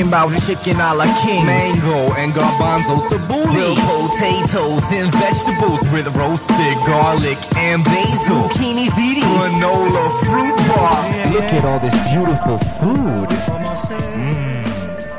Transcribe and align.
Talking 0.00 0.12
about 0.14 0.42
chicken 0.46 0.80
a 0.80 0.94
la 0.94 1.04
king, 1.20 1.44
mango 1.44 2.14
and 2.14 2.32
garbanzo 2.32 3.04
tabbouleh, 3.06 3.52
grilled 3.52 4.10
potatoes 4.10 4.84
and 4.92 5.12
vegetables 5.12 5.82
with 5.92 6.06
roasted 6.16 6.76
garlic 6.86 7.38
and 7.54 7.84
basil, 7.84 8.48
zucchini 8.48 8.88
ziti, 8.88 9.20
granola 9.20 10.04
fruit 10.24 10.56
bar. 10.68 11.32
Look 11.34 11.52
at 11.52 11.64
all 11.66 11.80
this 11.80 11.92
beautiful 12.08 12.58
food. 12.80 13.28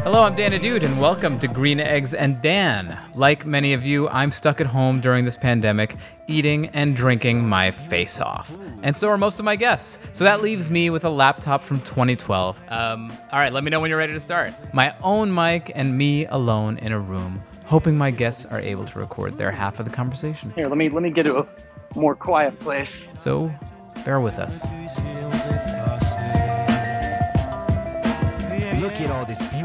Hello, 0.04 0.24
I'm 0.24 0.36
Dan 0.36 0.52
Ahdoot, 0.52 0.84
and 0.84 1.00
welcome 1.00 1.38
to 1.38 1.48
Green 1.48 1.80
Eggs 1.80 2.16
and 2.16 2.42
Dan. 2.42 2.98
Like 3.14 3.46
many 3.46 3.74
of 3.74 3.86
you, 3.86 4.10
I'm 4.10 4.32
stuck 4.32 4.60
at 4.60 4.66
home 4.66 5.00
during 5.00 5.26
this 5.26 5.38
pandemic, 5.38 5.96
eating 6.26 6.70
and 6.70 6.96
drinking 6.96 7.48
my 7.48 7.70
face 7.70 8.20
off. 8.20 8.58
And 8.82 8.98
so 8.98 9.10
are 9.10 9.18
most 9.20 9.38
of 9.38 9.46
my 9.46 9.56
guests. 9.56 10.00
So 10.14 10.24
that 10.24 10.42
leaves 10.42 10.72
me 10.72 10.90
with 10.90 11.06
a 11.06 11.10
laptop 11.10 11.64
from 11.64 11.82
2012. 11.82 12.60
Um, 12.70 13.16
all 13.32 13.40
right, 13.40 13.54
let 13.54 13.64
me 13.64 13.70
know 13.70 13.80
when 13.80 13.90
you're 13.90 14.00
ready 14.00 14.14
to 14.14 14.20
start. 14.20 14.56
My 14.74 14.96
own 15.04 15.32
mic 15.32 15.72
and 15.76 15.96
me 15.96 16.26
alone 16.26 16.80
in 16.80 16.94
a 16.94 17.00
room, 17.00 17.44
hoping 17.66 17.96
my 17.96 18.10
guests 18.10 18.48
are 18.48 18.60
able 18.60 18.86
to 18.86 18.98
record 18.98 19.36
their 19.36 19.52
half 19.52 19.80
of 19.80 19.86
the 19.86 19.92
conversation. 19.92 20.52
Here, 20.56 20.68
let 20.68 20.80
me 20.80 20.90
let 20.90 21.04
me 21.04 21.12
get 21.12 21.24
to 21.24 21.38
a 21.38 21.48
more 21.94 22.16
quiet 22.16 22.60
place. 22.60 23.08
So 23.14 23.54
bear 24.04 24.20
with 24.20 24.40
us. 24.40 24.66
Look 28.82 29.00
at 29.00 29.12
all 29.12 29.26
this 29.26 29.38
beautiful 29.38 29.52
food. 29.52 29.61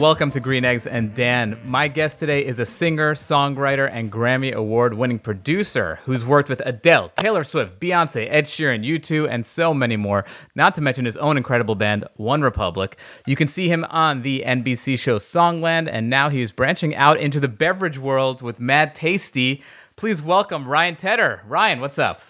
Welcome 0.00 0.30
to 0.30 0.40
Green 0.40 0.64
Eggs 0.64 0.86
and 0.86 1.14
Dan. 1.14 1.60
My 1.62 1.86
guest 1.86 2.18
today 2.18 2.42
is 2.42 2.58
a 2.58 2.64
singer, 2.64 3.14
songwriter, 3.14 3.86
and 3.92 4.10
Grammy 4.10 4.50
Award 4.50 4.94
winning 4.94 5.18
producer 5.18 5.98
who's 6.04 6.24
worked 6.24 6.48
with 6.48 6.62
Adele, 6.64 7.10
Taylor 7.16 7.44
Swift, 7.44 7.78
Beyonce, 7.78 8.26
Ed 8.30 8.46
Sheeran, 8.46 8.82
U2, 8.82 9.28
and 9.28 9.44
so 9.44 9.74
many 9.74 9.98
more, 9.98 10.24
not 10.54 10.74
to 10.76 10.80
mention 10.80 11.04
his 11.04 11.18
own 11.18 11.36
incredible 11.36 11.74
band, 11.74 12.06
OneRepublic. 12.18 12.94
You 13.26 13.36
can 13.36 13.46
see 13.46 13.68
him 13.68 13.84
on 13.90 14.22
the 14.22 14.42
NBC 14.46 14.98
show 14.98 15.18
Songland, 15.18 15.86
and 15.92 16.08
now 16.08 16.30
he's 16.30 16.50
branching 16.50 16.96
out 16.96 17.20
into 17.20 17.38
the 17.38 17.48
beverage 17.48 17.98
world 17.98 18.40
with 18.40 18.58
Mad 18.58 18.94
Tasty. 18.94 19.62
Please 19.96 20.22
welcome 20.22 20.66
Ryan 20.66 20.96
Tedder. 20.96 21.42
Ryan, 21.46 21.78
what's 21.78 21.98
up? 21.98 22.22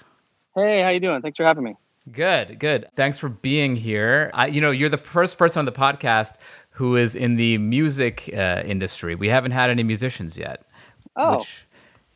Hey, 0.56 0.82
how 0.82 0.88
you 0.88 0.98
doing? 0.98 1.22
Thanks 1.22 1.36
for 1.36 1.44
having 1.44 1.62
me. 1.62 1.76
Good, 2.10 2.58
good. 2.58 2.88
Thanks 2.96 3.18
for 3.18 3.28
being 3.28 3.76
here. 3.76 4.30
I, 4.32 4.46
you 4.46 4.60
know, 4.60 4.70
you're 4.70 4.88
the 4.88 4.98
first 4.98 5.38
person 5.38 5.60
on 5.60 5.64
the 5.66 5.72
podcast 5.72 6.34
who 6.70 6.96
is 6.96 7.14
in 7.14 7.36
the 7.36 7.58
music 7.58 8.30
uh, 8.34 8.62
industry. 8.64 9.14
We 9.14 9.28
haven't 9.28 9.52
had 9.52 9.70
any 9.70 9.82
musicians 9.82 10.38
yet. 10.38 10.64
Oh. 11.16 11.38
Which, 11.38 11.66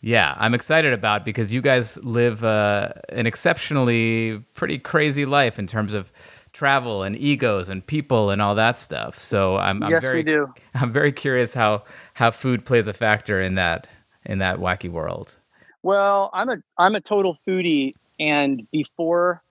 yeah, 0.00 0.34
I'm 0.38 0.54
excited 0.54 0.92
about 0.92 1.24
because 1.24 1.52
you 1.52 1.60
guys 1.60 2.02
live 2.04 2.44
uh, 2.44 2.92
an 3.10 3.26
exceptionally 3.26 4.42
pretty 4.54 4.78
crazy 4.78 5.26
life 5.26 5.58
in 5.58 5.66
terms 5.66 5.92
of 5.92 6.10
travel 6.52 7.02
and 7.02 7.16
egos 7.18 7.68
and 7.68 7.86
people 7.86 8.30
and 8.30 8.40
all 8.40 8.54
that 8.54 8.78
stuff. 8.78 9.18
So 9.18 9.58
I'm, 9.58 9.82
I'm 9.82 9.90
Yes, 9.90 10.02
very 10.02 10.18
we 10.18 10.22
do. 10.22 10.52
I'm 10.74 10.92
very 10.92 11.12
curious 11.12 11.52
how 11.52 11.84
how 12.14 12.30
food 12.30 12.64
plays 12.64 12.88
a 12.88 12.94
factor 12.94 13.40
in 13.42 13.56
that 13.56 13.86
in 14.24 14.38
that 14.38 14.58
wacky 14.58 14.90
world. 14.90 15.36
Well, 15.82 16.30
I'm 16.32 16.48
a 16.48 16.56
I'm 16.78 16.94
a 16.94 17.00
total 17.00 17.36
foodie, 17.46 17.94
and 18.18 18.66
before 18.70 19.42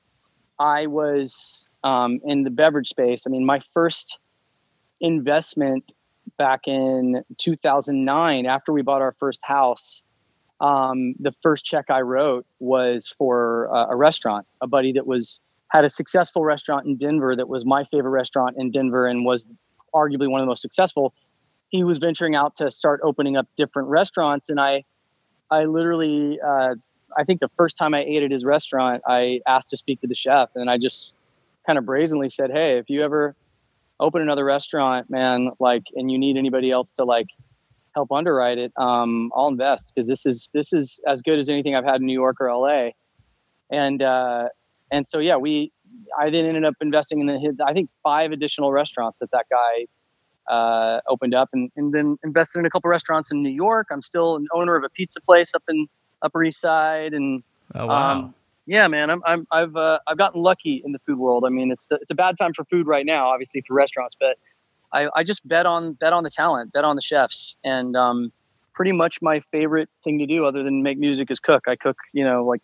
I 0.64 0.88
was 0.88 1.68
um, 1.84 2.22
in 2.24 2.44
the 2.44 2.50
beverage 2.50 2.88
space, 2.88 3.26
I 3.28 3.30
mean, 3.30 3.46
my 3.46 3.60
first 3.74 4.18
investment 5.02 5.92
back 6.38 6.62
in 6.68 7.22
2009, 7.38 8.46
after 8.46 8.72
we 8.72 8.82
bought 8.82 9.02
our 9.02 9.14
first 9.20 9.42
house, 9.44 10.02
um, 10.62 11.16
the 11.20 11.34
first 11.44 11.66
check 11.66 11.90
I 11.90 12.00
wrote 12.00 12.46
was 12.60 13.14
for 13.18 13.70
uh, 13.76 13.88
a 13.90 13.96
restaurant. 13.98 14.48
A 14.62 14.68
buddy 14.68 14.94
that 14.94 15.06
was 15.06 15.42
had 15.68 15.84
a 15.84 15.90
successful 15.90 16.46
restaurant 16.46 16.86
in 16.86 16.96
Denver 16.96 17.36
that 17.36 17.50
was 17.50 17.66
my 17.66 17.84
favorite 17.92 18.12
restaurant 18.12 18.56
in 18.58 18.72
Denver 18.72 19.06
and 19.06 19.26
was 19.26 19.46
arguably 19.94 20.30
one 20.30 20.40
of 20.40 20.46
the 20.46 20.50
most 20.50 20.62
successful. 20.62 21.14
He 21.70 21.84
was 21.84 21.98
venturing 21.98 22.36
out 22.36 22.56
to 22.58 22.72
start 22.72 23.02
opening 23.04 23.36
up 23.36 23.48
different 23.58 23.90
restaurants, 23.90 24.50
and 24.50 24.62
I, 24.62 24.86
I 25.52 25.66
literally, 25.66 26.40
uh, 26.40 26.76
I 27.18 27.24
think 27.24 27.40
the 27.40 27.50
first 27.58 27.78
time 27.78 27.94
I 27.94 28.04
ate 28.04 28.24
at 28.24 28.32
his 28.32 28.46
restaurant, 28.46 29.02
I 29.08 29.42
asked 29.48 29.70
to 29.72 29.78
speak 29.78 30.02
to 30.02 30.08
the 30.08 30.16
chef, 30.16 30.50
and 30.56 30.70
I 30.70 30.78
just 30.78 31.14
kind 31.66 31.78
of 31.78 31.86
brazenly 31.86 32.30
said, 32.30 32.52
"Hey, 32.52 32.78
if 32.78 32.90
you 32.90 33.04
ever 33.04 33.36
open 34.00 34.22
another 34.22 34.44
restaurant, 34.46 35.10
man, 35.10 35.52
like, 35.60 35.84
and 35.96 36.12
you 36.12 36.18
need 36.18 36.38
anybody 36.38 36.72
else 36.72 36.92
to 36.92 37.06
like 37.06 37.28
help 37.96 38.12
underwrite 38.12 38.58
it, 38.58 38.72
um, 38.78 39.32
I'll 39.36 39.48
invest 39.48 39.94
because 39.94 40.08
this 40.08 40.26
is 40.26 40.50
this 40.54 40.74
is 40.74 41.00
as 41.08 41.22
good 41.22 41.40
as 41.40 41.50
anything 41.50 41.76
I've 41.76 41.86
had 41.86 42.02
in 42.02 42.08
New 42.08 42.14
York 42.14 42.38
or 42.40 42.52
LA." 42.52 42.92
And 43.70 44.02
uh, 44.02 44.50
and 44.92 45.06
so 45.08 45.20
yeah, 45.20 45.38
we 45.38 45.72
I 46.18 46.30
then 46.30 46.46
ended 46.46 46.66
up 46.66 46.76
investing 46.82 47.20
in 47.22 47.28
the 47.28 47.66
I 47.66 47.74
think 47.74 47.90
five 48.04 48.32
additional 48.32 48.72
restaurants 48.72 49.20
that 49.20 49.32
that 49.32 49.46
guy 49.50 49.88
uh, 50.54 51.00
opened 51.08 51.34
up, 51.34 51.50
and, 51.54 51.72
and 51.76 51.94
then 51.94 52.18
invested 52.24 52.60
in 52.60 52.66
a 52.66 52.70
couple 52.70 52.90
restaurants 52.90 53.32
in 53.32 53.42
New 53.42 53.50
York. 53.50 53.88
I'm 53.92 54.02
still 54.02 54.36
an 54.36 54.48
owner 54.54 54.76
of 54.76 54.84
a 54.84 54.90
pizza 54.90 55.22
place 55.22 55.54
up 55.54 55.64
in 55.70 55.88
Upper 56.24 56.44
East 56.44 56.62
Side, 56.62 57.14
and 57.14 57.44
Oh 57.76 57.88
wow. 57.88 58.12
um, 58.12 58.36
yeah, 58.66 58.88
man, 58.88 59.10
I'm, 59.10 59.22
I'm 59.26 59.48
I've 59.52 59.76
uh, 59.76 60.00
I've 60.08 60.18
gotten 60.18 60.42
lucky 60.42 60.82
in 60.86 60.92
the 60.94 61.00
food 61.00 61.20
world. 61.20 61.44
I 61.46 61.50
mean, 61.50 61.72
it's 61.72 61.88
it's 61.92 62.12
a 62.12 62.16
bad 62.16 62.36
time 62.38 62.54
for 62.54 62.64
food 62.66 62.88
right 62.88 63.06
now, 63.06 63.28
obviously 63.28 63.64
for 63.68 63.74
restaurants, 63.74 64.16
but 64.20 64.38
I, 64.94 65.10
I 65.16 65.24
just 65.24 65.46
bet 65.48 65.66
on 65.66 65.94
bet 65.94 66.14
on 66.14 66.24
the 66.24 66.30
talent, 66.30 66.72
bet 66.72 66.84
on 66.84 66.96
the 66.96 67.02
chefs, 67.02 67.56
and 67.64 67.96
um, 67.96 68.32
pretty 68.74 68.92
much 68.92 69.22
my 69.22 69.42
favorite 69.52 69.90
thing 70.04 70.20
to 70.20 70.26
do, 70.26 70.46
other 70.46 70.64
than 70.64 70.82
make 70.82 70.98
music, 70.98 71.30
is 71.30 71.40
cook. 71.40 71.64
I 71.68 71.76
cook, 71.76 71.98
you 72.14 72.24
know, 72.24 72.46
like 72.46 72.62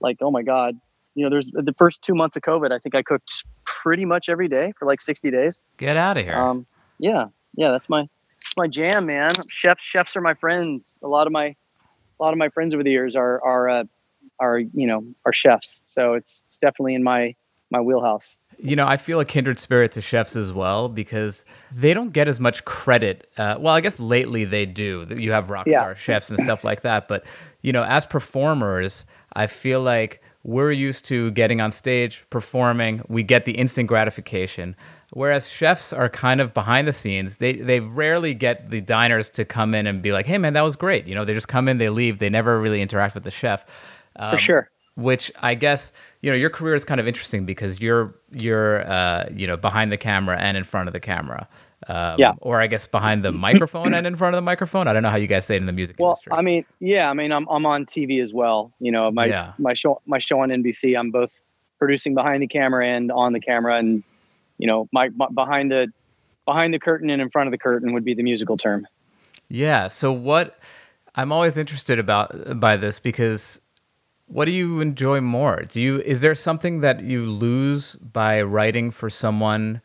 like 0.00 0.18
oh 0.20 0.30
my 0.30 0.42
god, 0.42 0.78
you 1.14 1.24
know, 1.24 1.30
there's 1.30 1.50
the 1.52 1.74
first 1.76 2.02
two 2.02 2.14
months 2.14 2.36
of 2.36 2.42
COVID, 2.42 2.72
I 2.72 2.78
think 2.78 2.94
I 2.94 3.02
cooked 3.02 3.44
pretty 3.64 4.04
much 4.04 4.28
every 4.28 4.48
day 4.48 4.72
for 4.78 4.86
like 4.86 5.00
60 5.00 5.30
days. 5.30 5.62
Get 5.76 5.96
out 5.96 6.16
of 6.16 6.24
here. 6.24 6.36
Um, 6.36 6.66
yeah, 6.98 7.26
yeah, 7.56 7.72
that's 7.72 7.88
my 7.88 8.06
that's 8.42 8.56
my 8.56 8.68
jam, 8.68 9.06
man. 9.06 9.32
Chefs 9.48 9.82
chefs 9.82 10.16
are 10.16 10.20
my 10.20 10.34
friends. 10.34 10.98
A 11.02 11.08
lot 11.08 11.26
of 11.26 11.32
my 11.32 11.56
a 12.18 12.22
lot 12.22 12.32
of 12.32 12.38
my 12.38 12.48
friends 12.48 12.74
over 12.74 12.82
the 12.82 12.90
years 12.90 13.14
are 13.16 13.42
are 13.44 13.68
uh, 13.68 13.84
are 14.40 14.58
you 14.58 14.86
know 14.86 15.04
are 15.24 15.32
chefs. 15.32 15.80
So 15.84 16.14
it's 16.14 16.42
it's 16.48 16.58
definitely 16.58 16.94
in 16.94 17.02
my 17.02 17.34
my 17.70 17.80
wheelhouse. 17.80 18.36
You 18.58 18.74
know, 18.76 18.86
I 18.86 18.96
feel 18.96 19.20
a 19.20 19.24
kindred 19.26 19.58
spirit 19.58 19.92
to 19.92 20.00
chefs 20.00 20.34
as 20.34 20.50
well 20.52 20.88
because 20.88 21.44
they 21.74 21.92
don't 21.92 22.12
get 22.12 22.26
as 22.26 22.40
much 22.40 22.64
credit. 22.64 23.28
Uh, 23.36 23.56
well, 23.58 23.74
I 23.74 23.80
guess 23.82 24.00
lately 24.00 24.44
they 24.46 24.64
do. 24.64 25.06
You 25.10 25.32
have 25.32 25.50
rock 25.50 25.66
Yeah. 25.66 25.78
star 25.80 25.94
chefs 25.94 26.30
and 26.30 26.40
stuff 26.40 26.64
like 26.64 26.80
that. 26.80 27.06
But, 27.06 27.24
you 27.60 27.72
know, 27.72 27.84
as 27.84 28.06
performers, 28.06 29.04
I 29.34 29.46
feel 29.46 29.82
like 29.82 30.22
we're 30.42 30.70
used 30.72 31.04
to 31.06 31.32
getting 31.32 31.60
on 31.60 31.70
stage, 31.70 32.24
performing, 32.30 33.02
we 33.08 33.22
get 33.22 33.44
the 33.44 33.52
instant 33.52 33.88
gratification. 33.88 34.74
Whereas 35.12 35.48
chefs 35.48 35.92
are 35.92 36.08
kind 36.08 36.40
of 36.40 36.52
behind 36.52 36.88
the 36.88 36.92
scenes. 36.92 37.36
They, 37.36 37.54
they 37.54 37.80
rarely 37.80 38.34
get 38.34 38.70
the 38.70 38.80
diners 38.80 39.30
to 39.30 39.44
come 39.44 39.74
in 39.74 39.86
and 39.86 40.02
be 40.02 40.12
like, 40.12 40.26
hey, 40.26 40.36
man, 40.38 40.52
that 40.54 40.62
was 40.62 40.76
great. 40.76 41.06
You 41.06 41.14
know, 41.14 41.24
they 41.24 41.32
just 41.32 41.48
come 41.48 41.68
in, 41.68 41.78
they 41.78 41.88
leave, 41.90 42.18
they 42.18 42.28
never 42.28 42.60
really 42.60 42.82
interact 42.82 43.14
with 43.14 43.24
the 43.24 43.30
chef. 43.30 43.64
Um, 44.16 44.32
For 44.32 44.38
sure. 44.38 44.70
which 44.96 45.30
I 45.42 45.54
guess 45.54 45.92
you 46.22 46.30
know 46.30 46.36
your 46.36 46.48
career 46.50 46.74
is 46.74 46.84
kind 46.84 46.98
of 47.00 47.06
interesting 47.06 47.44
because 47.44 47.80
you're 47.80 48.14
you're 48.32 48.80
uh, 48.90 49.28
you 49.30 49.46
know 49.46 49.56
behind 49.56 49.92
the 49.92 49.98
camera 49.98 50.38
and 50.38 50.56
in 50.56 50.64
front 50.64 50.88
of 50.88 50.92
the 50.94 51.00
camera. 51.00 51.46
Um, 51.86 52.16
Yeah. 52.18 52.32
Or 52.40 52.60
I 52.62 52.66
guess 52.66 52.86
behind 52.86 53.22
the 53.22 53.30
microphone 53.30 53.92
and 53.94 54.06
in 54.06 54.16
front 54.16 54.34
of 54.34 54.38
the 54.38 54.42
microphone. 54.42 54.88
I 54.88 54.94
don't 54.94 55.02
know 55.02 55.10
how 55.10 55.18
you 55.18 55.26
guys 55.26 55.44
say 55.44 55.54
it 55.54 55.58
in 55.58 55.66
the 55.66 55.72
music 55.72 55.96
Well, 55.98 56.12
industry. 56.12 56.32
I 56.34 56.40
mean, 56.42 56.64
yeah, 56.80 57.10
I 57.10 57.12
mean, 57.12 57.30
I'm 57.30 57.46
I'm 57.48 57.66
on 57.66 57.84
TV 57.84 58.24
as 58.24 58.32
well. 58.32 58.72
You 58.80 58.90
know, 58.90 59.10
my 59.12 59.26
Yeah. 59.26 59.52
my 59.58 59.74
show 59.74 60.00
my 60.06 60.18
show 60.18 60.40
on 60.40 60.48
NBC. 60.48 60.98
I'm 60.98 61.10
both 61.10 61.32
producing 61.78 62.14
behind 62.14 62.42
the 62.42 62.48
camera 62.48 62.86
and 62.88 63.12
on 63.12 63.34
the 63.34 63.40
camera, 63.40 63.76
and 63.78 64.02
you 64.58 64.66
know, 64.66 64.88
my, 64.92 65.08
my 65.10 65.26
behind 65.34 65.70
the 65.70 65.88
behind 66.44 66.72
the 66.72 66.78
curtain 66.78 67.10
and 67.10 67.20
in 67.20 67.28
front 67.30 67.48
of 67.48 67.50
the 67.52 67.58
curtain 67.58 67.92
would 67.92 68.04
be 68.04 68.14
the 68.14 68.22
musical 68.22 68.56
term. 68.56 68.86
yeah. 69.48 69.88
So 69.88 70.12
what 70.12 70.58
I'm 71.14 71.32
always 71.32 71.56
interested 71.58 71.98
about 71.98 72.58
by 72.60 72.76
this 72.76 72.98
because 72.98 73.60
what 74.26 74.44
do 74.46 74.50
you 74.52 74.80
enjoy 74.80 75.20
more? 75.20 75.62
Do 75.62 75.80
you 75.80 76.00
is 76.02 76.20
there 76.20 76.34
something 76.34 76.80
that 76.80 77.00
you 77.00 77.24
lose 77.26 77.96
by 77.96 78.42
writing 78.42 78.90
for 78.90 79.10
someone? 79.10 79.80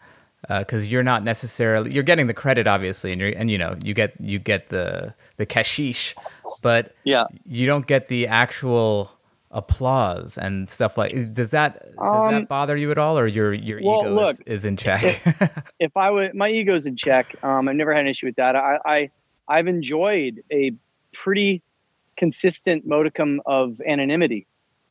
Uh, 0.49 0.59
because 0.59 0.87
you're 0.87 1.03
not 1.03 1.23
necessarily 1.23 1.91
you're 1.93 2.01
getting 2.03 2.25
the 2.25 2.33
credit 2.33 2.65
obviously, 2.67 3.11
and 3.11 3.21
you're 3.21 3.29
and 3.35 3.51
you 3.51 3.57
know 3.59 3.77
you 3.83 3.93
get 3.93 4.19
you 4.19 4.39
get 4.39 4.69
the 4.69 5.13
the 5.37 5.45
cashish, 5.45 6.15
but 6.63 6.95
Yeah. 7.03 7.25
you 7.45 7.67
don't 7.67 7.85
get 7.85 8.07
the 8.07 8.25
actual 8.27 9.11
applause 9.51 10.37
and 10.37 10.69
stuff 10.69 10.97
like 10.97 11.11
does 11.33 11.49
that 11.49 11.83
does 11.97 12.23
Um, 12.23 12.31
that 12.31 12.47
bother 12.47 12.77
you 12.77 12.89
at 12.89 12.97
all 12.97 13.19
or 13.19 13.27
your 13.27 13.53
your 13.53 13.81
well, 13.83 14.01
ego 14.01 14.15
look, 14.15 14.35
is, 14.45 14.61
is 14.61 14.65
in 14.65 14.77
check 14.77 15.21
if 15.79 15.97
I 15.97 16.09
would, 16.09 16.35
my 16.35 16.49
ego's 16.49 16.85
in 16.85 16.95
check. 16.95 17.35
Um, 17.43 17.67
I've 17.67 17.75
never 17.75 17.93
had 17.93 18.01
an 18.01 18.07
issue 18.07 18.27
with 18.27 18.35
that. 18.35 18.55
I, 18.55 18.77
I, 18.85 19.09
I've 19.47 19.67
enjoyed 19.67 20.41
a 20.51 20.71
pretty 21.11 21.61
consistent 22.15 22.85
modicum 22.85 23.41
of 23.45 23.81
anonymity, 23.81 24.47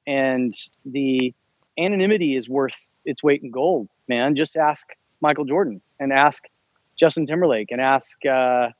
and 0.07 0.53
the 0.85 1.33
anonymity 1.79 2.37
is 2.37 2.49
worth 2.49 2.77
its 3.05 3.23
weight 3.23 3.43
in 3.43 3.51
gold. 3.51 3.89
Man, 4.09 4.35
just 4.35 4.57
ask 4.57 4.87
Michael 5.21 5.45
Jordan 5.45 5.81
and 6.01 6.13
ask 6.13 6.45
Justin 6.97 7.25
Timberlake 7.25 7.71
and 7.71 7.81
ask, 7.81 8.17
uh, 8.27 8.71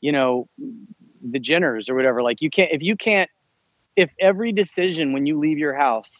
you 0.00 0.12
know, 0.12 0.48
the 0.58 1.38
Jenners 1.38 1.88
or 1.88 1.94
whatever. 1.94 2.22
Like 2.22 2.42
you 2.42 2.50
can't 2.50 2.72
if 2.72 2.82
you 2.82 2.96
can't 2.96 3.30
if 3.96 4.10
every 4.20 4.52
decision 4.52 5.12
when 5.12 5.26
you 5.26 5.38
leave 5.38 5.58
your 5.58 5.74
house 5.74 6.10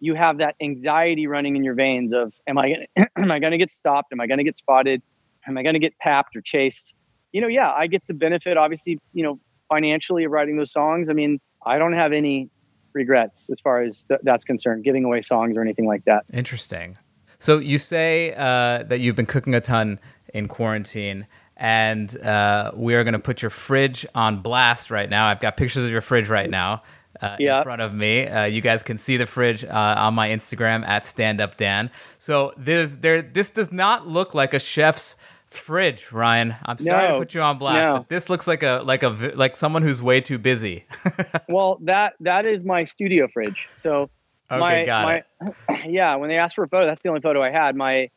you 0.00 0.14
have 0.16 0.38
that 0.38 0.56
anxiety 0.60 1.28
running 1.28 1.54
in 1.54 1.62
your 1.62 1.74
veins 1.74 2.12
of 2.12 2.32
am 2.48 2.58
i 2.58 2.70
gonna 2.70 3.08
am 3.16 3.30
i 3.30 3.38
gonna 3.38 3.58
get 3.58 3.70
stopped? 3.70 4.12
Am 4.12 4.20
i 4.20 4.26
gonna 4.26 4.44
get 4.44 4.56
spotted? 4.56 5.02
Am 5.46 5.56
i 5.56 5.62
gonna 5.62 5.78
get 5.78 5.96
papped 5.98 6.36
or 6.36 6.40
chased? 6.40 6.94
You 7.32 7.40
know 7.40 7.48
yeah 7.48 7.70
i 7.72 7.86
get 7.86 8.02
the 8.06 8.14
benefit 8.14 8.56
obviously 8.56 8.98
you 9.12 9.22
know 9.22 9.38
financially 9.68 10.24
of 10.24 10.32
writing 10.32 10.56
those 10.56 10.72
songs. 10.72 11.08
I 11.08 11.12
mean 11.12 11.40
i 11.64 11.78
don't 11.78 11.94
have 11.94 12.12
any 12.12 12.50
regrets 12.94 13.48
as 13.50 13.58
far 13.60 13.82
as 13.82 14.04
th- 14.08 14.20
that's 14.22 14.44
concerned 14.44 14.84
giving 14.84 15.04
away 15.04 15.22
songs 15.22 15.56
or 15.56 15.62
anything 15.62 15.86
like 15.86 16.04
that. 16.04 16.24
Interesting. 16.32 16.98
So 17.38 17.58
you 17.58 17.78
say 17.78 18.34
uh, 18.34 18.84
that 18.84 19.00
you've 19.00 19.16
been 19.16 19.26
cooking 19.26 19.54
a 19.54 19.60
ton 19.60 19.98
in 20.32 20.46
quarantine, 20.46 21.26
and 21.62 22.20
uh, 22.22 22.72
we 22.74 22.96
are 22.96 23.04
going 23.04 23.12
to 23.12 23.20
put 23.20 23.40
your 23.40 23.50
fridge 23.50 24.04
on 24.16 24.42
blast 24.42 24.90
right 24.90 25.08
now. 25.08 25.26
I've 25.26 25.38
got 25.38 25.56
pictures 25.56 25.84
of 25.84 25.90
your 25.90 26.00
fridge 26.00 26.28
right 26.28 26.50
now 26.50 26.82
uh, 27.20 27.36
in 27.38 27.62
front 27.62 27.80
of 27.80 27.94
me. 27.94 28.26
Uh, 28.26 28.46
you 28.46 28.60
guys 28.60 28.82
can 28.82 28.98
see 28.98 29.16
the 29.16 29.26
fridge 29.26 29.62
uh, 29.62 29.94
on 29.96 30.12
my 30.12 30.30
Instagram 30.30 30.84
at 30.84 31.04
StandUpDan. 31.04 31.90
So 32.18 32.52
there's 32.56 32.96
there. 32.96 33.22
This 33.22 33.48
does 33.48 33.70
not 33.70 34.08
look 34.08 34.34
like 34.34 34.54
a 34.54 34.58
chef's 34.58 35.14
fridge, 35.50 36.10
Ryan. 36.10 36.56
I'm 36.64 36.78
sorry 36.78 37.12
to 37.12 37.18
put 37.18 37.32
you 37.32 37.40
on 37.40 37.58
blast, 37.58 37.88
no. 37.88 37.98
but 37.98 38.08
this 38.08 38.28
looks 38.28 38.48
like 38.48 38.64
a 38.64 38.82
like 38.84 39.04
a 39.04 39.32
like 39.36 39.56
someone 39.56 39.82
who's 39.82 40.02
way 40.02 40.20
too 40.20 40.38
busy. 40.38 40.84
well 41.48 41.78
that 41.82 42.14
that 42.18 42.44
is 42.44 42.64
my 42.64 42.82
studio 42.82 43.28
fridge 43.28 43.68
so 43.84 44.10
Okay, 44.50 44.60
my, 44.60 44.84
got 44.84 45.04
my, 45.04 45.14
it. 45.16 45.90
yeah 45.90 46.16
when 46.16 46.28
they 46.28 46.36
asked 46.36 46.56
for 46.56 46.64
a 46.64 46.68
photo 46.68 46.84
that's 46.84 47.00
the 47.00 47.08
only 47.08 47.22
photo 47.22 47.42
i 47.42 47.50
had 47.50 47.74
my 47.74 48.10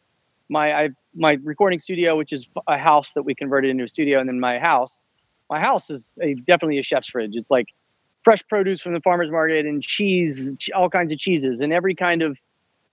my 0.49 0.73
I, 0.73 0.89
my 1.15 1.37
recording 1.43 1.79
studio 1.79 2.17
which 2.17 2.33
is 2.33 2.47
a 2.67 2.77
house 2.77 3.11
that 3.15 3.23
we 3.23 3.33
converted 3.35 3.71
into 3.71 3.83
a 3.83 3.87
studio 3.89 4.19
and 4.19 4.27
then 4.29 4.39
my 4.39 4.59
house 4.59 5.03
my 5.49 5.59
house 5.59 5.89
is 5.89 6.11
a, 6.21 6.35
definitely 6.35 6.79
a 6.79 6.83
chef's 6.83 7.09
fridge 7.09 7.31
it's 7.33 7.49
like 7.49 7.67
fresh 8.23 8.45
produce 8.47 8.81
from 8.81 8.93
the 8.93 9.01
farmers 9.01 9.31
market 9.31 9.65
and 9.65 9.81
cheese 9.83 10.51
all 10.75 10.89
kinds 10.89 11.11
of 11.11 11.17
cheeses 11.19 11.61
and 11.61 11.71
every 11.73 11.95
kind 11.95 12.21
of 12.21 12.37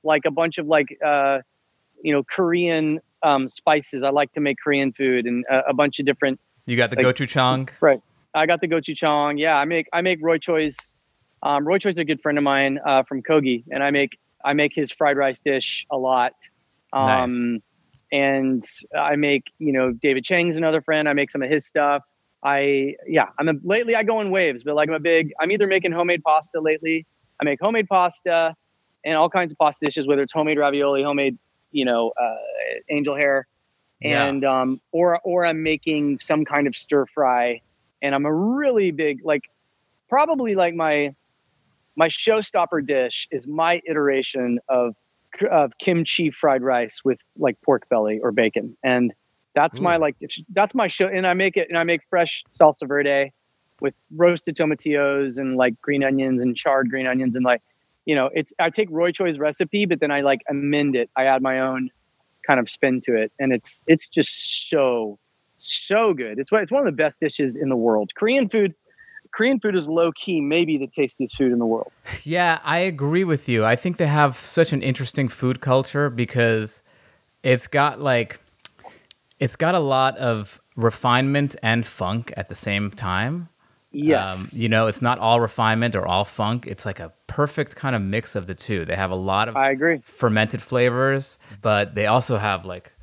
like 0.03 0.23
a 0.27 0.31
bunch 0.31 0.59
of 0.59 0.67
like 0.67 0.99
uh 1.05 1.39
you 2.03 2.13
know 2.13 2.23
korean 2.25 3.01
um 3.23 3.49
spices 3.49 4.03
i 4.03 4.11
like 4.11 4.33
to 4.33 4.41
make 4.41 4.57
korean 4.63 4.93
food 4.93 5.27
and 5.27 5.45
a, 5.51 5.69
a 5.71 5.75
bunch 5.75 5.99
of 6.01 6.07
different 6.07 6.39
You 6.67 6.77
got 6.77 6.91
the 6.91 6.97
like- 6.97 7.17
gochujang. 7.17 7.69
Right. 7.81 8.01
I 8.35 8.47
got 8.47 8.61
the 8.63 8.69
gochujang. 8.69 9.39
Yeah, 9.39 9.57
I 9.57 9.67
make 9.67 9.89
I 9.93 10.01
make 10.01 10.19
Roy 10.23 10.39
Choi's. 10.39 10.77
Um, 11.43 11.67
Roy 11.67 11.79
Choi's 11.79 11.99
a 11.99 12.05
good 12.05 12.21
friend 12.23 12.39
of 12.39 12.45
mine 12.45 12.79
uh, 12.87 13.03
from 13.03 13.21
Kogi, 13.23 13.63
and 13.71 13.83
I 13.83 13.91
make 13.91 14.17
I 14.43 14.55
make 14.55 14.73
his 14.75 14.91
fried 14.91 15.17
rice 15.19 15.41
dish 15.41 15.85
a 15.91 15.99
lot. 15.99 16.33
Um, 16.93 17.63
And 18.13 18.65
I 18.97 19.17
make 19.17 19.45
you 19.59 19.73
know 19.73 19.93
David 19.93 20.25
Chang's 20.25 20.57
another 20.59 20.83
friend. 20.83 21.09
I 21.09 21.15
make 21.15 21.31
some 21.31 21.43
of 21.43 21.51
his 21.51 21.65
stuff. 21.67 22.03
I 22.45 22.95
yeah. 23.07 23.29
I'm 23.39 23.49
a, 23.49 23.55
lately 23.65 23.95
I 23.97 24.03
go 24.03 24.21
in 24.21 24.31
waves, 24.31 24.63
but 24.65 24.75
like 24.75 24.89
I'm 24.89 24.95
a 24.95 25.01
big. 25.01 25.33
I'm 25.41 25.51
either 25.51 25.67
making 25.67 25.93
homemade 25.93 26.23
pasta 26.23 26.61
lately. 26.61 27.07
I 27.41 27.45
make 27.45 27.59
homemade 27.61 27.89
pasta 27.89 28.55
and 29.05 29.17
all 29.17 29.31
kinds 29.31 29.51
of 29.53 29.59
pasta 29.59 29.87
dishes, 29.87 30.07
whether 30.07 30.23
it's 30.23 30.33
homemade 30.33 30.59
ravioli, 30.59 31.03
homemade 31.03 31.39
you 31.71 31.85
know 31.87 32.13
uh, 32.21 32.37
angel 32.91 33.17
hair, 33.17 33.47
Yeah. 34.01 34.27
and 34.27 34.45
um, 34.45 34.81
or 34.93 35.19
or 35.25 35.47
I'm 35.47 35.63
making 35.63 36.19
some 36.19 36.45
kind 36.45 36.67
of 36.67 36.77
stir 36.77 37.07
fry, 37.07 37.63
and 38.03 38.15
I'm 38.15 38.27
a 38.27 38.35
really 38.35 38.91
big 38.91 39.25
like 39.25 39.45
probably 40.09 40.55
like 40.55 40.75
my 40.75 41.15
my 41.97 42.09
showstopper 42.09 42.87
dish 42.87 43.27
is 43.31 43.47
my 43.47 43.81
iteration 43.89 44.59
of 44.69 44.95
of 45.51 45.71
uh, 45.71 45.75
kimchi 45.81 46.31
fried 46.31 46.63
rice 46.63 47.01
with 47.05 47.19
like 47.39 47.61
pork 47.63 47.89
belly 47.89 48.21
or 48.23 48.33
bacon, 48.33 48.77
and 48.83 49.13
that's 49.55 49.81
my 49.81 49.97
like 49.97 50.17
that's 50.51 50.75
my 50.75 50.89
show, 50.89 51.07
and 51.07 51.27
I 51.27 51.35
make 51.35 51.57
it 51.57 51.69
and 51.69 51.79
I 51.79 51.85
make 51.85 52.01
fresh 52.09 52.45
salsa 52.59 52.87
verde 52.87 53.33
with 53.81 53.95
roasted 54.17 54.57
tomatillos 54.57 55.39
and 55.39 55.57
like 55.57 55.81
green 55.81 56.05
onions 56.05 56.41
and 56.41 56.57
charred 56.57 56.89
green 56.89 57.07
onions 57.07 57.35
and 57.35 57.45
like 57.45 57.61
you 58.05 58.15
know 58.15 58.31
it's 58.33 58.53
I 58.59 58.71
take 58.71 58.89
Roy 58.91 59.13
Choi's 59.13 59.39
recipe, 59.39 59.87
but 59.87 60.01
then 60.01 60.11
I 60.11 60.21
like 60.21 60.41
amend 60.49 60.97
it. 60.97 61.11
I 61.17 61.25
add 61.25 61.43
my 61.43 61.61
own 61.61 61.91
kind 62.47 62.61
of 62.61 62.69
spin 62.71 63.01
to 63.05 63.17
it, 63.17 63.33
and 63.39 63.53
it's 63.53 63.83
it's 63.87 64.09
just 64.09 64.69
so 64.71 65.19
so 65.59 66.13
good. 66.13 66.39
It's 66.39 66.51
one- 66.51 66.63
it's 66.63 66.73
one 66.73 66.81
of 66.81 66.87
the 66.87 66.97
best 66.97 67.21
dishes 67.21 67.57
in 67.57 67.69
the 67.69 67.77
world. 67.77 68.11
Korean 68.17 68.49
food, 68.49 68.75
Korean 69.33 69.59
food 69.61 69.75
is 69.75 69.89
low 69.89 70.13
key 70.13 70.41
maybe 70.41 70.77
the 70.79 70.87
tastiest 70.87 71.37
food 71.37 71.53
in 71.53 71.59
the 71.59 71.67
world. 71.67 71.91
Yeah, 72.23 72.61
I 72.65 72.79
agree 72.79 73.25
with 73.25 73.49
you. 73.49 73.65
I 73.65 73.77
think 73.77 73.97
they 73.97 74.07
have 74.07 74.37
such 74.37 74.73
an 74.73 74.83
interesting 74.83 75.29
food 75.29 75.61
culture 75.61 76.11
because 76.11 76.83
it's 77.43 77.67
got 77.67 78.01
like 78.01 78.41
it's 79.41 79.57
got 79.57 79.75
a 79.75 79.81
lot 79.81 80.17
of 80.19 80.61
refinement 80.77 81.57
and 81.63 81.87
funk 81.87 82.33
at 82.37 82.49
the 82.49 82.55
same 82.55 82.91
time. 82.91 83.49
Yes, 83.91 84.39
Um, 84.39 84.49
you 84.53 84.69
know, 84.71 84.87
it's 84.87 85.03
not 85.03 85.19
all 85.19 85.39
refinement 85.41 85.95
or 85.95 86.07
all 86.07 86.25
funk. 86.25 86.67
It's 86.67 86.87
like 86.87 86.99
a 87.01 87.13
perfect 87.27 87.77
kind 87.77 87.95
of 87.95 88.01
mix 88.01 88.35
of 88.35 88.47
the 88.47 88.55
two. 88.55 88.85
They 88.87 88.97
have 88.97 89.11
a 89.11 89.17
lot 89.17 89.49
of 89.49 89.57
I 89.57 89.71
agree. 89.71 90.01
fermented 90.03 90.63
flavors, 90.63 91.37
but 91.61 91.95
they 91.95 92.07
also 92.07 92.39
have 92.39 92.65
like 92.65 92.95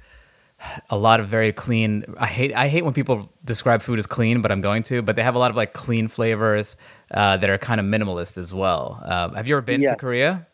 a 0.89 0.97
lot 0.97 1.19
of 1.19 1.27
very 1.27 1.51
clean. 1.53 2.03
I 2.17 2.27
hate 2.27 2.53
I 2.53 2.67
hate 2.67 2.83
when 2.83 2.94
people 2.94 3.29
describe 3.45 3.81
food 3.81 4.00
as 4.00 4.07
clean, 4.07 4.41
but 4.41 4.51
I'm 4.51 4.61
going 4.61 4.83
to. 4.83 5.01
But 5.01 5.15
they 5.15 5.23
have 5.23 5.35
a 5.35 5.39
lot 5.39 5.51
of 5.51 5.57
like 5.57 5.73
clean 5.73 6.07
flavors 6.07 6.75
uh, 7.11 7.38
that 7.38 7.50
are 7.50 7.57
kind 7.57 7.79
of 7.79 7.85
minimalist 7.85 8.38
as 8.38 8.53
well. 8.53 9.01
Um, 9.06 9.35
have 9.35 9.47
you 9.47 9.56
ever 9.56 9.61
been 9.61 9.81
to 9.81 9.95
Korea? 9.95 10.47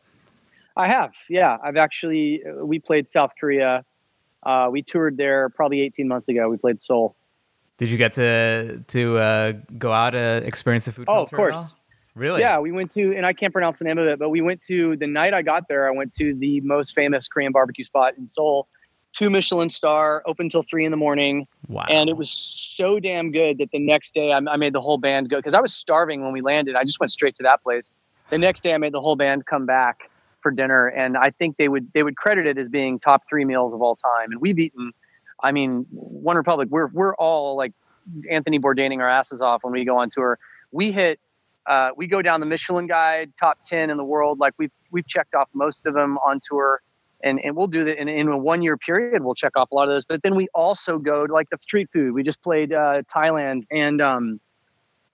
I 0.78 0.88
have. 0.88 1.14
Yeah, 1.30 1.58
I've 1.64 1.78
actually 1.78 2.44
uh, 2.46 2.66
we 2.66 2.80
played 2.80 3.08
South 3.08 3.32
Korea. 3.40 3.84
Uh, 4.44 4.68
we 4.72 4.82
toured 4.82 5.18
there 5.18 5.50
probably 5.50 5.82
18 5.82 6.08
months 6.08 6.28
ago. 6.28 6.50
We 6.50 6.58
played 6.58 6.80
Seoul. 6.80 7.16
Did 7.78 7.90
you 7.90 7.98
get 7.98 8.14
to 8.14 8.84
to 8.88 9.18
uh, 9.18 9.52
go 9.78 9.92
out 9.92 10.16
uh, 10.16 10.42
experience 10.44 10.86
the 10.86 10.92
food 10.92 11.06
Oh, 11.08 11.24
of 11.24 11.32
course. 11.32 11.56
all? 11.58 11.72
Really? 12.14 12.40
Yeah, 12.40 12.60
we 12.60 12.72
went 12.72 12.92
to, 12.92 13.14
and 13.14 13.26
I 13.26 13.34
can't 13.34 13.52
pronounce 13.52 13.80
the 13.80 13.84
name 13.84 13.98
of 13.98 14.08
it, 14.08 14.18
but 14.18 14.30
we 14.30 14.40
went 14.40 14.62
to 14.68 14.96
the 14.96 15.06
night 15.08 15.34
I 15.34 15.42
got 15.42 15.68
there. 15.68 15.86
I 15.86 15.92
went 15.92 16.14
to 16.14 16.34
the 16.34 16.62
most 16.62 16.96
famous 16.96 17.28
Korean 17.28 17.52
barbecue 17.52 17.84
spot 17.84 18.14
in 18.18 18.26
Seoul, 18.30 18.70
two 19.16 19.30
Michelin 19.30 19.70
star, 19.70 20.22
open 20.26 20.50
till 20.50 20.62
three 20.62 20.84
in 20.86 20.92
the 20.92 20.98
morning, 20.98 21.48
Wow. 21.68 21.86
and 21.90 22.10
it 22.10 22.18
was 22.18 22.30
so 22.30 23.00
damn 23.00 23.32
good 23.32 23.58
that 23.60 23.72
the 23.72 23.80
next 23.80 24.14
day 24.14 24.34
I, 24.34 24.38
I 24.38 24.58
made 24.58 24.74
the 24.74 24.82
whole 24.82 24.98
band 24.98 25.30
go 25.30 25.38
because 25.38 25.54
I 25.54 25.62
was 25.62 25.74
starving 25.74 26.22
when 26.24 26.34
we 26.34 26.42
landed. 26.42 26.76
I 26.76 26.84
just 26.84 27.00
went 27.00 27.12
straight 27.12 27.36
to 27.36 27.44
that 27.44 27.64
place. 27.64 27.92
The 28.30 28.38
next 28.38 28.62
day 28.62 28.74
I 28.74 28.78
made 28.78 28.94
the 28.94 29.02
whole 29.02 29.16
band 29.16 29.46
come 29.46 29.66
back 29.66 30.10
for 30.42 30.52
dinner, 30.52 30.88
and 30.88 31.18
I 31.18 31.30
think 31.32 31.58
they 31.58 31.70
would 31.70 31.88
they 31.94 32.04
would 32.04 32.18
credit 32.18 32.46
it 32.46 32.58
as 32.58 32.70
being 32.70 33.00
top 33.00 33.24
three 33.30 33.46
meals 33.46 33.74
of 33.74 33.82
all 33.82 33.96
time. 33.96 34.32
And 34.32 34.42
we've 34.42 34.60
eaten, 34.60 34.92
I 35.44 35.52
mean, 35.52 35.86
OneRepublic. 35.96 36.70
We're 36.70 36.88
we're 36.88 37.16
all 37.16 37.56
like 37.56 37.72
Anthony 38.30 38.60
Bourdaining 38.60 39.00
our 39.00 39.10
asses 39.10 39.42
off 39.42 39.64
when 39.64 39.74
we 39.74 39.86
go 39.86 39.98
on 39.98 40.10
tour. 40.10 40.38
We 40.72 40.92
hit 40.92 41.20
uh, 41.68 41.90
we 41.96 42.06
go 42.08 42.22
down 42.22 42.42
the 42.42 42.46
Michelin 42.46 42.86
Guide 42.88 43.32
top 43.40 43.60
ten 43.66 43.90
in 43.90 43.98
the 43.98 44.04
world. 44.04 44.40
Like 44.40 44.54
we've 44.58 44.72
we've 44.92 45.08
checked 45.08 45.34
off 45.36 45.48
most 45.54 45.86
of 45.86 45.94
them 45.94 46.18
on 46.20 46.40
tour, 46.48 46.82
and 47.26 47.42
and 47.44 47.56
we'll 47.56 47.68
do 47.68 47.84
that 47.84 48.00
in, 48.00 48.08
in 48.08 48.28
a 48.30 48.38
one 48.38 48.62
year 48.62 48.78
period. 48.78 49.24
We'll 49.24 49.36
check 49.36 49.58
off 49.58 49.72
a 49.72 49.76
lot 49.76 49.90
of 49.90 49.96
those. 49.96 50.06
But 50.06 50.24
then 50.24 50.36
we 50.36 50.48
also 50.54 50.98
go 50.98 51.28
to 51.28 51.34
like 51.34 51.50
the 51.50 51.58
street 51.60 51.90
food. 51.92 52.14
We 52.14 52.24
just 52.24 52.42
played 52.42 52.72
uh, 52.72 53.02
Thailand, 53.14 53.64
and 53.72 54.02
um, 54.02 54.40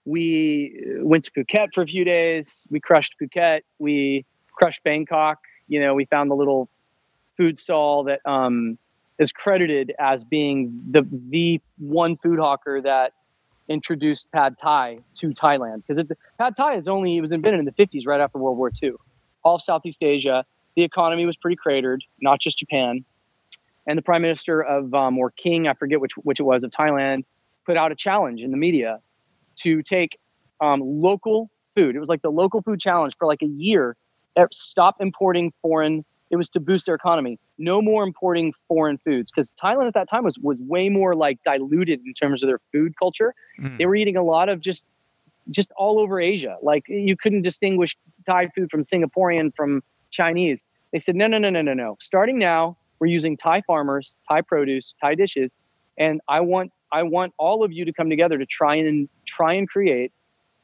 we 0.04 0.80
went 0.98 1.24
to 1.24 1.30
Phuket 1.32 1.68
for 1.74 1.82
a 1.82 1.86
few 1.86 2.04
days. 2.04 2.62
We 2.70 2.78
crushed 2.78 3.14
Phuket. 3.20 3.62
We 3.78 4.24
crushed 4.52 4.84
Bangkok. 4.84 5.38
You 5.66 5.80
know, 5.80 5.94
we 5.94 6.04
found 6.04 6.30
the 6.30 6.36
little 6.36 6.68
food 7.36 7.58
stall 7.58 8.04
that 8.04 8.20
um, 8.26 8.78
is 9.18 9.32
credited 9.32 9.92
as 9.98 10.22
being 10.22 10.82
the 10.90 11.06
the 11.30 11.60
one 11.78 12.16
food 12.18 12.38
hawker 12.38 12.80
that 12.82 13.14
introduced 13.68 14.30
pad 14.32 14.56
thai 14.60 14.98
to 15.14 15.28
Thailand 15.28 15.82
because 15.86 16.04
pad 16.36 16.54
thai 16.56 16.76
is 16.76 16.88
only 16.88 17.16
it 17.16 17.20
was 17.20 17.32
invented 17.32 17.60
in 17.60 17.64
the 17.64 17.72
50s 17.72 18.06
right 18.06 18.20
after 18.20 18.38
World 18.38 18.58
War 18.58 18.70
II. 18.82 18.92
All 19.44 19.56
of 19.56 19.62
Southeast 19.62 20.02
Asia, 20.02 20.44
the 20.76 20.82
economy 20.82 21.26
was 21.26 21.36
pretty 21.36 21.56
cratered, 21.56 22.04
not 22.20 22.40
just 22.40 22.58
Japan. 22.58 23.04
And 23.86 23.98
the 23.98 24.02
prime 24.02 24.22
minister 24.22 24.62
of 24.62 24.94
um, 24.94 25.18
or 25.18 25.30
king, 25.32 25.66
I 25.66 25.74
forget 25.74 26.00
which 26.00 26.12
which 26.18 26.38
it 26.38 26.44
was 26.44 26.62
of 26.62 26.70
Thailand, 26.70 27.24
put 27.66 27.76
out 27.76 27.90
a 27.90 27.96
challenge 27.96 28.40
in 28.40 28.50
the 28.50 28.56
media 28.56 29.00
to 29.56 29.82
take 29.82 30.18
um, 30.60 30.80
local 30.80 31.50
food. 31.74 31.96
It 31.96 31.98
was 32.00 32.08
like 32.08 32.22
the 32.22 32.30
local 32.30 32.62
food 32.62 32.80
challenge 32.80 33.16
for 33.18 33.26
like 33.26 33.42
a 33.42 33.46
year. 33.46 33.96
Stop 34.52 34.96
importing 35.00 35.52
foreign. 35.60 36.04
It 36.30 36.36
was 36.36 36.48
to 36.50 36.60
boost 36.60 36.86
their 36.86 36.94
economy. 36.94 37.38
No 37.58 37.82
more 37.82 38.04
importing 38.04 38.54
foreign 38.68 38.98
foods 38.98 39.30
because 39.30 39.52
Thailand 39.62 39.88
at 39.88 39.94
that 39.94 40.08
time 40.08 40.24
was 40.24 40.38
was 40.38 40.58
way 40.60 40.88
more 40.88 41.14
like 41.14 41.42
diluted 41.42 42.00
in 42.06 42.14
terms 42.14 42.42
of 42.42 42.46
their 42.46 42.60
food 42.72 42.94
culture. 42.98 43.34
Mm. 43.60 43.78
They 43.78 43.86
were 43.86 43.96
eating 43.96 44.16
a 44.16 44.22
lot 44.22 44.48
of 44.48 44.60
just 44.60 44.84
just 45.50 45.72
all 45.76 45.98
over 45.98 46.20
Asia. 46.20 46.56
Like 46.62 46.84
you 46.88 47.16
couldn't 47.16 47.42
distinguish 47.42 47.96
Thai 48.26 48.48
food 48.54 48.70
from 48.70 48.84
Singaporean, 48.84 49.54
from 49.54 49.82
Chinese. 50.12 50.64
They 50.92 50.98
said, 51.00 51.16
no, 51.16 51.26
no, 51.26 51.38
no, 51.38 51.50
no, 51.50 51.62
no, 51.62 51.74
no. 51.74 51.96
Starting 52.00 52.38
now, 52.38 52.76
we're 53.00 53.08
using 53.08 53.36
Thai 53.36 53.62
farmers, 53.66 54.16
Thai 54.28 54.42
produce, 54.42 54.94
Thai 55.02 55.14
dishes, 55.16 55.52
and 55.98 56.20
I 56.28 56.40
want 56.40 56.72
I 56.92 57.02
want 57.02 57.32
all 57.38 57.64
of 57.64 57.72
you 57.72 57.84
to 57.86 57.92
come 57.92 58.10
together 58.10 58.38
to 58.38 58.46
try 58.46 58.76
and 58.76 59.08
try 59.26 59.54
and 59.54 59.68
create 59.68 60.12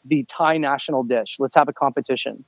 the 0.04 0.24
Thai 0.28 0.58
national 0.58 1.04
dish. 1.04 1.36
Let's 1.38 1.54
have 1.54 1.68
a 1.68 1.72
competition. 1.72 2.44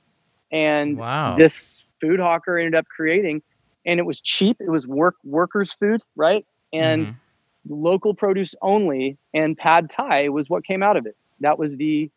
And 0.51 0.99
Wow. 0.99 1.25
this 1.25 1.85
food 2.01 2.19
hawker 2.19 2.57
ended 2.57 2.75
up 2.75 2.85
creating, 2.95 3.41
and 3.85 3.99
it 3.99 4.05
was 4.05 4.21
cheap. 4.21 4.57
It 4.59 4.69
was 4.69 4.87
work 4.87 5.15
workers' 5.23 5.73
food, 5.73 6.01
right? 6.15 6.45
And 6.73 7.07
Mhm. 7.07 7.19
local 7.67 8.13
produce 8.15 8.53
only. 8.61 9.17
And 9.33 9.57
pad 9.57 9.89
Thai 9.89 10.29
was 10.29 10.49
what 10.49 10.65
came 10.65 10.83
out 10.83 10.97
of 10.97 11.05
it. 11.05 11.15
That 11.41 11.59
was 11.59 11.75
the 11.77 12.09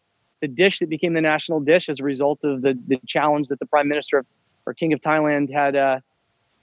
the 0.43 0.49
dish 0.49 0.81
that 0.81 0.91
became 0.91 1.15
the 1.15 1.21
national 1.23 1.61
dish 1.61 1.89
as 1.89 2.01
a 2.01 2.05
result 2.05 2.41
of 2.45 2.63
the 2.63 2.79
the 2.89 2.99
challenge 3.07 3.49
that 3.49 3.59
the 3.61 3.67
prime 3.67 3.89
minister 3.89 4.19
of, 4.19 4.27
or 4.67 4.75
king 4.75 4.93
of 4.93 5.01
Thailand 5.01 5.53
had 5.53 5.77
uh, 5.77 6.01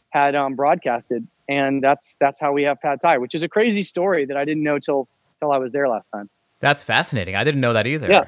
had 0.10 0.36
um, 0.36 0.56
broadcasted. 0.56 1.28
And 1.50 1.84
that's 1.84 2.16
that's 2.20 2.40
how 2.40 2.52
we 2.54 2.64
have 2.64 2.80
pad 2.82 3.00
Thai, 3.02 3.18
which 3.18 3.36
is 3.36 3.44
a 3.44 3.50
crazy 3.50 3.84
story 3.84 4.26
that 4.26 4.38
I 4.38 4.46
didn't 4.46 4.64
know 4.64 4.80
till 4.80 5.08
till 5.40 5.52
I 5.52 5.58
was 5.58 5.72
there 5.74 5.88
last 5.90 6.08
time. 6.14 6.30
That's 6.60 6.84
fascinating. 6.84 7.36
I 7.36 7.44
didn't 7.44 7.62
know 7.62 7.74
that 7.74 7.88
either. 7.88 8.08
Yeah. 8.10 8.26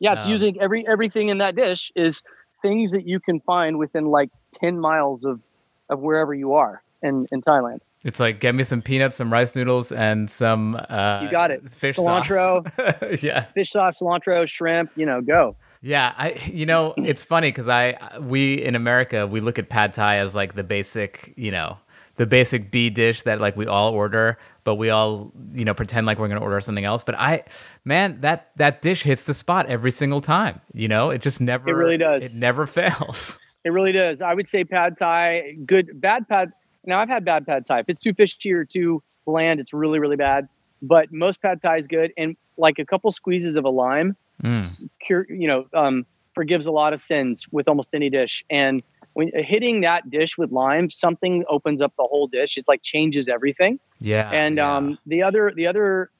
Yeah, 0.00 0.14
it's 0.14 0.24
Um, 0.24 0.30
using 0.30 0.60
every 0.60 0.86
everything 0.88 1.28
in 1.28 1.38
that 1.38 1.54
dish 1.54 1.92
is 1.94 2.22
things 2.62 2.90
that 2.92 3.06
you 3.06 3.20
can 3.20 3.38
find 3.40 3.78
within 3.78 4.06
like 4.06 4.30
ten 4.52 4.80
miles 4.80 5.24
of 5.24 5.44
of 5.90 6.00
wherever 6.00 6.32
you 6.34 6.54
are 6.54 6.82
in 7.02 7.26
in 7.30 7.40
Thailand. 7.42 7.80
It's 8.02 8.18
like 8.18 8.40
get 8.40 8.54
me 8.54 8.64
some 8.64 8.80
peanuts, 8.80 9.14
some 9.16 9.30
rice 9.30 9.54
noodles, 9.54 9.92
and 9.92 10.30
some 10.30 10.74
uh, 10.88 11.20
You 11.22 11.30
got 11.30 11.50
it. 11.50 11.70
fish 11.70 11.96
Cilantro. 11.98 12.64
sauce. 12.74 13.22
yeah, 13.22 13.44
Fish 13.54 13.72
sauce, 13.72 13.98
cilantro, 14.00 14.48
shrimp, 14.48 14.90
you 14.96 15.04
know, 15.04 15.20
go. 15.20 15.54
Yeah. 15.82 16.14
I 16.16 16.32
you 16.52 16.66
know 16.66 16.94
it's 16.96 17.22
funny 17.22 17.48
because 17.48 17.68
I 17.68 18.18
we 18.20 18.62
in 18.62 18.74
America 18.74 19.26
we 19.26 19.40
look 19.40 19.58
at 19.58 19.68
pad 19.68 19.92
thai 19.92 20.18
as 20.18 20.34
like 20.34 20.54
the 20.54 20.64
basic 20.64 21.32
you 21.36 21.50
know 21.50 21.78
the 22.16 22.26
basic 22.26 22.70
B 22.70 22.90
dish 22.90 23.22
that 23.22 23.40
like 23.40 23.56
we 23.56 23.66
all 23.66 23.94
order, 23.94 24.36
but 24.64 24.74
we 24.74 24.90
all 24.90 25.32
you 25.54 25.64
know 25.64 25.74
pretend 25.74 26.06
like 26.06 26.18
we're 26.18 26.28
gonna 26.28 26.40
order 26.40 26.60
something 26.60 26.84
else. 26.84 27.02
But 27.02 27.18
I 27.18 27.44
man 27.84 28.20
that 28.20 28.50
that 28.56 28.82
dish 28.82 29.02
hits 29.02 29.24
the 29.24 29.34
spot 29.34 29.66
every 29.66 29.90
single 29.90 30.20
time. 30.20 30.60
You 30.74 30.88
know 30.88 31.10
it 31.10 31.22
just 31.22 31.40
never 31.40 31.68
It 31.68 31.72
really 31.72 31.96
does. 31.98 32.22
It 32.22 32.34
never 32.34 32.66
fails. 32.78 33.38
It 33.64 33.70
really 33.70 33.92
does. 33.92 34.22
I 34.22 34.34
would 34.34 34.46
say 34.46 34.64
pad 34.64 34.96
thai, 34.98 35.56
good, 35.66 36.00
bad 36.00 36.28
pad. 36.28 36.52
Now 36.86 37.00
I've 37.00 37.08
had 37.08 37.24
bad 37.24 37.46
pad 37.46 37.66
thai. 37.66 37.80
If 37.80 37.88
it's 37.88 38.00
too 38.00 38.14
fishy 38.14 38.52
or 38.52 38.64
too 38.64 39.02
bland, 39.26 39.60
it's 39.60 39.72
really, 39.72 39.98
really 39.98 40.16
bad. 40.16 40.48
But 40.82 41.12
most 41.12 41.42
pad 41.42 41.60
thai 41.60 41.76
is 41.76 41.86
good, 41.86 42.12
and 42.16 42.36
like 42.56 42.78
a 42.78 42.86
couple 42.86 43.12
squeezes 43.12 43.56
of 43.56 43.64
a 43.64 43.68
lime, 43.68 44.16
Mm. 44.42 44.88
cure, 45.06 45.26
you 45.28 45.46
know, 45.46 45.64
um, 45.74 46.06
forgives 46.34 46.66
a 46.66 46.70
lot 46.72 46.92
of 46.92 47.00
sins 47.00 47.44
with 47.50 47.68
almost 47.68 47.94
any 47.94 48.08
dish. 48.10 48.44
And 48.50 48.82
when 49.14 49.30
hitting 49.34 49.80
that 49.82 50.08
dish 50.10 50.38
with 50.38 50.50
lime, 50.50 50.90
something 50.90 51.44
opens 51.48 51.82
up 51.82 51.92
the 51.98 52.04
whole 52.04 52.26
dish. 52.26 52.56
It's 52.56 52.68
like 52.68 52.82
changes 52.82 53.28
everything. 53.28 53.78
Yeah, 54.00 54.30
And 54.30 54.56
yeah. 54.56 54.76
um, 54.76 54.98
the 55.06 55.22
other 55.22 55.52
the 55.54 55.66
other 55.66 56.10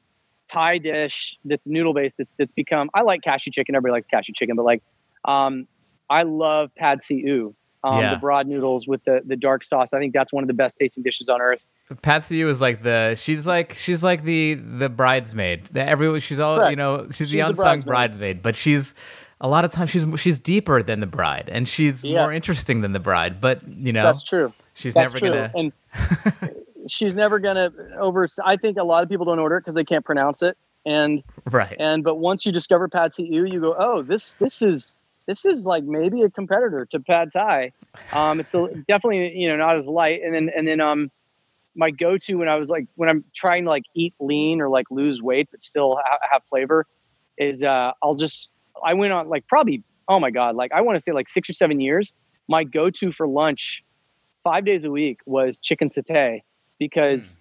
Thai 0.50 0.78
dish 0.78 1.36
that's 1.44 1.66
noodle 1.66 1.94
based 1.94 2.16
that's, 2.18 2.32
that's 2.38 2.52
become 2.52 2.90
I 2.94 3.02
like 3.02 3.22
cashew 3.22 3.50
chicken. 3.52 3.74
Everybody 3.74 3.92
likes 3.92 4.06
cashew 4.06 4.32
chicken, 4.34 4.56
but 4.56 4.64
like 4.64 4.82
um, 5.24 5.66
I 6.08 6.22
love 6.22 6.70
pad 6.76 7.02
see 7.02 7.16
ew. 7.24 7.54
Um, 7.84 7.98
Yeah. 8.00 8.14
The 8.14 8.20
broad 8.20 8.46
noodles 8.48 8.86
with 8.86 9.02
the 9.04 9.20
the 9.24 9.36
dark 9.36 9.64
sauce. 9.64 9.92
I 9.92 9.98
think 9.98 10.12
that's 10.12 10.32
one 10.32 10.42
of 10.44 10.48
the 10.48 10.54
best 10.54 10.76
tasting 10.76 11.02
dishes 11.02 11.28
on 11.28 11.40
earth. 11.40 11.64
Patsy 12.02 12.40
is 12.42 12.60
like 12.60 12.82
the 12.82 13.14
she's 13.16 13.46
like 13.46 13.74
she's 13.74 14.02
like 14.04 14.24
the 14.24 14.54
the 14.54 14.88
bridesmaid. 14.88 15.66
The 15.66 15.82
everyone 15.86 16.20
she's 16.20 16.38
all 16.38 16.56
Correct. 16.56 16.70
you 16.70 16.76
know 16.76 17.06
she's, 17.08 17.16
She's 17.16 17.30
the 17.30 17.38
the 17.38 17.48
unsung 17.48 17.64
bridesmaid. 17.64 17.86
bridesmaid, 17.86 18.42
but 18.42 18.56
she's 18.56 18.94
a 19.40 19.48
lot 19.48 19.64
of 19.64 19.72
times 19.72 19.90
she's 19.90 20.06
she's 20.20 20.38
deeper 20.38 20.82
than 20.82 21.00
the 21.00 21.06
bride 21.06 21.48
and 21.50 21.68
she's 21.68 22.04
Yeah. 22.04 22.20
more 22.20 22.32
interesting 22.32 22.80
than 22.82 22.92
the 22.92 23.00
bride. 23.00 23.40
But 23.40 23.66
you 23.68 23.92
know 23.92 24.04
That's 24.04 24.22
true. 24.22 24.52
she's 24.74 24.94
That's 24.94 25.12
never 25.14 25.18
true. 25.18 25.30
gonna. 25.30 25.52
And 25.56 25.72
she's 26.88 27.14
never 27.14 27.38
gonna 27.38 27.72
over. 27.98 28.26
I 28.44 28.56
think 28.56 28.78
a 28.78 28.84
lot 28.84 29.02
of 29.02 29.08
people 29.08 29.24
don't 29.26 29.38
order 29.38 29.56
it 29.56 29.60
because 29.60 29.74
they 29.74 29.84
can't 29.84 30.04
pronounce 30.04 30.42
it. 30.42 30.56
And 30.86 31.22
right. 31.50 31.76
and 31.78 32.02
but 32.02 32.16
once 32.16 32.46
you 32.46 32.52
discover 32.52 32.88
Pad 32.88 33.14
See 33.14 33.24
Ew, 33.24 33.44
you 33.46 33.60
go, 33.60 33.74
oh, 33.78 34.02
this 34.02 34.34
this 34.34 34.62
is 34.62 34.96
this 35.26 35.44
is 35.44 35.66
like 35.66 35.84
maybe 35.84 36.22
a 36.22 36.30
competitor 36.30 36.86
to 36.86 37.00
Pad 37.00 37.32
Thai. 37.32 37.72
Um, 38.12 38.40
it's 38.40 38.54
a, 38.54 38.68
definitely 38.88 39.36
you 39.36 39.48
know 39.48 39.56
not 39.56 39.76
as 39.76 39.86
light. 39.86 40.20
And 40.24 40.34
then 40.34 40.50
and 40.56 40.66
then 40.66 40.80
um, 40.80 41.10
my 41.76 41.90
go-to 41.90 42.34
when 42.34 42.48
I 42.48 42.56
was 42.56 42.68
like 42.68 42.86
when 42.96 43.08
I'm 43.08 43.24
trying 43.34 43.64
to 43.64 43.70
like 43.70 43.84
eat 43.94 44.14
lean 44.20 44.60
or 44.60 44.68
like 44.68 44.86
lose 44.90 45.22
weight 45.22 45.48
but 45.50 45.62
still 45.62 45.96
ha- 46.04 46.18
have 46.30 46.42
flavor 46.48 46.86
is 47.38 47.62
uh, 47.62 47.92
I'll 48.02 48.14
just 48.14 48.50
I 48.84 48.94
went 48.94 49.12
on 49.12 49.28
like 49.28 49.46
probably 49.46 49.82
oh 50.08 50.18
my 50.20 50.30
god 50.30 50.56
like 50.56 50.72
I 50.72 50.80
want 50.80 50.96
to 50.96 51.00
say 51.00 51.12
like 51.12 51.28
six 51.28 51.48
or 51.48 51.52
seven 51.52 51.80
years. 51.80 52.12
My 52.48 52.64
go-to 52.64 53.12
for 53.12 53.28
lunch, 53.28 53.84
five 54.42 54.64
days 54.64 54.82
a 54.82 54.90
week, 54.90 55.20
was 55.24 55.56
chicken 55.58 55.88
satay 55.88 56.40
because 56.80 57.34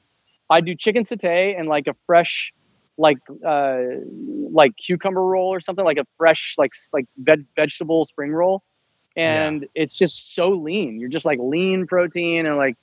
I 0.51 0.61
do 0.61 0.75
chicken 0.75 1.03
satay 1.03 1.57
and 1.59 1.67
like 1.67 1.87
a 1.87 1.95
fresh 2.05 2.53
like 2.97 3.17
uh 3.47 3.77
like 4.51 4.73
cucumber 4.85 5.25
roll 5.25 5.47
or 5.47 5.61
something 5.61 5.85
like 5.85 5.97
a 5.97 6.05
fresh 6.17 6.55
like 6.57 6.71
like 6.93 7.05
veg- 7.17 7.45
vegetable 7.55 8.05
spring 8.05 8.31
roll. 8.31 8.61
And 9.15 9.65
it's 9.73 9.93
just 9.93 10.35
so 10.35 10.49
lean. 10.49 10.99
You're 10.99 11.09
just 11.09 11.25
like 11.25 11.39
lean 11.41 11.87
protein 11.87 12.45
and 12.45 12.57
like 12.57 12.75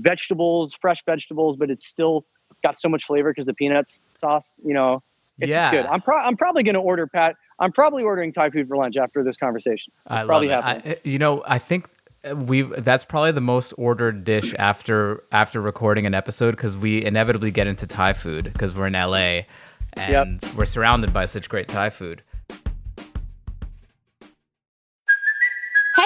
vegetables 0.00 0.74
fresh 0.80 1.02
vegetables 1.04 1.56
but 1.56 1.70
it's 1.70 1.86
still 1.86 2.24
got 2.62 2.78
so 2.78 2.88
much 2.88 3.04
flavor 3.04 3.30
because 3.30 3.46
the 3.46 3.54
peanuts 3.54 4.00
sauce 4.18 4.58
you 4.64 4.72
know 4.74 5.02
it's 5.38 5.50
Yeah. 5.50 5.70
good 5.70 5.86
i'm, 5.86 6.00
pro- 6.00 6.18
I'm 6.18 6.36
probably 6.36 6.62
going 6.62 6.74
to 6.74 6.80
order 6.80 7.06
pat 7.06 7.36
i'm 7.58 7.72
probably 7.72 8.02
ordering 8.02 8.32
thai 8.32 8.50
food 8.50 8.68
for 8.68 8.76
lunch 8.76 8.96
after 8.96 9.22
this 9.24 9.36
conversation 9.36 9.92
It's 10.06 10.12
I 10.12 10.24
probably 10.24 10.48
love 10.48 10.64
it. 10.84 11.00
I, 11.04 11.08
you 11.08 11.18
know, 11.18 11.42
I 11.46 11.58
think 11.58 11.88
we 12.36 12.62
that's 12.62 13.04
probably 13.04 13.32
the 13.32 13.40
most 13.40 13.72
ordered 13.76 14.22
dish 14.24 14.54
after 14.58 15.24
after 15.32 15.60
recording 15.60 16.06
an 16.06 16.14
episode 16.14 16.52
because 16.52 16.76
we 16.76 17.04
inevitably 17.04 17.50
get 17.50 17.66
into 17.66 17.84
Thai 17.86 18.12
food 18.12 18.44
because 18.52 18.76
we're 18.76 18.86
in 18.86 18.92
LA 18.92 19.40
and 19.96 20.40
we're 20.56 20.64
surrounded 20.64 21.12
by 21.12 21.24
such 21.26 21.48
great 21.48 21.66
Thai 21.66 21.90
food. 21.90 22.22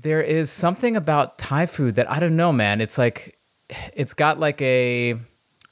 There 0.00 0.22
is 0.22 0.50
something 0.50 0.96
about 0.96 1.38
Thai 1.38 1.66
food 1.66 1.96
that 1.96 2.10
I 2.10 2.20
don't 2.20 2.36
know, 2.36 2.52
man. 2.52 2.80
It's 2.80 2.98
like 2.98 3.36
it's 3.94 4.14
got 4.14 4.38
like 4.38 4.60
a 4.62 5.16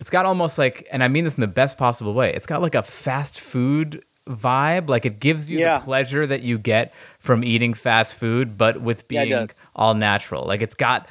it's 0.00 0.10
got 0.10 0.26
almost 0.26 0.58
like 0.58 0.86
and 0.90 1.02
I 1.04 1.08
mean 1.08 1.24
this 1.24 1.34
in 1.34 1.40
the 1.40 1.46
best 1.46 1.78
possible 1.78 2.12
way. 2.14 2.32
It's 2.34 2.46
got 2.46 2.60
like 2.62 2.74
a 2.74 2.82
fast 2.82 3.38
food 3.40 4.04
vibe. 4.28 4.88
Like 4.88 5.06
it 5.06 5.20
gives 5.20 5.48
you 5.50 5.60
Yeah. 5.60 5.78
the 5.78 5.84
pleasure 5.84 6.26
that 6.26 6.42
you 6.42 6.58
get 6.58 6.92
from 7.18 7.44
eating 7.44 7.72
fast 7.74 8.14
food, 8.14 8.58
but 8.58 8.80
with 8.80 9.06
being 9.08 9.30
does. 9.30 9.50
all 9.74 9.94
natural. 9.94 10.44
Like 10.46 10.60
it's 10.62 10.74
got 10.74 11.08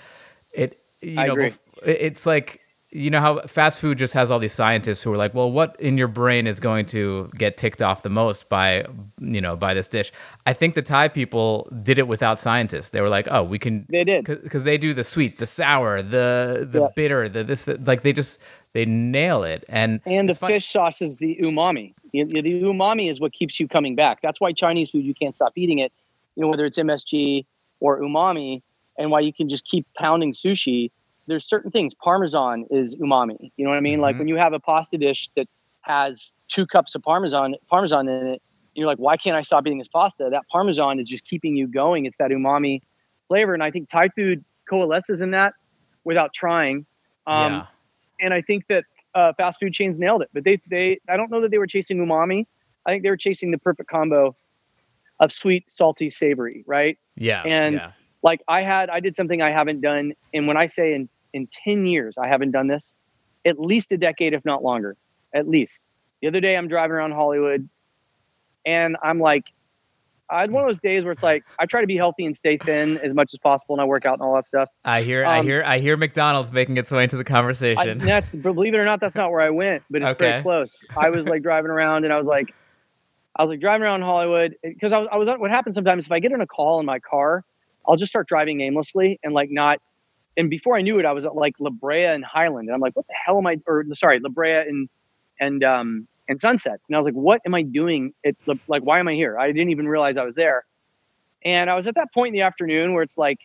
it 0.51 0.79
you 1.01 1.19
I 1.19 1.27
know 1.27 1.33
agree. 1.33 1.53
it's 1.83 2.25
like 2.25 2.61
you 2.95 3.09
know 3.09 3.19
how 3.19 3.41
fast 3.41 3.79
food 3.79 3.97
just 3.97 4.13
has 4.13 4.31
all 4.31 4.39
these 4.39 4.53
scientists 4.53 5.01
who 5.03 5.11
are 5.11 5.17
like, 5.17 5.33
well, 5.33 5.51
what 5.51 5.75
in 5.81 5.97
your 5.97 6.07
brain 6.07 6.47
is 6.47 6.59
going 6.59 6.85
to 6.87 7.29
get 7.35 7.57
ticked 7.57 7.81
off 7.81 8.03
the 8.03 8.09
most 8.09 8.47
by, 8.47 8.85
you 9.19 9.41
know, 9.41 9.55
by 9.57 9.73
this 9.73 9.87
dish? 9.89 10.13
I 10.45 10.53
think 10.53 10.75
the 10.75 10.81
Thai 10.81 11.09
people 11.09 11.67
did 11.83 11.99
it 11.99 12.07
without 12.07 12.39
scientists. 12.39 12.89
They 12.89 13.01
were 13.01 13.09
like, 13.09 13.27
oh, 13.29 13.43
we 13.43 13.59
can. 13.59 13.85
They 13.89 14.03
did. 14.05 14.23
because 14.25 14.63
they 14.63 14.77
do 14.77 14.93
the 14.93 15.03
sweet, 15.03 15.39
the 15.39 15.45
sour, 15.45 16.01
the 16.01 16.67
the 16.71 16.81
Yeah. 16.81 16.87
bitter, 16.95 17.27
the 17.27 17.43
this, 17.43 17.65
the, 17.65 17.77
like 17.85 18.03
they 18.03 18.13
just 18.13 18.39
they 18.73 18.85
nail 18.85 19.43
it. 19.43 19.65
And 19.67 19.99
and 20.05 20.29
the 20.29 20.35
fun- 20.35 20.51
fish 20.51 20.71
sauce 20.71 21.01
is 21.01 21.17
the 21.17 21.37
umami. 21.41 21.93
The, 22.13 22.23
the 22.23 22.61
umami 22.63 23.11
is 23.11 23.19
what 23.19 23.33
keeps 23.33 23.59
you 23.59 23.67
coming 23.67 23.95
back. 23.95 24.21
That's 24.21 24.39
why 24.39 24.53
Chinese 24.53 24.89
food 24.91 25.03
you 25.03 25.13
can't 25.13 25.35
stop 25.35 25.51
eating 25.57 25.79
it. 25.79 25.91
You 26.35 26.43
know 26.43 26.47
whether 26.49 26.65
it's 26.65 26.77
MSG 26.77 27.45
or 27.81 27.99
umami, 27.99 28.61
and 28.97 29.11
why 29.11 29.19
you 29.19 29.33
can 29.33 29.49
just 29.49 29.65
keep 29.65 29.85
pounding 29.97 30.31
sushi. 30.31 30.91
There's 31.27 31.45
certain 31.47 31.71
things. 31.71 31.93
Parmesan 31.95 32.65
is 32.69 32.95
umami. 32.95 33.51
You 33.57 33.65
know 33.65 33.71
what 33.71 33.77
I 33.77 33.81
mean? 33.81 33.99
Like 33.99 34.15
Mhm. 34.15 34.19
when 34.19 34.27
you 34.27 34.35
have 34.37 34.53
a 34.53 34.59
pasta 34.59 34.97
dish 34.97 35.29
that 35.35 35.47
has 35.81 36.31
two 36.47 36.65
cups 36.65 36.95
of 36.95 37.01
parmesan 37.03 37.55
parmesan 37.67 38.07
in 38.07 38.27
it, 38.27 38.41
you're 38.75 38.87
like, 38.87 38.97
why 38.97 39.17
can't 39.17 39.35
I 39.35 39.41
stop 39.41 39.65
eating 39.65 39.79
this 39.79 39.87
pasta? 39.87 40.27
That 40.29 40.43
parmesan 40.51 40.99
is 40.99 41.09
just 41.09 41.25
keeping 41.25 41.55
you 41.55 41.67
going. 41.67 42.05
It's 42.05 42.17
that 42.17 42.31
umami 42.31 42.81
flavor, 43.27 43.53
and 43.53 43.63
I 43.63 43.71
think 43.71 43.89
Thai 43.89 44.09
food 44.09 44.43
coalesces 44.69 45.21
in 45.21 45.31
that 45.31 45.53
without 46.03 46.33
trying. 46.33 46.85
Um, 47.27 47.53
yeah. 47.53 47.65
and 48.21 48.33
I 48.33 48.41
think 48.41 48.67
that 48.67 48.83
uh, 49.15 49.33
fast 49.33 49.59
food 49.59 49.73
chains 49.73 49.97
nailed 49.97 50.21
it. 50.21 50.29
But 50.33 50.43
they, 50.43 50.59
they, 50.69 50.99
I 51.09 51.17
don't 51.17 51.31
know 51.31 51.41
that 51.41 51.49
they 51.51 51.57
were 51.57 51.67
chasing 51.67 51.97
umami. 51.97 52.45
I 52.85 52.91
think 52.91 53.03
they 53.03 53.09
were 53.09 53.17
chasing 53.17 53.51
the 53.51 53.57
perfect 53.57 53.89
combo 53.89 54.35
of 55.19 55.31
sweet, 55.31 55.69
salty, 55.69 56.09
savory, 56.09 56.63
right? 56.67 56.97
Yeah. 57.15 57.41
And 57.43 57.75
yeah. 57.75 57.91
like 58.21 58.41
I 58.47 58.61
had, 58.61 58.89
I 58.89 58.99
did 58.99 59.15
something 59.15 59.41
I 59.41 59.51
haven't 59.51 59.81
done. 59.81 60.13
And 60.33 60.47
when 60.47 60.57
I 60.57 60.67
say 60.67 60.93
in, 60.93 61.09
in 61.35 61.47
10 61.67 61.85
years, 61.85 62.15
I 62.17 62.27
haven't 62.27 62.51
done 62.51 62.67
this, 62.67 62.95
at 63.45 63.59
least 63.59 63.91
a 63.91 63.97
decade, 63.97 64.33
if 64.33 64.43
not 64.45 64.63
longer, 64.63 64.95
at 65.35 65.47
least. 65.47 65.81
The 66.21 66.29
other 66.29 66.39
day 66.39 66.55
I'm 66.55 66.69
driving 66.69 66.95
around 66.95 67.11
Hollywood 67.11 67.69
and 68.65 68.95
I'm 69.03 69.19
like, 69.19 69.43
I 70.31 70.41
had 70.41 70.51
one 70.51 70.63
of 70.63 70.69
those 70.69 70.79
days 70.79 71.03
where 71.03 71.11
it's 71.11 71.21
like 71.21 71.43
I 71.59 71.65
try 71.67 71.81
to 71.81 71.87
be 71.87 71.97
healthy 71.97 72.25
and 72.25 72.35
stay 72.35 72.57
thin 72.57 72.97
as 73.03 73.13
much 73.13 73.31
as 73.33 73.39
possible, 73.43 73.75
and 73.75 73.81
I 73.81 73.85
work 73.85 74.05
out 74.05 74.13
and 74.13 74.23
all 74.23 74.33
that 74.35 74.45
stuff. 74.45 74.69
I 74.83 75.03
hear, 75.03 75.23
I 75.23 75.39
Um, 75.39 75.45
hear, 75.45 75.63
I 75.63 75.77
hear 75.77 75.97
McDonald's 75.97 76.51
making 76.51 76.77
its 76.77 76.89
way 76.89 77.03
into 77.03 77.17
the 77.17 77.23
I, 77.23 77.27
conversation. 77.33 77.99
that's 77.99 78.33
believe 78.33 78.73
it 78.73 78.77
or 78.77 78.85
not, 78.85 79.01
that's 79.01 79.15
not 79.15 79.29
where 79.29 79.41
I 79.41 79.51
went, 79.51 79.83
but 79.89 80.01
it's 80.01 80.11
Okay. 80.11 80.31
very 80.31 80.41
close. 80.41 80.75
I 80.97 81.09
was 81.11 81.27
like 81.27 81.43
driving 81.43 81.69
around, 81.69 82.05
and 82.05 82.13
I 82.13 82.17
was 82.17 82.25
like, 82.25 82.55
I 83.35 83.43
was 83.43 83.49
like 83.49 83.59
driving 83.59 83.83
around 83.83 84.01
Hollywood 84.01 84.55
because 84.63 84.93
I 84.93 84.99
was, 84.99 85.07
I 85.11 85.17
was. 85.17 85.29
What 85.37 85.51
happens 85.51 85.75
sometimes 85.75 86.05
if 86.07 86.11
I 86.11 86.19
get 86.19 86.31
in 86.31 86.41
a 86.41 86.47
call 86.47 86.79
in 86.79 86.87
my 86.87 86.99
car, 86.99 87.43
I'll 87.87 87.97
just 87.97 88.09
start 88.09 88.27
driving 88.27 88.61
aimlessly 88.61 89.19
and 89.23 89.33
like 89.33 89.49
not. 89.51 89.77
And 90.37 90.49
before 90.49 90.77
I 90.77 90.81
knew 90.81 90.99
it, 90.99 91.05
I 91.05 91.13
was 91.13 91.25
at 91.25 91.35
like 91.35 91.55
La 91.59 91.69
Brea 91.69 92.05
and 92.05 92.23
Highland, 92.23 92.67
and 92.67 92.75
I'm 92.75 92.81
like, 92.81 92.95
what 92.95 93.07
the 93.07 93.13
hell 93.13 93.37
am 93.37 93.47
I? 93.47 93.59
Or 93.67 93.85
sorry, 93.93 94.19
La 94.19 94.29
Brea 94.29 94.67
and 94.67 94.89
and 95.39 95.63
um 95.63 96.07
and 96.27 96.39
Sunset, 96.41 96.79
and 96.87 96.95
I 96.95 96.99
was 96.99 97.05
like, 97.05 97.13
what 97.13 97.41
am 97.45 97.53
I 97.53 97.61
doing? 97.61 98.13
It's 98.23 98.47
like, 98.67 98.83
why 98.83 98.99
am 98.99 99.07
I 99.07 99.13
here? 99.13 99.39
I 99.39 99.51
didn't 99.51 99.69
even 99.69 99.87
realize 99.87 100.17
I 100.17 100.23
was 100.23 100.35
there. 100.35 100.65
And 101.43 101.69
I 101.69 101.75
was 101.75 101.87
at 101.87 101.95
that 101.95 102.11
point 102.13 102.29
in 102.29 102.33
the 102.33 102.41
afternoon 102.41 102.93
where 102.93 103.03
it's 103.03 103.17
like, 103.17 103.37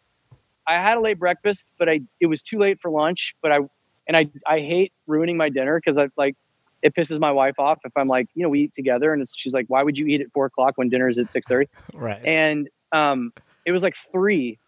I 0.66 0.74
had 0.74 0.96
a 0.96 1.00
late 1.00 1.18
breakfast, 1.18 1.66
but 1.78 1.88
I 1.88 2.00
it 2.20 2.26
was 2.26 2.42
too 2.42 2.58
late 2.58 2.80
for 2.80 2.90
lunch. 2.90 3.34
But 3.42 3.52
I 3.52 3.58
and 4.06 4.16
I 4.16 4.28
I 4.46 4.58
hate 4.60 4.92
ruining 5.06 5.36
my 5.36 5.48
dinner 5.48 5.78
because 5.78 5.96
I 5.96 6.08
like 6.16 6.36
it 6.82 6.94
pisses 6.94 7.20
my 7.20 7.30
wife 7.30 7.58
off 7.58 7.78
if 7.84 7.92
I'm 7.96 8.08
like 8.08 8.28
you 8.34 8.42
know 8.42 8.48
we 8.48 8.62
eat 8.62 8.72
together 8.72 9.12
and 9.12 9.22
it's, 9.22 9.32
she's 9.36 9.52
like 9.52 9.66
why 9.68 9.82
would 9.82 9.98
you 9.98 10.06
eat 10.06 10.20
at 10.20 10.32
four 10.32 10.46
o'clock 10.46 10.74
when 10.76 10.88
dinner 10.88 11.08
is 11.08 11.18
at 11.18 11.30
six 11.30 11.46
thirty 11.46 11.68
right. 11.94 12.24
and 12.24 12.68
um 12.92 13.32
it 13.64 13.72
was 13.72 13.82
like 13.82 13.96
three 14.10 14.58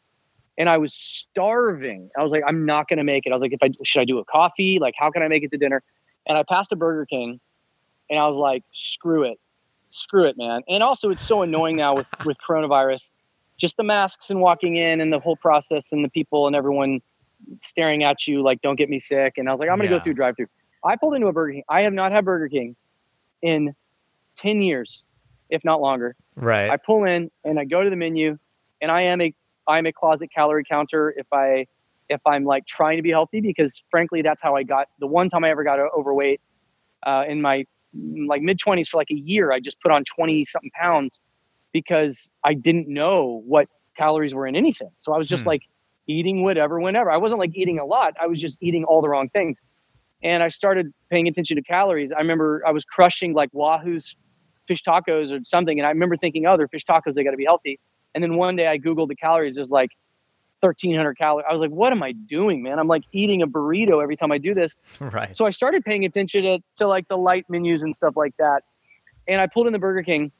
and 0.62 0.70
I 0.70 0.78
was 0.78 0.94
starving. 0.94 2.08
I 2.16 2.22
was 2.22 2.30
like 2.30 2.44
I'm 2.46 2.64
not 2.64 2.86
gonna 2.88 3.02
make 3.02 3.26
it. 3.26 3.30
I 3.30 3.34
was 3.34 3.42
like 3.42 3.52
if 3.52 3.58
I 3.62 3.70
should 3.82 3.98
I 3.98 4.04
do 4.04 4.18
a 4.20 4.24
coffee 4.24 4.78
like 4.78 4.94
how 4.96 5.10
can 5.10 5.20
I 5.20 5.26
make 5.26 5.42
it 5.42 5.50
to 5.50 5.58
dinner? 5.58 5.82
And 6.28 6.38
I 6.38 6.44
passed 6.48 6.70
a 6.70 6.76
Burger 6.76 7.04
King 7.04 7.40
and 8.08 8.20
I 8.20 8.28
was 8.28 8.36
like 8.36 8.62
screw 8.70 9.24
it, 9.24 9.40
screw 9.88 10.22
it, 10.24 10.38
man. 10.38 10.62
And 10.68 10.84
also 10.84 11.10
it's 11.10 11.26
so 11.26 11.42
annoying 11.42 11.74
now 11.76 11.96
with 11.96 12.06
with 12.24 12.36
coronavirus 12.48 13.10
just 13.56 13.76
the 13.76 13.82
masks 13.82 14.30
and 14.30 14.40
walking 14.40 14.76
in 14.76 15.00
and 15.00 15.12
the 15.12 15.18
whole 15.18 15.34
process 15.36 15.90
and 15.90 16.04
the 16.04 16.08
people 16.10 16.46
and 16.46 16.54
everyone 16.54 17.00
staring 17.60 18.04
at 18.04 18.28
you 18.28 18.40
like 18.40 18.62
don't 18.62 18.76
get 18.76 18.88
me 18.88 19.00
sick 19.00 19.34
and 19.36 19.48
i 19.48 19.52
was 19.52 19.58
like 19.58 19.68
i'm 19.68 19.76
gonna 19.76 19.90
Yeah. 19.90 19.98
go 19.98 20.04
through 20.04 20.14
drive 20.14 20.36
through 20.36 20.46
i 20.84 20.94
pulled 20.94 21.14
into 21.14 21.26
a 21.26 21.32
burger 21.32 21.54
king 21.54 21.64
i 21.68 21.80
have 21.82 21.92
not 21.92 22.12
had 22.12 22.24
burger 22.24 22.48
king 22.48 22.76
in 23.42 23.74
10 24.36 24.62
years 24.62 25.04
if 25.50 25.64
not 25.64 25.80
longer 25.80 26.14
right. 26.36 26.70
i 26.70 26.76
pull 26.76 27.04
in 27.04 27.30
and 27.44 27.58
i 27.58 27.64
go 27.64 27.82
to 27.82 27.90
the 27.90 27.96
menu 27.96 28.38
and 28.80 28.90
i 28.92 29.02
am 29.02 29.20
a 29.20 29.34
i'm 29.68 29.86
a 29.86 29.92
closet 29.92 30.28
calorie 30.34 30.64
counter 30.68 31.14
if 31.16 31.26
i 31.32 31.64
if 32.08 32.20
i'm 32.26 32.44
like 32.44 32.66
trying 32.66 32.96
to 32.96 33.02
be 33.02 33.10
healthy 33.10 33.40
because 33.40 33.82
frankly 33.90 34.22
that's 34.22 34.42
how 34.42 34.54
i 34.56 34.62
got 34.62 34.88
the 34.98 35.06
one 35.06 35.28
time 35.28 35.44
i 35.44 35.50
ever 35.50 35.64
got 35.64 35.78
overweight 35.96 36.40
uh, 37.06 37.24
in 37.28 37.40
my 37.40 37.64
like 38.28 38.42
mid 38.42 38.58
20s 38.58 38.88
for 38.88 38.96
like 38.98 39.10
a 39.10 39.14
year 39.16 39.52
i 39.52 39.60
just 39.60 39.80
put 39.80 39.90
on 39.92 40.04
20 40.04 40.44
something 40.44 40.70
pounds 40.80 41.20
because 41.72 42.28
i 42.44 42.54
didn't 42.54 42.88
know 42.88 43.42
what 43.46 43.68
calories 43.96 44.34
were 44.34 44.46
in 44.46 44.56
anything. 44.56 44.90
So 44.98 45.12
i 45.12 45.18
was 45.18 45.28
just 45.28 45.44
Hmm. 45.44 45.52
like 45.52 45.62
eating 46.08 46.42
whatever 46.42 46.80
whenever. 46.80 47.10
I 47.10 47.16
wasn't 47.18 47.38
like 47.40 47.50
eating 47.54 47.78
a 47.78 47.84
lot. 47.84 48.14
I 48.20 48.26
was 48.26 48.40
just 48.40 48.56
eating 48.60 48.84
all 48.84 49.00
the 49.02 49.08
wrong 49.08 49.28
things. 49.30 49.56
And 50.22 50.42
i 50.42 50.48
started 50.48 50.86
paying 51.10 51.28
attention 51.28 51.56
to 51.56 51.62
calories. 51.62 52.12
I 52.12 52.18
remember 52.18 52.62
i 52.66 52.70
was 52.72 52.84
crushing 52.84 53.34
like 53.34 53.50
wahoo's 53.52 54.14
fish 54.68 54.82
tacos 54.82 55.30
or 55.32 55.40
something 55.44 55.78
and 55.78 55.86
i 55.86 55.90
remember 55.90 56.16
thinking 56.16 56.46
oh 56.46 56.56
they're 56.56 56.68
fish 56.68 56.84
tacos. 56.84 57.14
They 57.14 57.24
got 57.24 57.32
to 57.32 57.36
be 57.36 57.44
healthy 57.44 57.78
and 58.14 58.22
then 58.22 58.36
one 58.36 58.56
day 58.56 58.66
i 58.66 58.78
googled 58.78 59.08
the 59.08 59.16
calories 59.16 59.54
there's 59.54 59.70
like 59.70 59.90
1300 60.60 61.18
calories 61.18 61.44
i 61.48 61.52
was 61.52 61.60
like 61.60 61.70
what 61.70 61.92
am 61.92 62.02
i 62.02 62.12
doing 62.12 62.62
man 62.62 62.78
i'm 62.78 62.88
like 62.88 63.02
eating 63.12 63.42
a 63.42 63.46
burrito 63.46 64.02
every 64.02 64.16
time 64.16 64.30
i 64.32 64.38
do 64.38 64.54
this 64.54 64.78
right. 65.00 65.36
so 65.36 65.46
I 65.46 65.50
started 65.50 65.84
paying 65.84 66.04
attention 66.04 66.42
to, 66.42 66.58
to 66.76 66.86
like 66.86 67.08
the 67.08 67.16
light 67.16 67.46
menus 67.48 67.82
and 67.82 67.94
stuff 67.94 68.16
like 68.16 68.36
that. 68.38 68.62
And 69.28 69.40
I 69.40 69.46
pulled 69.46 69.66
in 69.66 69.72
the 69.72 69.78
Burger 69.78 70.02
King, 70.02 70.32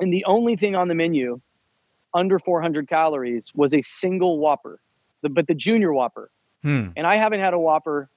and 0.00 0.12
the 0.12 0.24
only 0.24 0.56
thing 0.56 0.74
on 0.74 0.88
the 0.88 0.94
menu 0.94 1.40
under 2.14 2.38
400 2.38 2.88
calories 2.88 3.46
was 3.54 3.72
a 3.72 3.82
single 3.82 4.38
Whopper, 4.38 4.80
the, 5.22 5.28
but 5.28 5.46
the 5.46 5.54
Junior 5.54 5.92
Whopper. 5.92 6.30
Hmm. 6.62 6.88
And 6.96 7.06
I 7.06 7.16
haven't 7.16 7.40
had 7.40 7.54
a 7.54 7.58
Whopper. 7.58 8.10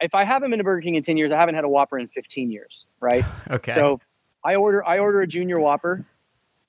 If 0.00 0.14
I 0.14 0.24
haven't 0.24 0.50
been 0.50 0.58
to 0.58 0.64
Burger 0.64 0.82
King 0.82 0.96
in 0.96 1.02
10 1.02 1.16
years, 1.16 1.30
I 1.30 1.38
haven't 1.38 1.54
had 1.54 1.64
a 1.64 1.68
Whopper 1.68 1.98
in 1.98 2.08
15 2.08 2.50
years, 2.50 2.86
right? 3.00 3.24
Okay. 3.50 3.74
So 3.74 4.00
I 4.42 4.56
order 4.56 4.84
I 4.84 4.98
order 4.98 5.20
a 5.20 5.26
Junior 5.26 5.60
Whopper, 5.60 6.04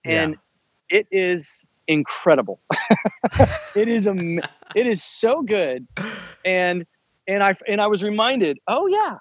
and 0.03 0.37
it 0.89 1.07
is 1.11 1.65
incredible. 1.87 2.59
it 3.75 3.87
is 3.87 4.07
am- 4.07 4.39
it 4.75 4.87
is 4.87 5.03
so 5.03 5.41
good, 5.41 5.87
and 6.43 6.85
and 7.27 7.43
I 7.43 7.55
and 7.67 7.81
I 7.81 7.87
was 7.87 8.03
reminded, 8.03 8.59
oh 8.67 8.87
yeah, 8.87 9.17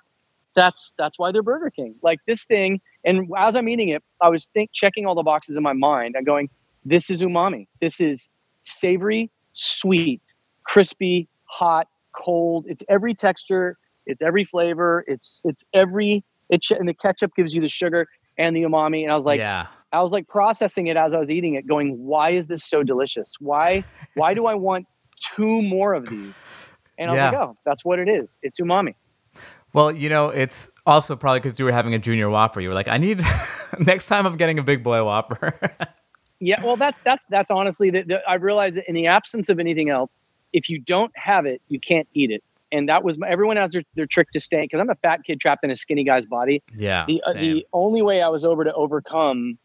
that's 0.55 0.93
that's 0.99 1.19
why 1.19 1.33
they're 1.33 1.43
Burger 1.43 1.71
King. 1.71 1.95
Like 2.03 2.21
this 2.27 2.45
thing, 2.45 2.81
and 3.05 3.29
as 3.37 3.57
I'm 3.57 3.69
eating 3.69 3.91
it, 3.91 4.03
I 4.21 4.29
was 4.29 4.47
think 4.55 4.71
checking 4.73 5.07
all 5.07 5.15
the 5.15 5.23
boxes 5.23 5.57
in 5.57 5.63
my 5.63 5.73
mind 5.73 6.15
and 6.17 6.25
going, 6.25 6.49
this 6.85 7.11
is 7.11 7.23
umami. 7.23 7.67
This 7.81 8.01
is 8.01 8.29
savory, 8.63 9.31
sweet, 9.53 10.23
crispy, 10.65 11.29
hot, 11.45 11.89
cold. 12.13 12.67
It's 12.69 12.83
every 12.89 13.15
texture. 13.15 13.77
It's 14.07 14.23
every 14.23 14.45
flavor. 14.45 15.05
It's 15.07 15.41
it's 15.45 15.65
every 15.73 16.25
it 16.51 16.65
and 16.71 16.89
the 16.89 16.95
ketchup 16.95 17.35
gives 17.35 17.55
you 17.55 17.61
the 17.61 17.69
sugar 17.69 18.07
and 18.39 18.55
the 18.55 18.63
umami. 18.63 19.03
And 19.03 19.13
I 19.13 19.17
was 19.17 19.25
like, 19.25 19.39
yeah. 19.39 19.67
I 19.95 20.03
was 20.03 20.13
like 20.13 20.27
processing 20.29 20.89
it 20.89 20.97
as 20.97 21.15
I 21.15 21.19
was 21.19 21.31
eating 21.31 21.55
it, 21.55 21.67
going, 21.67 21.97
why 22.05 22.31
is 22.31 22.47
this 22.47 22.65
so 22.65 22.83
delicious? 22.83 23.35
Why 23.41 23.85
why 24.15 24.35
do 24.35 24.47
I 24.47 24.55
want 24.55 24.87
two 25.37 25.63
more 25.63 25.95
of 25.95 26.09
these? 26.09 26.35
And 26.99 27.11
I'm 27.11 27.17
Yeah. 27.17 27.31
like, 27.31 27.39
oh, 27.39 27.57
that's 27.65 27.85
what 27.85 27.99
it 27.99 28.09
is. 28.09 28.39
It's 28.43 28.61
umami. 28.61 28.95
Well, 29.73 29.91
you 29.91 30.09
know, 30.09 30.29
it's 30.29 30.71
also 30.87 31.17
probably 31.17 31.41
because 31.41 31.59
you 31.59 31.65
were 31.65 31.73
having 31.73 31.95
a 31.95 31.99
junior 31.99 32.31
Whopper. 32.31 32.61
You 32.61 32.69
were 32.69 32.75
like, 32.75 32.87
I 32.89 32.99
need 32.99 33.21
next 33.81 34.07
time 34.07 34.27
I'm 34.27 34.37
getting 34.37 34.59
a 34.59 34.63
big 34.63 34.83
boy 34.83 35.03
Whopper. 35.05 35.59
Yeah, 36.41 36.63
well, 36.63 36.77
that's 36.77 36.99
that's 37.05 37.25
that's 37.31 37.51
honestly 37.51 37.91
that 37.91 38.07
I 38.29 38.35
realized 38.35 38.77
that 38.77 38.85
in 38.87 38.95
the 38.95 39.07
absence 39.07 39.49
of 39.49 39.59
anything 39.59 39.89
else, 39.89 40.31
if 40.53 40.69
you 40.69 40.79
don't 40.79 41.13
have 41.17 41.47
it, 41.47 41.63
you 41.69 41.81
can't 41.81 42.07
eat 42.13 42.31
it. 42.31 42.43
And 42.71 42.89
that 42.89 43.03
was 43.03 43.17
my, 43.17 43.29
everyone 43.31 43.57
has 43.57 43.73
their, 43.73 43.83
their 43.95 44.07
trick 44.07 44.31
to 44.33 44.41
staying 44.41 44.65
because 44.65 44.81
I'm 44.81 44.91
a 44.91 44.97
fat 44.97 45.25
kid 45.25 45.41
trapped 45.41 45.65
in 45.65 45.71
a 45.71 45.77
skinny 45.77 46.05
guy's 46.05 46.27
body. 46.27 46.63
yeah. 46.77 47.05
the 47.07 47.23
uh, 47.25 47.33
the 47.33 47.65
only 47.73 48.03
way 48.03 48.21
I 48.21 48.29
was 48.29 48.45
over 48.45 48.65
to 48.65 48.75
overcome 48.75 49.59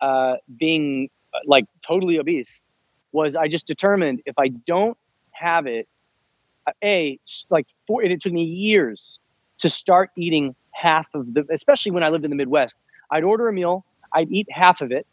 uh, 0.00 0.36
being 0.58 1.08
uh, 1.34 1.38
like 1.46 1.64
totally 1.86 2.18
obese 2.18 2.62
was 3.12 3.36
I 3.36 3.48
just 3.48 3.66
determined 3.66 4.22
if 4.26 4.34
I 4.38 4.48
don't 4.48 4.96
have 5.32 5.66
it, 5.66 5.88
a 6.82 7.18
like 7.50 7.66
for 7.86 8.02
and 8.02 8.12
it 8.12 8.20
took 8.20 8.32
me 8.32 8.42
years 8.42 9.18
to 9.58 9.70
start 9.70 10.10
eating 10.16 10.54
half 10.72 11.06
of 11.14 11.32
the, 11.32 11.46
especially 11.50 11.92
when 11.92 12.02
I 12.02 12.08
lived 12.08 12.24
in 12.24 12.30
the 12.30 12.36
Midwest. 12.36 12.76
I'd 13.10 13.24
order 13.24 13.48
a 13.48 13.52
meal, 13.52 13.84
I'd 14.12 14.30
eat 14.30 14.46
half 14.50 14.80
of 14.80 14.92
it, 14.92 15.06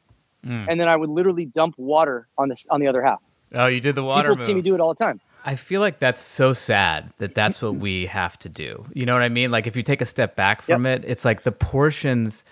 Mm. 0.46 0.68
and 0.68 0.78
then 0.78 0.90
I 0.90 0.98
would 0.98 1.10
literally 1.10 1.46
dump 1.46 1.76
water 1.78 2.28
on 2.38 2.50
this 2.50 2.68
on 2.70 2.82
the 2.82 2.88
other 2.88 3.02
half. 3.02 3.22
oh, 3.56 3.68
you 3.68 3.80
did 3.80 3.96
the 3.96 4.02
water 4.06 4.32
People 4.32 4.44
see 4.44 4.54
me 4.54 4.62
do 4.62 4.76
it 4.76 4.82
all 4.82 4.94
the 4.94 5.02
time. 5.02 5.22
I 5.46 5.56
feel 5.56 5.80
like 5.80 6.00
that's 6.00 6.22
so 6.22 6.52
sad 6.52 7.14
that 7.20 7.34
that's 7.34 7.62
what 7.62 7.76
we 7.76 8.08
have 8.08 8.38
to 8.40 8.50
do. 8.50 8.86
You 8.94 9.06
know 9.06 9.14
what 9.14 9.22
I 9.22 9.30
mean? 9.30 9.52
Like 9.52 9.68
if 9.68 9.78
you 9.78 9.84
take 9.84 10.02
a 10.02 10.06
step 10.06 10.36
back 10.36 10.62
from 10.62 10.86
it, 10.86 11.06
it's 11.06 11.24
like 11.24 11.44
the 11.44 11.54
portions 11.54 12.44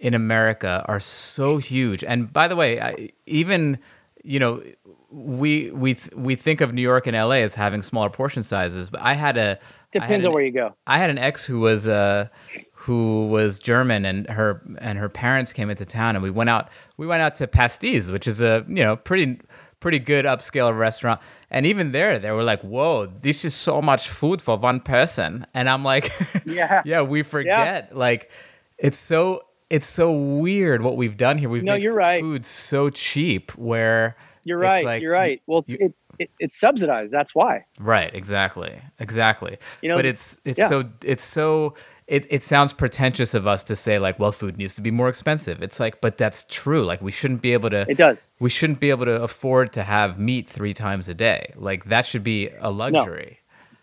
in 0.00 0.14
America 0.14 0.84
are 0.88 0.98
so 0.98 1.58
huge. 1.58 2.02
And 2.02 2.32
by 2.32 2.48
the 2.48 2.56
way, 2.56 2.80
I, 2.80 3.10
even 3.26 3.78
you 4.24 4.38
know, 4.38 4.62
we 5.10 5.70
we 5.70 5.94
th- 5.94 6.14
we 6.14 6.34
think 6.34 6.60
of 6.60 6.72
New 6.72 6.82
York 6.82 7.06
and 7.06 7.16
LA 7.16 7.36
as 7.36 7.54
having 7.54 7.82
smaller 7.82 8.10
portion 8.10 8.42
sizes, 8.42 8.90
but 8.90 9.00
I 9.00 9.14
had 9.14 9.36
a 9.36 9.40
I 9.40 9.44
had 9.50 9.58
Depends 9.92 10.26
on 10.26 10.32
where 10.32 10.44
you 10.44 10.52
go. 10.52 10.74
I 10.86 10.98
had 10.98 11.10
an 11.10 11.18
ex 11.18 11.44
who 11.44 11.60
was 11.60 11.86
uh 11.86 12.28
who 12.72 13.28
was 13.28 13.58
German 13.58 14.04
and 14.06 14.28
her 14.30 14.62
and 14.78 14.98
her 14.98 15.08
parents 15.08 15.52
came 15.52 15.68
into 15.68 15.84
town 15.84 16.16
and 16.16 16.22
we 16.22 16.30
went 16.30 16.48
out 16.48 16.70
we 16.96 17.06
went 17.06 17.22
out 17.22 17.34
to 17.36 17.46
Pastis, 17.46 18.10
which 18.10 18.26
is 18.26 18.40
a 18.40 18.64
you 18.68 18.82
know 18.82 18.96
pretty 18.96 19.38
pretty 19.80 19.98
good 19.98 20.24
upscale 20.24 20.76
restaurant. 20.76 21.20
And 21.50 21.66
even 21.66 21.92
there 21.92 22.18
they 22.18 22.30
were 22.30 22.44
like, 22.44 22.62
Whoa, 22.62 23.06
this 23.06 23.44
is 23.44 23.54
so 23.54 23.82
much 23.82 24.08
food 24.08 24.40
for 24.40 24.56
one 24.56 24.80
person. 24.80 25.46
And 25.52 25.68
I'm 25.68 25.84
like 25.84 26.10
Yeah. 26.46 26.82
Yeah, 26.86 27.02
we 27.02 27.22
forget. 27.22 27.94
Like 27.96 28.30
it's 28.78 28.98
so 28.98 29.44
it's 29.70 29.86
so 29.86 30.10
weird 30.12 30.82
what 30.82 30.96
we've 30.96 31.16
done 31.16 31.38
here. 31.38 31.48
We've 31.48 31.62
No, 31.62 31.72
made 31.74 31.82
you're 31.82 31.94
right. 31.94 32.20
food 32.20 32.44
so 32.44 32.90
cheap 32.90 33.52
where 33.56 34.16
You're 34.44 34.58
it's 34.62 34.64
right. 34.70 34.84
like- 34.84 35.02
you're 35.02 35.12
right. 35.12 35.40
Well, 35.46 35.60
it's, 35.60 35.68
you- 35.70 35.76
it, 35.80 35.94
it 36.18 36.30
it's 36.38 36.58
subsidized. 36.58 37.12
That's 37.12 37.34
why. 37.34 37.64
Right, 37.78 38.14
exactly. 38.14 38.78
Exactly. 38.98 39.56
You 39.80 39.88
know, 39.90 39.94
but 39.94 40.04
it's 40.04 40.38
it's 40.44 40.58
yeah. 40.58 40.68
so 40.68 40.84
it's 41.04 41.24
so 41.24 41.74
it, 42.06 42.26
it 42.28 42.42
sounds 42.42 42.72
pretentious 42.72 43.32
of 43.34 43.46
us 43.46 43.62
to 43.64 43.76
say 43.76 43.98
like, 44.00 44.18
well, 44.18 44.32
food 44.32 44.58
needs 44.58 44.74
to 44.74 44.82
be 44.82 44.90
more 44.90 45.08
expensive. 45.08 45.62
It's 45.62 45.78
like, 45.78 46.00
but 46.00 46.18
that's 46.18 46.44
true. 46.46 46.84
Like 46.84 47.00
we 47.00 47.12
shouldn't 47.12 47.40
be 47.40 47.52
able 47.52 47.70
to 47.70 47.86
It 47.88 47.96
does. 47.96 48.30
we 48.40 48.50
shouldn't 48.50 48.80
be 48.80 48.90
able 48.90 49.04
to 49.06 49.22
afford 49.22 49.72
to 49.74 49.84
have 49.84 50.18
meat 50.18 50.50
three 50.50 50.74
times 50.74 51.08
a 51.08 51.14
day. 51.14 51.52
Like 51.56 51.84
that 51.84 52.04
should 52.04 52.24
be 52.24 52.50
a 52.60 52.70
luxury. 52.70 53.38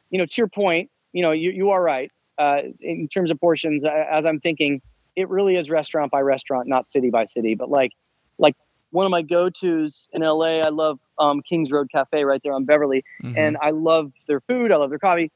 you 0.10 0.20
know, 0.20 0.26
to 0.26 0.34
your 0.38 0.48
point, 0.50 0.92
you 1.14 1.22
know, 1.22 1.32
you, 1.32 1.52
you 1.52 1.70
are 1.72 1.82
right. 1.82 2.12
Uh, 2.38 2.60
in 2.82 3.08
terms 3.08 3.32
of 3.32 3.40
portions, 3.40 3.84
uh, 3.84 3.90
as 4.12 4.26
I'm 4.28 4.40
thinking, 4.40 4.82
it 5.18 5.28
really 5.30 5.56
is 5.58 5.70
restaurant 5.70 6.12
by 6.12 6.22
restaurant, 6.22 6.68
not 6.68 6.86
city 6.86 7.10
by 7.10 7.26
city. 7.26 7.56
But 7.56 7.70
like, 7.70 7.92
like 8.38 8.56
one 8.92 9.04
of 9.06 9.10
my 9.12 9.24
go-to's 9.24 10.08
in 10.14 10.22
LA. 10.22 10.60
I 10.60 10.70
love 10.70 11.00
um, 11.18 11.42
Kings 11.42 11.72
Road 11.72 11.90
Cafe 11.92 12.24
right 12.24 12.40
there 12.44 12.54
on 12.54 12.64
Beverly, 12.64 13.04
Mhm. 13.24 13.36
and 13.36 13.58
I 13.62 13.72
love 13.72 14.14
their 14.28 14.40
food. 14.42 14.72
I 14.72 14.78
love 14.78 14.92
their 14.92 15.00
coffee. 15.00 15.32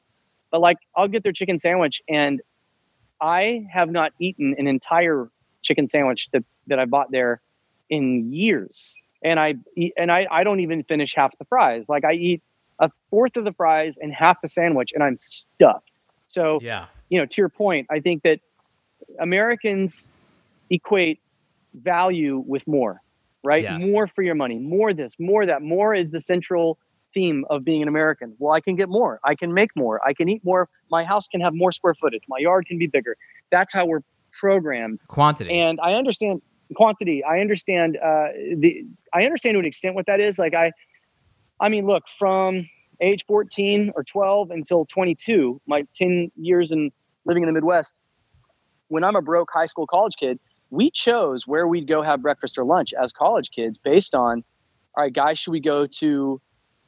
But 0.52 0.60
like, 0.60 0.78
I'll 0.96 1.08
get 1.08 1.24
their 1.24 1.32
chicken 1.32 1.58
sandwich, 1.58 2.00
and 2.08 2.40
I 3.20 3.66
have 3.70 3.90
not 3.90 4.12
eaten 4.20 4.54
an 4.56 4.68
entire 4.68 5.28
chicken 5.62 5.88
sandwich 5.88 6.30
that 6.32 6.44
that 6.68 6.78
I 6.78 6.84
bought 6.84 7.10
there 7.10 7.42
in 7.90 8.32
years. 8.32 8.94
And 9.24 9.40
I 9.40 9.54
eat, 9.76 9.92
and 9.96 10.12
I 10.12 10.28
I 10.30 10.44
don't 10.44 10.60
even 10.60 10.84
finish 10.84 11.12
half 11.14 11.36
the 11.38 11.44
fries. 11.44 11.88
Like 11.88 12.04
I 12.04 12.12
eat 12.12 12.40
a 12.78 12.88
fourth 13.10 13.36
of 13.36 13.44
the 13.44 13.52
fries 13.52 13.98
and 13.98 14.12
half 14.14 14.40
the 14.42 14.48
sandwich, 14.48 14.92
and 14.94 15.02
I'm 15.02 15.16
stuffed. 15.16 15.90
So 16.28 16.60
yeah. 16.62 16.86
you 17.10 17.18
know, 17.18 17.26
to 17.26 17.40
your 17.42 17.48
point, 17.48 17.88
I 17.90 17.98
think 17.98 18.22
that 18.22 18.38
Americans 19.20 20.06
equate 20.70 21.20
value 21.74 22.42
with 22.46 22.66
more, 22.66 23.00
right? 23.44 23.62
Yes. 23.62 23.84
More 23.84 24.06
for 24.06 24.22
your 24.22 24.34
money, 24.34 24.58
more 24.58 24.92
this, 24.92 25.14
more 25.18 25.46
that. 25.46 25.62
More 25.62 25.94
is 25.94 26.10
the 26.10 26.20
central 26.20 26.78
theme 27.14 27.44
of 27.50 27.64
being 27.64 27.82
an 27.82 27.88
American. 27.88 28.34
Well, 28.38 28.52
I 28.52 28.60
can 28.60 28.76
get 28.76 28.88
more. 28.88 29.20
I 29.24 29.34
can 29.34 29.52
make 29.52 29.74
more. 29.76 30.00
I 30.06 30.14
can 30.14 30.28
eat 30.28 30.44
more. 30.44 30.68
My 30.90 31.04
house 31.04 31.28
can 31.28 31.40
have 31.40 31.54
more 31.54 31.72
square 31.72 31.94
footage. 31.94 32.22
My 32.28 32.38
yard 32.38 32.66
can 32.66 32.78
be 32.78 32.86
bigger. 32.86 33.16
That's 33.50 33.72
how 33.72 33.86
we're 33.86 34.02
programmed. 34.38 35.00
Quantity. 35.08 35.58
And 35.58 35.78
I 35.82 35.94
understand 35.94 36.42
quantity. 36.74 37.22
I 37.24 37.40
understand 37.40 37.96
uh, 37.96 38.28
the. 38.56 38.84
I 39.12 39.24
understand 39.24 39.56
to 39.56 39.58
an 39.60 39.66
extent 39.66 39.94
what 39.94 40.06
that 40.06 40.20
is. 40.20 40.38
Like 40.38 40.54
I, 40.54 40.72
I 41.60 41.68
mean, 41.68 41.86
look 41.86 42.08
from 42.08 42.68
age 43.00 43.26
14 43.26 43.92
or 43.94 44.04
12 44.04 44.50
until 44.50 44.86
22, 44.86 45.60
my 45.66 45.84
10 45.94 46.30
years 46.36 46.72
in 46.72 46.90
living 47.24 47.42
in 47.42 47.48
the 47.48 47.52
Midwest. 47.52 47.98
When 48.92 49.04
I'm 49.04 49.16
a 49.16 49.22
broke 49.22 49.48
high 49.50 49.64
school 49.64 49.86
college 49.86 50.12
kid, 50.20 50.38
we 50.68 50.90
chose 50.90 51.46
where 51.46 51.66
we'd 51.66 51.88
go 51.88 52.02
have 52.02 52.20
breakfast 52.20 52.58
or 52.58 52.64
lunch 52.64 52.92
as 53.02 53.10
college 53.10 53.48
kids 53.50 53.78
based 53.82 54.14
on, 54.14 54.44
all 54.98 55.04
right, 55.04 55.12
guys, 55.12 55.38
should 55.38 55.52
we 55.52 55.60
go 55.60 55.86
to, 56.00 56.38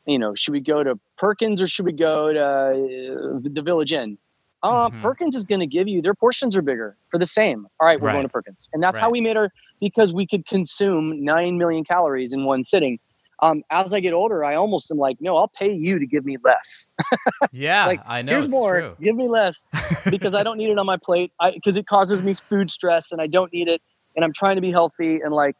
you 0.06 0.18
know, 0.18 0.34
should 0.34 0.52
we 0.52 0.60
go 0.60 0.82
to 0.84 1.00
Perkins 1.16 1.62
or 1.62 1.66
should 1.66 1.86
we 1.86 1.92
go 1.92 2.30
to 2.34 2.44
uh, 2.44 3.38
the 3.42 3.62
Village 3.64 3.90
Inn? 3.94 4.18
Uh, 4.62 4.90
Mhm. 4.90 5.00
Perkins 5.00 5.34
is 5.34 5.46
going 5.46 5.60
to 5.60 5.66
give 5.66 5.88
you 5.88 6.02
their 6.02 6.14
portions 6.14 6.54
are 6.54 6.62
bigger 6.62 6.98
for 7.10 7.18
the 7.18 7.24
same. 7.26 7.66
All 7.80 7.86
right, 7.86 7.98
we're 7.98 8.08
Right. 8.08 8.12
going 8.16 8.24
to 8.24 8.30
Perkins, 8.30 8.68
and 8.74 8.82
that's 8.82 8.98
how 8.98 9.08
we 9.10 9.22
made 9.22 9.38
our 9.38 9.48
because 9.80 10.12
we 10.12 10.26
could 10.26 10.46
consume 10.46 11.24
nine 11.24 11.56
million 11.56 11.84
calories 11.84 12.34
in 12.34 12.44
one 12.44 12.64
sitting. 12.64 12.98
Um, 13.42 13.62
as 13.70 13.92
I 13.92 14.00
get 14.00 14.12
older, 14.12 14.44
I 14.44 14.54
almost 14.54 14.90
am 14.90 14.98
like, 14.98 15.16
no, 15.20 15.36
I'll 15.36 15.48
pay 15.48 15.72
you 15.72 15.98
to 15.98 16.06
give 16.06 16.24
me 16.24 16.36
less. 16.42 16.86
yeah, 17.52 17.86
like, 17.86 18.00
I 18.06 18.22
know. 18.22 18.32
Here's 18.32 18.48
more, 18.48 18.80
true. 18.80 18.96
give 19.00 19.16
me 19.16 19.28
less, 19.28 19.66
because 20.10 20.34
I 20.34 20.42
don't 20.42 20.56
need 20.56 20.70
it 20.70 20.78
on 20.78 20.86
my 20.86 20.96
plate. 20.96 21.32
Because 21.54 21.76
it 21.76 21.86
causes 21.86 22.22
me 22.22 22.34
food 22.34 22.70
stress, 22.70 23.12
and 23.12 23.20
I 23.20 23.26
don't 23.26 23.52
need 23.52 23.68
it. 23.68 23.82
And 24.16 24.24
I'm 24.24 24.32
trying 24.32 24.56
to 24.56 24.62
be 24.62 24.70
healthy, 24.70 25.20
and 25.20 25.32
like, 25.32 25.56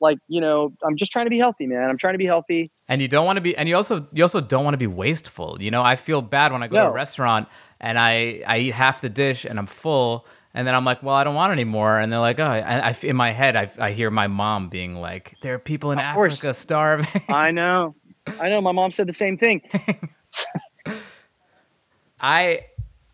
like 0.00 0.18
you 0.28 0.40
know, 0.40 0.72
I'm 0.84 0.96
just 0.96 1.10
trying 1.10 1.26
to 1.26 1.30
be 1.30 1.38
healthy, 1.38 1.66
man. 1.66 1.88
I'm 1.88 1.98
trying 1.98 2.14
to 2.14 2.18
be 2.18 2.26
healthy. 2.26 2.70
and 2.88 3.02
you 3.02 3.08
don't 3.08 3.26
want 3.26 3.36
to 3.36 3.40
be 3.40 3.56
and 3.56 3.68
you 3.68 3.76
also 3.76 4.06
you 4.12 4.22
also 4.22 4.40
don't 4.40 4.64
want 4.64 4.74
to 4.74 4.78
be 4.78 4.86
wasteful 4.86 5.56
you 5.60 5.70
know 5.70 5.82
i 5.82 5.96
feel 5.96 6.22
bad 6.22 6.52
when 6.52 6.62
i 6.62 6.68
go 6.68 6.76
to 6.76 6.86
a 6.86 6.92
restaurant 6.92 7.48
and 7.80 7.98
i 7.98 8.42
i 8.46 8.58
eat 8.58 8.74
half 8.74 9.00
the 9.00 9.08
dish 9.08 9.44
and 9.44 9.58
i'm 9.58 9.66
full 9.66 10.24
and 10.56 10.66
then 10.66 10.74
i'm 10.74 10.84
like 10.84 11.00
well 11.02 11.14
i 11.14 11.22
don't 11.22 11.36
want 11.36 11.52
any 11.52 11.62
more 11.64 11.98
and 12.00 12.10
they're 12.12 12.18
like 12.18 12.40
oh 12.40 12.50
and 12.50 12.82
I, 12.82 12.96
in 13.02 13.14
my 13.14 13.30
head 13.30 13.54
I, 13.54 13.70
I 13.78 13.92
hear 13.92 14.10
my 14.10 14.26
mom 14.26 14.68
being 14.68 14.96
like 14.96 15.36
there 15.42 15.54
are 15.54 15.58
people 15.60 15.92
in 15.92 15.98
Of 16.00 16.14
course. 16.14 16.32
africa 16.34 16.54
starving 16.54 17.06
I 17.28 17.50
know, 17.52 17.94
I 18.40 18.48
know. 18.48 18.60
My 18.60 18.72
mom 18.72 18.90
said 18.90 19.06
the 19.06 19.12
same 19.12 19.38
thing. 19.38 19.62
I 22.20 22.60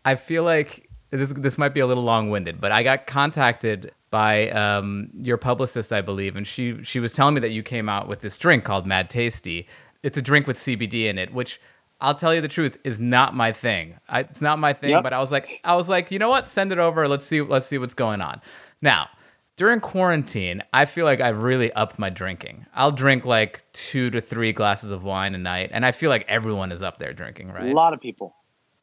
I 0.05 0.15
feel 0.15 0.43
like 0.43 0.89
this 1.11 1.33
this 1.33 1.57
might 1.57 1.73
be 1.73 1.79
a 1.79 1.87
little 1.87 2.03
long 2.03 2.29
winded, 2.29 2.59
but 2.59 2.71
I 2.71 2.83
got 2.83 3.05
contacted 3.07 3.91
by 4.09 4.49
um, 4.49 5.09
your 5.19 5.37
publicist, 5.37 5.91
I 5.93 6.01
believe, 6.01 6.35
and 6.35 6.45
she 6.47 6.83
she 6.83 6.99
was 6.99 7.13
telling 7.13 7.35
me 7.35 7.41
that 7.41 7.51
you 7.51 7.63
came 7.63 7.89
out 7.89 8.07
with 8.07 8.21
this 8.21 8.37
drink 8.37 8.63
called 8.63 8.85
Mad 8.87 9.09
Tasty. 9.09 9.67
It's 10.01 10.17
a 10.17 10.21
drink 10.21 10.47
with 10.47 10.57
CBD 10.57 11.05
in 11.05 11.17
it, 11.17 11.33
which 11.33 11.59
I'll 12.03 12.13
tell 12.15 12.33
you 12.35 12.41
the 12.41 12.47
truth 12.59 12.77
is 12.83 12.99
not 12.99 13.33
my 13.33 13.51
thing. 13.53 13.95
I, 14.09 14.19
it's 14.21 14.41
not 14.41 14.59
my 14.59 14.73
thing, 14.73 14.91
Yep. 14.91 15.03
but 15.03 15.13
I 15.13 15.19
was 15.19 15.31
like 15.31 15.59
I 15.63 15.75
was 15.75 15.89
like, 15.89 16.11
you 16.11 16.19
know 16.19 16.29
what? 16.29 16.47
Send 16.47 16.71
it 16.71 16.77
over. 16.79 17.07
Let's 17.07 17.25
see 17.25 17.41
let's 17.41 17.65
see 17.65 17.77
what's 17.79 17.95
going 17.95 18.21
on. 18.21 18.41
Now. 18.81 19.07
During 19.55 19.81
quarantine, 19.81 20.63
I 20.73 20.85
feel 20.85 21.05
like 21.05 21.21
I've 21.21 21.43
really 21.43 21.71
upped 21.73 21.99
my 21.99 22.09
drinking. 22.09 22.65
I'll 22.73 22.91
drink 22.91 23.23
like 23.23 23.63
two 23.71 24.09
to 24.09 24.19
three 24.19 24.51
glasses 24.51 24.89
of 24.91 25.03
wine 25.03 25.35
a 25.35 25.37
night, 25.37 25.69
and 25.71 25.85
I 25.85 25.91
feel 25.91 26.09
like 26.09 26.25
everyone 26.27 26.71
is 26.71 26.81
up 26.81 26.97
there 26.97 27.13
drinking, 27.13 27.51
right? 27.51 27.69
A 27.71 27.75
lot 27.75 27.93
of 27.93 28.01
people. 28.01 28.33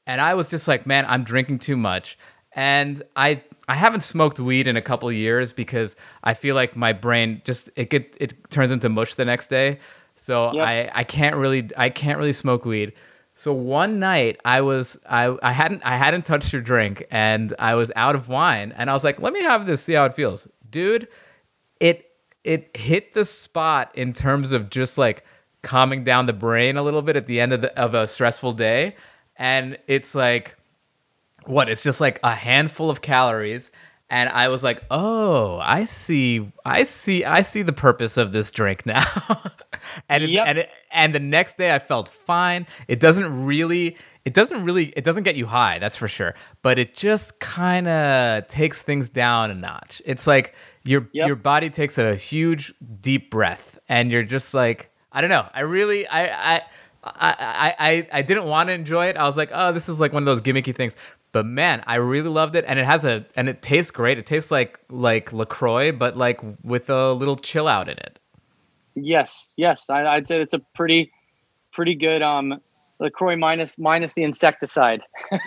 and 0.07 0.21
I 0.21 0.35
was 0.35 0.49
just 0.49 0.69
like, 0.69 0.87
man, 0.87 1.07
I'm 1.09 1.25
drinking 1.25 1.59
too 1.59 1.77
much. 1.77 2.17
And 2.55 3.03
I 3.17 3.43
I 3.67 3.75
haven't 3.75 4.03
smoked 4.03 4.39
weed 4.39 4.69
in 4.69 4.77
a 4.77 4.83
couple 4.83 5.09
of 5.09 5.15
years 5.17 5.53
because 5.53 5.97
I 6.23 6.35
feel 6.35 6.55
like 6.55 6.77
my 6.77 6.93
brain 6.93 7.43
just 7.45 7.69
it 7.75 7.91
get 7.91 8.17
it 8.21 8.35
turns 8.51 8.71
into 8.71 8.89
mush 8.89 9.17
the 9.17 9.25
next 9.25 9.49
day. 9.51 9.81
So 10.15 10.53
Yep. 10.53 10.65
I 10.65 10.91
I 10.95 11.03
can't 11.03 11.35
really 11.35 11.69
I 11.77 11.91
can't 11.91 12.17
really 12.17 12.33
smoke 12.33 12.65
weed. 12.65 12.93
So 13.41 13.55
one 13.55 13.99
night 13.99 14.39
I 14.45 14.61
was 14.61 15.01
I 15.09 15.35
I 15.43 15.53
hadn't 15.53 15.81
I 15.83 15.97
hadn't 15.97 16.27
touched 16.27 16.53
your 16.53 16.61
drink 16.61 17.07
and 17.11 17.55
I 17.59 17.75
was 17.75 17.91
out 17.97 18.15
of 18.15 18.29
wine 18.29 18.71
and 18.77 18.91
I 18.91 18.93
was 18.93 19.03
like, 19.03 19.23
let 19.23 19.33
me 19.33 19.43
have 19.43 19.65
this, 19.65 19.81
see 19.81 19.95
how 19.95 20.05
it 20.05 20.15
feels. 20.15 20.47
Dude, 20.69 21.09
it 21.81 22.11
it 22.45 22.77
hit 22.77 23.15
the 23.15 23.25
spot 23.25 23.93
in 23.95 24.13
terms 24.13 24.53
of 24.53 24.69
just 24.69 24.99
like 24.99 25.25
calming 25.63 26.05
down 26.05 26.27
the 26.27 26.35
brain 26.35 26.77
a 26.77 26.83
little 26.83 27.01
bit 27.01 27.17
at 27.17 27.25
the 27.25 27.41
end 27.41 27.55
of 27.55 27.63
the, 27.63 27.81
of 27.81 27.95
a 27.95 28.07
stressful 28.07 28.53
day 28.53 28.95
and 29.37 29.79
it's 29.87 30.15
like 30.15 30.59
what 31.47 31.71
it's 31.71 31.83
just 31.83 31.99
like 31.99 32.21
a 32.23 32.35
handful 32.35 32.91
of 32.91 33.01
calories 33.01 33.71
and 34.11 34.29
i 34.31 34.49
was 34.49 34.63
like 34.65 34.83
oh 34.91 35.59
i 35.63 35.85
see 35.85 36.51
i 36.65 36.85
see 36.85 37.25
i 37.25 37.43
see 37.43 37.63
the 37.63 37.73
purpose 37.73 38.17
of 38.17 38.33
this 38.33 38.51
drink 38.51 38.85
now. 38.87 39.05
And 40.11 40.29
Yep. 40.29 40.47
and 40.47 40.59
it, 40.59 40.71
and 40.93 41.15
the 41.15 41.21
next 41.21 41.57
day 41.57 41.75
i 41.75 41.79
felt 41.79 42.09
fine. 42.09 42.67
It 42.87 43.01
doesn't 43.01 43.47
really 43.47 43.97
it 44.27 44.35
doesn't 44.35 44.63
really 44.65 44.87
it 44.97 45.05
doesn't 45.05 45.23
get 45.23 45.37
you 45.37 45.47
high 45.47 45.79
that's 45.79 45.97
for 45.97 46.07
sure. 46.09 46.35
But 46.63 46.79
it 46.79 46.95
just 46.95 47.41
kind 47.41 47.89
of 47.89 48.47
takes 48.47 48.83
things 48.83 49.09
down 49.09 49.51
a 49.51 49.55
notch. 49.55 50.03
It's 50.05 50.27
like 50.27 50.55
your 50.85 51.09
Yep. 51.13 51.27
your 51.29 51.37
body 51.37 51.71
takes 51.71 51.97
a 51.97 52.15
huge 52.15 52.75
deep 53.01 53.31
breath 53.31 53.79
and 53.89 54.11
you're 54.11 54.23
just 54.23 54.53
like 54.53 54.91
i 55.13 55.21
don't 55.23 55.31
know. 55.31 55.49
I 55.55 55.61
really 55.61 56.07
i 56.07 56.57
i 56.57 56.63
I, 57.03 57.75
I, 57.79 58.09
I, 58.13 58.23
didn't 58.23 58.45
want 58.45 58.69
to 58.69 58.75
enjoy 58.75 59.07
it. 59.07 59.17
I 59.17 59.25
was 59.25 59.37
like, 59.37 59.51
oh, 59.53 59.73
this 59.73 59.89
is 59.89 60.01
like 60.01 60.13
one 60.13 60.23
of 60.23 60.27
those 60.27 60.43
gimmicky 60.43 60.75
things. 60.75 60.97
But 61.33 61.47
man, 61.47 61.83
I 61.87 61.95
really 61.95 62.29
loved 62.29 62.57
it, 62.57 62.65
and 62.67 62.79
it 62.79 62.85
has 62.85 63.05
a 63.05 63.25
and 63.37 63.49
it 63.49 63.63
tastes 63.63 63.91
great. 63.91 64.19
It 64.19 64.27
tastes 64.27 64.51
like 64.51 64.81
like 64.91 65.33
Lacroix, 65.33 65.93
but 65.93 66.17
like 66.17 66.41
with 66.63 66.91
a 66.91 67.13
little 67.13 67.37
chill 67.37 67.69
out 67.69 67.89
in 67.89 67.97
it. 67.99 68.19
Yes, 68.97 69.51
yes. 69.57 69.89
I, 69.89 70.05
I'd 70.07 70.27
say 70.27 70.41
it's 70.41 70.53
a 70.55 70.59
pretty, 70.59 71.13
pretty 71.73 71.95
good 71.95 72.21
um, 72.21 72.61
Lacroix 72.99 73.37
minus 73.37 73.79
minus 73.79 74.13
the 74.13 74.25
insecticide. 74.25 75.03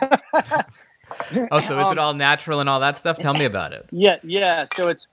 Oh, 1.51 1.59
so 1.59 1.79
is 1.79 1.91
it 1.91 1.97
Um, 1.97 1.99
all 1.99 2.13
natural 2.13 2.59
and 2.59 2.67
all 2.67 2.79
that 2.79 2.97
stuff? 2.97 3.17
Tell 3.17 3.33
me 3.33 3.45
about 3.45 3.73
it. 3.73 3.87
Yeah, 3.91 4.17
yeah. 4.23 4.65
So 4.75 4.87
it's 4.87 5.05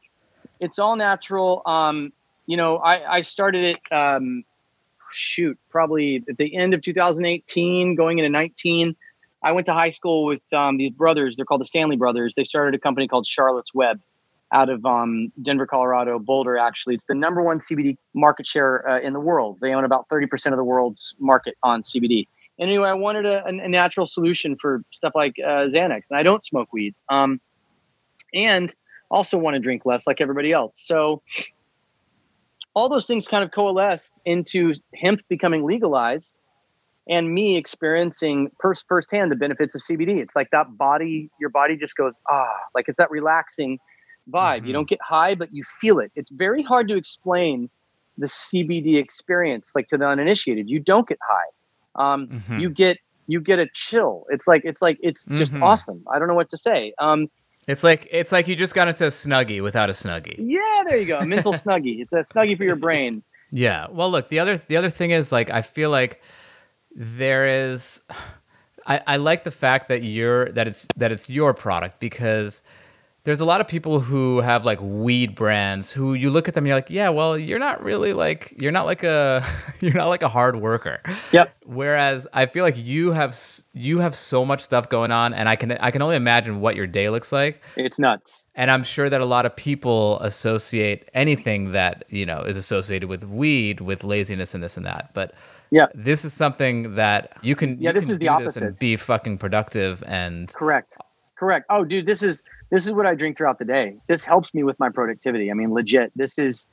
it's 0.61 0.79
all 0.79 0.97
natural. 0.97 1.63
Um, 1.67 2.13
you 2.47 2.57
know, 2.57 2.79
I 2.79 3.17
I 3.17 3.21
started 3.21 3.65
it. 3.65 3.93
Um, 3.93 4.45
shoot, 5.13 5.59
probably 5.71 6.25
at 6.29 6.37
the 6.37 6.57
end 6.57 6.75
of 6.75 6.83
2018, 6.83 7.95
going 7.95 8.19
into 8.19 8.29
19. 8.29 8.97
I 9.43 9.53
went 9.53 9.67
to 9.67 9.73
high 9.73 9.89
school 9.89 10.25
with 10.25 10.43
um, 10.53 10.77
these 10.77 10.91
brothers. 10.91 11.37
They're 11.37 11.45
called 11.45 11.63
the 11.63 11.67
Stanley 11.67 11.97
Brothers. 11.97 12.35
They 12.35 12.45
started 12.45 12.75
a 12.75 12.79
company 12.79 13.09
called 13.09 13.27
Charlotte's 13.27 13.75
Web 13.75 14.01
out 14.53 14.69
of 14.69 14.85
um, 14.85 15.33
Denver, 15.41 15.67
Colorado, 15.67 16.19
Boulder. 16.19 16.59
Actually, 16.59 16.97
it's 16.97 17.05
the 17.09 17.15
number 17.15 17.43
one 17.43 17.59
CBD 17.59 17.97
market 18.15 18.47
share 18.47 18.89
uh, 18.89 19.01
in 19.01 19.13
the 19.13 19.21
world. 19.21 19.59
They 19.61 19.73
own 19.73 19.85
about 19.85 20.09
30% 20.09 20.47
of 20.47 20.57
the 20.57 20.65
world's 20.65 21.15
market 21.19 21.57
on 21.63 21.83
CBD. 21.83 22.27
Anyway, 22.59 22.89
I 22.89 22.95
wanted 22.95 23.25
a, 23.25 23.45
a 23.47 23.69
natural 23.69 24.07
solution 24.07 24.57
for 24.57 24.83
stuff 24.91 25.13
like 25.15 25.37
uh, 25.39 25.69
Xanax, 25.69 26.11
and 26.11 26.19
I 26.19 26.23
don't 26.23 26.45
smoke 26.45 26.73
weed. 26.73 26.95
Um, 27.09 27.41
and 28.35 28.75
also 29.11 29.39
want 29.39 29.55
to 29.55 29.61
drink 29.61 29.87
less 29.87 30.07
like 30.07 30.21
everybody 30.21 30.53
else. 30.53 30.81
So 30.81 31.23
all 32.75 32.89
those 32.89 33.07
things 33.07 33.27
kind 33.27 33.43
of 33.45 33.51
coalesced 33.51 34.21
into 34.25 34.75
hemp 34.95 35.21
becoming 35.29 35.65
legalized 35.65 36.33
and 37.09 37.33
me 37.35 37.57
experiencing 37.57 38.51
first 38.61 38.85
firsthand 38.89 39.33
the 39.33 39.37
benefits 39.37 39.75
of 39.75 39.83
CBD. 39.83 40.19
It's 40.21 40.37
like 40.37 40.51
that 40.53 40.77
body, 40.77 41.31
your 41.41 41.51
body 41.51 41.77
just 41.77 41.97
goes, 41.97 42.15
ah, 42.31 42.47
like 42.75 42.89
it's 42.89 42.99
that 42.99 43.11
relaxing 43.11 43.79
vibe. 44.33 44.65
You 44.65 44.71
Mhm. 44.71 44.73
don't 44.75 44.89
get 44.89 45.01
high, 45.03 45.35
but 45.35 45.53
you 45.53 45.65
feel 45.65 45.99
it. 45.99 46.13
It's 46.15 46.31
very 46.31 46.63
hard 46.63 46.89
to 46.89 46.97
explain 46.97 47.69
the 48.19 48.27
CBD 48.29 48.97
experience, 48.97 49.73
like 49.75 49.89
to 49.89 49.99
the 49.99 50.07
uninitiated. 50.07 50.69
You 50.69 50.79
don't 50.79 51.09
get 51.09 51.19
high. 51.29 52.13
Um, 52.13 52.29
Mhm. 52.29 52.61
You 52.61 52.71
get 52.71 52.99
you 53.27 53.41
get 53.41 53.59
a 53.61 53.69
chill. 53.75 54.25
It's 54.31 54.47
like 54.49 54.63
it's 54.65 54.83
like 54.83 54.99
it's 55.01 55.25
just 55.37 55.53
Mhm. 55.53 55.63
awesome. 55.63 56.05
I 56.13 56.19
don't 56.19 56.29
know 56.29 56.35
what 56.35 56.51
to 56.51 56.59
say. 56.59 56.93
Um, 56.99 57.29
It's 57.69 57.85
like 57.85 58.09
it's 58.11 58.33
like 58.33 58.49
you 58.49 58.57
just 58.57 58.75
got 58.75 58.89
into 58.89 59.05
a 59.05 59.11
snuggie 59.11 59.63
without 59.63 59.91
a 59.91 59.93
snuggie. 59.93 60.37
Yeah, 60.39 60.83
there 60.87 60.99
you 60.99 61.07
go. 61.07 61.19
A 61.19 61.27
mental 61.27 61.53
snuggie. 61.65 62.01
It's 62.01 62.13
a 62.13 62.21
snuggie 62.21 62.57
for 62.57 62.65
your 62.65 62.77
brain. 62.77 63.23
Yeah. 63.51 63.87
Well, 63.91 64.11
look, 64.11 64.29
the 64.29 64.39
other 64.39 64.63
the 64.69 64.77
other 64.77 64.91
thing 64.91 65.11
is 65.11 65.31
like 65.31 65.51
I 65.51 65.63
feel 65.63 65.91
like 65.91 66.21
there 66.95 67.71
is 67.71 68.03
I, 68.87 69.03
I 69.07 69.17
like 69.19 69.45
the 69.45 69.51
fact 69.51 69.89
that 69.89 70.03
you're 70.03 70.51
that 70.53 70.67
it's 70.67 70.87
that 70.97 71.13
it's 71.13 71.29
your 71.29 71.53
product 71.53 72.01
because 72.01 72.63
there's 73.25 73.41
a 73.41 73.45
lot 73.45 73.61
of 73.61 73.69
people 73.69 74.01
who 74.01 74.41
have 74.41 74.65
like 74.65 74.79
weed 74.81 75.35
brands 75.35 75.91
who 75.93 76.15
you 76.15 76.31
look 76.31 76.49
at 76.49 76.55
them 76.55 76.63
and 76.65 76.69
you're 76.69 76.77
like, 76.77 76.89
yeah, 76.91 77.11
well, 77.11 77.37
you're 77.37 77.59
not 77.59 77.83
really 77.83 78.13
like 78.15 78.55
you're 78.59 78.73
not 78.73 78.87
like 78.87 79.03
a 79.03 79.45
you're 79.81 79.93
not 79.95 80.09
like 80.09 80.23
a 80.23 80.29
hard 80.29 80.57
worker. 80.57 81.01
Yep. 81.33 81.55
Whereas 81.67 82.27
I 82.33 82.47
feel 82.47 82.65
like 82.65 82.77
you 82.79 83.13
have 83.13 83.39
you 83.75 83.99
have 83.99 84.17
so 84.17 84.45
much 84.45 84.63
stuff 84.63 84.89
going 84.89 85.11
on, 85.13 85.35
and 85.35 85.49
I 85.49 85.57
can 85.57 85.73
I 85.73 85.91
can 85.91 86.01
only 86.03 86.17
imagine 86.17 86.61
what 86.61 86.77
your 86.77 86.87
day 86.87 87.11
looks 87.11 87.31
like. 87.31 87.63
It's 87.77 87.99
nuts. 87.99 88.47
And 88.55 88.71
I'm 88.71 88.83
sure 88.83 89.11
that 89.11 89.21
a 89.21 89.27
lot 89.27 89.45
of 89.45 89.55
people 89.55 90.19
associate 90.21 91.09
anything 91.13 91.73
that 91.73 92.05
you 92.09 92.25
know 92.25 92.41
is 92.41 92.57
associated 92.57 93.09
with 93.11 93.25
weed 93.25 93.81
with 93.83 94.03
laziness 94.03 94.55
and 94.55 94.63
this 94.65 94.77
and 94.79 94.87
that. 94.87 95.13
But 95.13 95.35
Yeah. 95.71 95.87
this 95.95 96.25
is 96.25 96.33
something 96.33 96.95
that 96.95 97.33
you 97.43 97.55
can 97.55 97.79
Yeah, 97.81 97.91
you 97.91 97.95
this 97.95 98.07
can 98.07 98.13
is 98.13 98.19
the 98.19 98.29
and 98.29 98.43
opposite. 98.45 98.79
be 98.79 98.97
fucking 98.97 99.37
productive 99.39 100.03
and 100.07 100.49
Correct. 100.55 100.97
Correct. 101.39 101.67
Oh, 101.71 101.85
dude, 101.85 102.05
this 102.07 102.23
is 102.23 102.43
this 102.71 102.87
is 102.87 102.93
what 102.93 103.07
I 103.07 103.15
drink 103.15 103.37
throughout 103.37 103.59
the 103.59 103.65
day. 103.65 103.97
This 104.09 104.25
helps 104.25 104.55
me 104.55 104.63
with 104.63 104.79
my 104.79 104.89
productivity. 104.89 105.51
I 105.51 105.55
mean, 105.55 105.73
legit. 105.73 106.13
This 106.17 106.39
is 106.39 106.67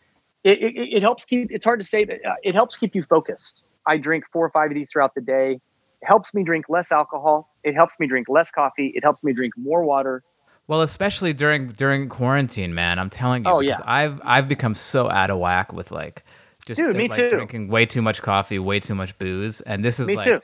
it. 0.44 0.62
It, 0.62 0.76
it 0.98 1.04
helps 1.04 1.26
keep. 1.26 1.52
It's 1.52 1.66
hard 1.66 1.80
to 1.80 1.86
say, 1.86 2.06
but 2.06 2.24
uh, 2.26 2.36
it 2.44 2.56
helps 2.56 2.78
keep 2.78 2.96
you 2.96 3.04
focused. 3.04 3.64
I 3.86 3.98
drink 3.98 4.26
four 4.32 4.46
or 4.46 4.50
five 4.50 4.72
of 4.72 4.76
these 4.76 4.90
throughout 4.92 5.16
the 5.16 5.22
day. 5.22 5.54
It 6.02 6.06
helps 6.06 6.34
me 6.34 6.44
drink 6.44 6.66
less 6.70 6.92
alcohol. 6.92 7.50
It 7.64 7.74
helps 7.74 8.00
me 8.00 8.08
drink 8.08 8.28
less 8.30 8.52
coffee. 8.52 8.92
It 8.96 9.04
helps 9.04 9.24
me 9.24 9.34
drink 9.34 9.54
more 9.58 9.84
water. 9.84 10.24
Well, 10.68 10.82
especially 10.82 11.34
during 11.34 11.70
during 11.70 12.10
quarantine, 12.10 12.76
man. 12.76 13.00
I'm 13.00 13.10
telling 13.10 13.46
you, 13.46 13.52
Oh, 13.52 13.62
because 13.62 13.80
yeah. 13.80 13.92
I've 13.92 14.22
I've 14.24 14.48
become 14.48 14.76
so 14.76 15.10
out 15.10 15.30
of 15.30 15.40
whack 15.40 15.72
with 15.74 15.92
like 15.92 16.24
just 16.66 16.82
Dude, 16.82 16.96
me 16.96 17.08
like 17.08 17.18
too. 17.18 17.30
drinking 17.30 17.70
way 17.70 17.86
too 17.86 18.02
much 18.02 18.22
coffee, 18.22 18.60
way 18.60 18.80
too 18.82 18.94
much 18.94 19.18
booze, 19.18 19.62
and 19.62 19.84
this 19.86 20.00
is 20.00 20.08
Me 20.08 20.18
like 20.18 20.26
too. 20.26 20.42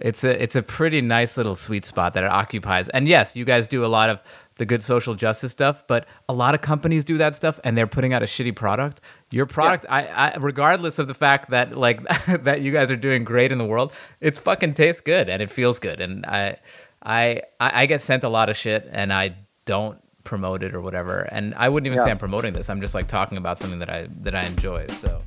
It's 0.00 0.24
a 0.24 0.42
it's 0.42 0.56
a 0.56 0.62
pretty 0.62 1.00
nice 1.00 1.36
little 1.36 1.54
sweet 1.54 1.84
spot 1.84 2.14
that 2.14 2.24
it 2.24 2.30
occupies. 2.30 2.88
And 2.90 3.06
yes, 3.08 3.34
you 3.36 3.44
guys 3.44 3.66
do 3.66 3.84
a 3.84 3.88
lot 3.88 4.10
of 4.10 4.22
the 4.56 4.64
good 4.64 4.82
social 4.82 5.14
justice 5.14 5.52
stuff, 5.52 5.84
but 5.86 6.06
a 6.28 6.32
lot 6.32 6.54
of 6.54 6.60
companies 6.60 7.04
do 7.04 7.18
that 7.18 7.36
stuff, 7.36 7.60
and 7.64 7.76
they're 7.76 7.86
putting 7.86 8.12
out 8.14 8.22
a 8.22 8.26
shitty 8.26 8.54
product. 8.56 9.00
Your 9.30 9.46
product, 9.46 9.84
I, 9.88 10.06
I 10.06 10.36
regardless 10.38 10.98
of 10.98 11.08
the 11.08 11.14
fact 11.14 11.50
that 11.50 11.76
like 11.76 12.00
that 12.44 12.60
you 12.62 12.72
guys 12.72 12.90
are 12.90 12.96
doing 12.96 13.24
great 13.24 13.52
in 13.52 13.58
the 13.58 13.64
world, 13.66 13.92
it's 14.20 14.38
fucking 14.38 14.74
tastes 14.74 15.00
good 15.00 15.28
and 15.28 15.42
it 15.42 15.50
feels 15.50 15.78
good, 15.78 16.00
and 16.00 16.24
I 16.26 16.56
I 17.02 17.42
I 17.60 17.82
I 17.82 17.86
get 17.86 18.00
sent 18.02 18.24
a 18.24 18.28
lot 18.28 18.48
of 18.48 18.56
shit, 18.56 18.88
and 18.92 19.12
I 19.12 19.36
don't 19.64 19.98
promote 20.24 20.62
it 20.64 20.74
or 20.74 20.80
whatever. 20.80 21.20
And 21.20 21.54
I 21.54 21.68
wouldn't 21.68 21.86
even 21.86 21.98
Yeah. 21.98 22.04
say 22.04 22.10
I'm 22.10 22.18
promoting 22.18 22.52
this. 22.52 22.68
I'm 22.68 22.80
just 22.80 22.94
like 22.94 23.06
talking 23.08 23.38
about 23.38 23.58
something 23.58 23.78
that 23.78 23.90
I 23.90 24.08
that 24.22 24.34
I 24.34 24.44
enjoy. 24.46 24.86
So. 24.88 25.20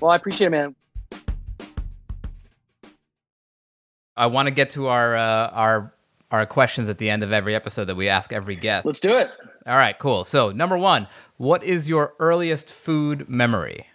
Well, 0.00 0.10
I 0.10 0.16
appreciate 0.16 0.48
it, 0.48 0.50
man. 0.50 0.74
I 4.16 4.26
want 4.26 4.46
to 4.46 4.50
get 4.50 4.70
to 4.70 4.88
our 4.88 5.16
uh, 5.16 5.48
our 5.48 5.94
our 6.30 6.46
questions 6.46 6.88
at 6.88 6.98
the 6.98 7.10
end 7.10 7.22
of 7.22 7.32
every 7.32 7.54
episode 7.54 7.86
that 7.86 7.94
we 7.94 8.08
ask 8.08 8.32
every 8.32 8.56
guest. 8.56 8.86
Let's 8.86 9.00
do 9.00 9.16
it. 9.16 9.30
All 9.66 9.76
right, 9.76 9.98
cool. 9.98 10.24
So 10.24 10.50
number 10.50 10.76
one, 10.76 11.06
what 11.36 11.62
is 11.62 11.88
your 11.88 12.14
earliest 12.18 12.70
food 12.70 13.28
memory? 13.28 13.86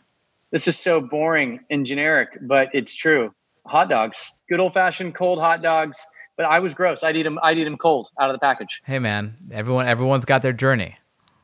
This 0.51 0.67
is 0.67 0.77
so 0.79 1.01
boring 1.01 1.59
and 1.69 1.85
generic, 1.85 2.37
but 2.41 2.69
it's 2.73 2.95
true. 2.95 3.33
Hot 3.65 3.89
dogs, 3.89 4.33
good 4.49 4.59
old 4.59 4.73
fashioned 4.73 5.13
cold 5.13 5.39
hot 5.39 5.61
dogs. 5.61 5.97
But 6.37 6.45
I 6.45 6.59
was 6.59 6.73
gross. 6.75 7.03
I'd 7.03 7.17
eat 7.17 7.23
them. 7.23 7.39
I'd 7.41 7.57
eat 7.57 7.63
them 7.63 7.77
cold 7.77 8.09
out 8.19 8.29
of 8.29 8.35
the 8.35 8.39
package. 8.39 8.81
Hey 8.85 8.99
man, 8.99 9.35
everyone 9.51 9.87
everyone's 9.87 10.25
got 10.25 10.41
their 10.41 10.53
journey. 10.53 10.95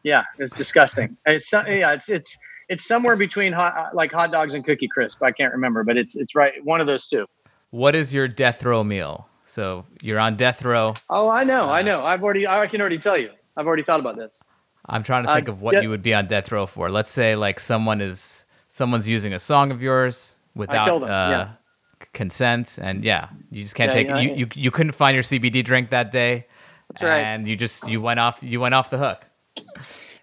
Yeah, 0.03 0.23
it's 0.38 0.55
disgusting. 0.55 1.17
it's 1.25 1.51
yeah, 1.51 1.93
it's 1.93 2.09
it's 2.09 2.38
it's 2.69 2.88
somewhere 2.88 3.15
between 3.15 3.53
hot 3.53 3.95
like 3.95 4.12
hot 4.12 4.31
dogs 4.31 4.53
and 4.53 4.63
cookie 4.63 4.88
crisp. 4.88 5.21
I 5.23 5.31
can't 5.31 5.51
remember, 5.51 5.83
but 5.83 5.97
it's 5.97 6.15
it's 6.15 6.36
right 6.36 6.53
one 6.63 6.79
of 6.79 6.88
those 6.88 7.07
two. 7.07 7.25
What 7.73 7.95
is 7.95 8.13
your 8.13 8.27
death 8.27 8.62
row 8.63 8.83
meal? 8.83 9.27
So 9.45 9.86
you're 9.99 10.19
on 10.19 10.36
death 10.36 10.63
row. 10.63 10.93
Oh, 11.09 11.27
I 11.27 11.43
know, 11.43 11.63
Uh, 11.63 11.71
I 11.73 11.81
know. 11.81 12.05
I've 12.05 12.21
already 12.23 12.47
I 12.47 12.67
can 12.67 12.79
already 12.79 12.99
tell 12.99 13.17
you. 13.17 13.31
I've 13.57 13.65
already 13.65 13.81
thought 13.81 13.99
about 13.99 14.15
this. 14.15 14.43
I'm 14.86 15.01
trying 15.01 15.23
to 15.23 15.31
Uh, 15.31 15.36
think 15.36 15.47
of 15.47 15.63
what 15.63 15.71
de- 15.71 15.81
you 15.81 15.89
would 15.89 16.03
be 16.03 16.13
on 16.13 16.27
death 16.27 16.51
row 16.51 16.67
for. 16.67 16.91
Let's 16.91 17.09
say 17.12 17.36
like 17.36 17.59
someone 17.59 17.99
is 17.99 18.45
someone's 18.69 19.07
using 19.07 19.33
a 19.33 19.39
song 19.39 19.71
of 19.71 19.81
yours 19.81 20.36
without 20.53 21.01
uh, 21.01 21.07
yeah. 21.07 21.49
consent, 22.13 22.77
and 22.79 23.03
yeah, 23.03 23.29
you 23.49 23.63
just 23.63 23.73
can't 23.73 23.89
Yeah, 23.89 23.95
take 23.95 24.07
yeah, 24.07 24.19
you, 24.19 24.36
you. 24.36 24.47
You 24.53 24.69
couldn't 24.69 24.91
find 24.91 25.15
your 25.15 25.23
CBD 25.23 25.63
drink 25.63 25.89
that 25.89 26.12
day, 26.12 26.45
That's 26.89 27.01
right. 27.01 27.21
and 27.21 27.47
you 27.47 27.55
just 27.55 27.88
you 27.88 28.01
went 28.01 28.19
off 28.19 28.43
you 28.43 28.59
went 28.59 28.75
off 28.75 28.91
the 28.91 28.99
hook. 28.99 29.25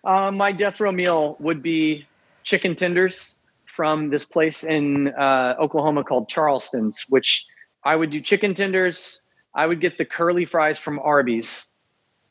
Um, 0.04 0.36
my 0.36 0.52
death 0.52 0.78
row 0.78 0.92
meal 0.92 1.36
would 1.40 1.64
be 1.64 2.06
chicken 2.44 2.76
tenders 2.76 3.34
from 3.80 4.10
this 4.10 4.26
place 4.26 4.62
in 4.62 5.08
uh, 5.08 5.54
Oklahoma 5.58 6.04
called 6.04 6.28
Charleston's, 6.28 7.06
which 7.08 7.46
I 7.82 7.96
would 7.96 8.10
do 8.10 8.20
chicken 8.20 8.52
tenders. 8.52 9.22
I 9.54 9.64
would 9.64 9.80
get 9.80 9.96
the 9.96 10.04
curly 10.04 10.44
fries 10.44 10.78
from 10.78 10.98
Arby's. 10.98 11.66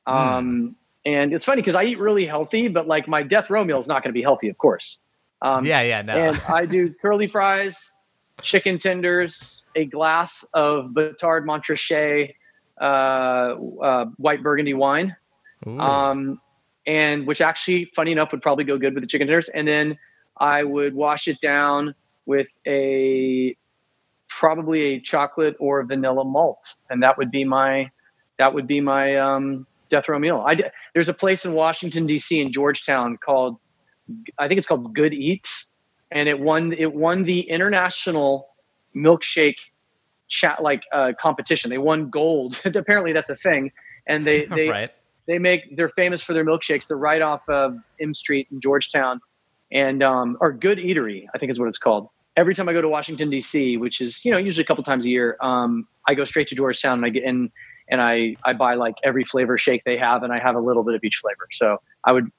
Um, 0.05 0.75
And 1.05 1.33
it's 1.33 1.45
funny 1.45 1.63
because 1.63 1.73
I 1.73 1.85
eat 1.85 1.97
really 1.97 2.27
healthy, 2.27 2.67
but 2.67 2.85
like 2.85 3.07
my 3.07 3.23
death 3.23 3.49
row 3.49 3.63
meal 3.63 3.79
is 3.79 3.87
not 3.87 4.03
going 4.03 4.11
to 4.11 4.13
be 4.13 4.21
healthy, 4.21 4.47
of 4.47 4.59
course. 4.59 4.99
Um, 5.41 5.65
yeah, 5.65 5.81
yeah, 5.81 6.03
no. 6.03 6.13
and 6.13 6.39
I 6.47 6.67
do 6.67 6.93
curly 7.01 7.27
fries, 7.27 7.95
chicken 8.43 8.77
tenders, 8.77 9.63
a 9.75 9.85
glass 9.85 10.45
of 10.53 10.91
Batard 10.91 11.45
Montrachet 11.45 12.35
uh, 12.79 12.83
uh, 13.81 14.05
white 14.17 14.43
burgundy 14.43 14.75
wine 14.75 15.15
um, 15.65 16.39
and 16.85 17.25
which 17.25 17.41
actually, 17.41 17.91
funny 17.95 18.11
enough, 18.11 18.31
would 18.33 18.43
probably 18.43 18.65
go 18.65 18.77
good 18.77 18.93
with 18.93 19.01
the 19.01 19.07
chicken 19.07 19.25
tenders. 19.25 19.49
And 19.49 19.67
then 19.67 19.97
I 20.39 20.63
would 20.63 20.93
wash 20.93 21.27
it 21.27 21.39
down 21.41 21.95
with 22.25 22.47
a 22.67 23.55
probably 24.27 24.81
a 24.81 24.99
chocolate 24.99 25.55
or 25.59 25.83
vanilla 25.83 26.23
malt, 26.23 26.75
and 26.89 27.01
that 27.03 27.17
would 27.17 27.31
be 27.31 27.43
my 27.43 27.89
that 28.37 28.53
would 28.53 28.67
be 28.67 28.79
my 28.79 29.15
um, 29.15 29.67
death 29.89 30.07
row 30.07 30.19
meal. 30.19 30.43
I 30.47 30.57
there's 30.93 31.09
a 31.09 31.13
place 31.13 31.45
in 31.45 31.53
Washington 31.53 32.05
D.C. 32.05 32.39
in 32.39 32.51
Georgetown 32.51 33.17
called 33.17 33.57
I 34.37 34.47
think 34.47 34.57
it's 34.57 34.67
called 34.67 34.93
Good 34.93 35.13
Eats, 35.13 35.67
and 36.11 36.29
it 36.29 36.39
won 36.39 36.73
it 36.73 36.93
won 36.93 37.23
the 37.23 37.41
international 37.41 38.49
milkshake 38.95 39.57
chat 40.29 40.61
like 40.61 40.83
uh, 40.93 41.13
competition. 41.19 41.69
They 41.69 41.77
won 41.77 42.09
gold. 42.09 42.61
Apparently, 42.65 43.11
that's 43.11 43.29
a 43.29 43.35
thing, 43.35 43.71
and 44.07 44.23
they 44.23 44.45
they 44.55 44.69
right. 44.69 44.91
they 45.27 45.39
make 45.39 45.75
they're 45.75 45.89
famous 45.89 46.21
for 46.21 46.33
their 46.33 46.45
milkshakes. 46.45 46.87
They're 46.87 46.97
right 46.97 47.21
off 47.21 47.41
of 47.49 47.77
M 47.99 48.13
Street 48.13 48.47
in 48.51 48.61
Georgetown, 48.61 49.19
and 49.71 50.03
um, 50.03 50.37
or 50.41 50.51
Good 50.51 50.77
Eatery, 50.77 51.25
I 51.33 51.37
think 51.37 51.51
is 51.51 51.59
what 51.59 51.67
it's 51.67 51.77
called. 51.77 52.07
Every 52.35 52.55
time 52.55 52.69
I 52.69 52.73
go 52.73 52.81
to 52.81 52.89
Washington 52.89 53.29
D.C., 53.29 53.77
which 53.77 54.01
is 54.01 54.23
you 54.23 54.31
know 54.31 54.37
usually 54.37 54.63
a 54.63 54.67
couple 54.67 54.83
times 54.83 55.05
a 55.05 55.09
year, 55.09 55.37
um, 55.41 55.87
I 56.07 56.13
go 56.13 56.25
straight 56.25 56.47
to 56.49 56.55
Georgetown 56.55 56.99
and 56.99 57.05
I 57.05 57.09
get 57.09 57.23
in 57.23 57.51
and 57.89 58.01
I 58.01 58.37
I 58.45 58.53
buy 58.53 58.75
like 58.75 58.95
every 59.03 59.23
flavor 59.23 59.57
shake 59.57 59.83
they 59.85 59.97
have, 59.97 60.23
and 60.23 60.31
I 60.31 60.39
have 60.39 60.55
a 60.55 60.59
little 60.59 60.83
bit 60.83 60.95
of 60.95 61.03
each 61.03 61.17
flavor. 61.21 61.47
So 61.51 61.77
I 62.05 62.11
would 62.11 62.31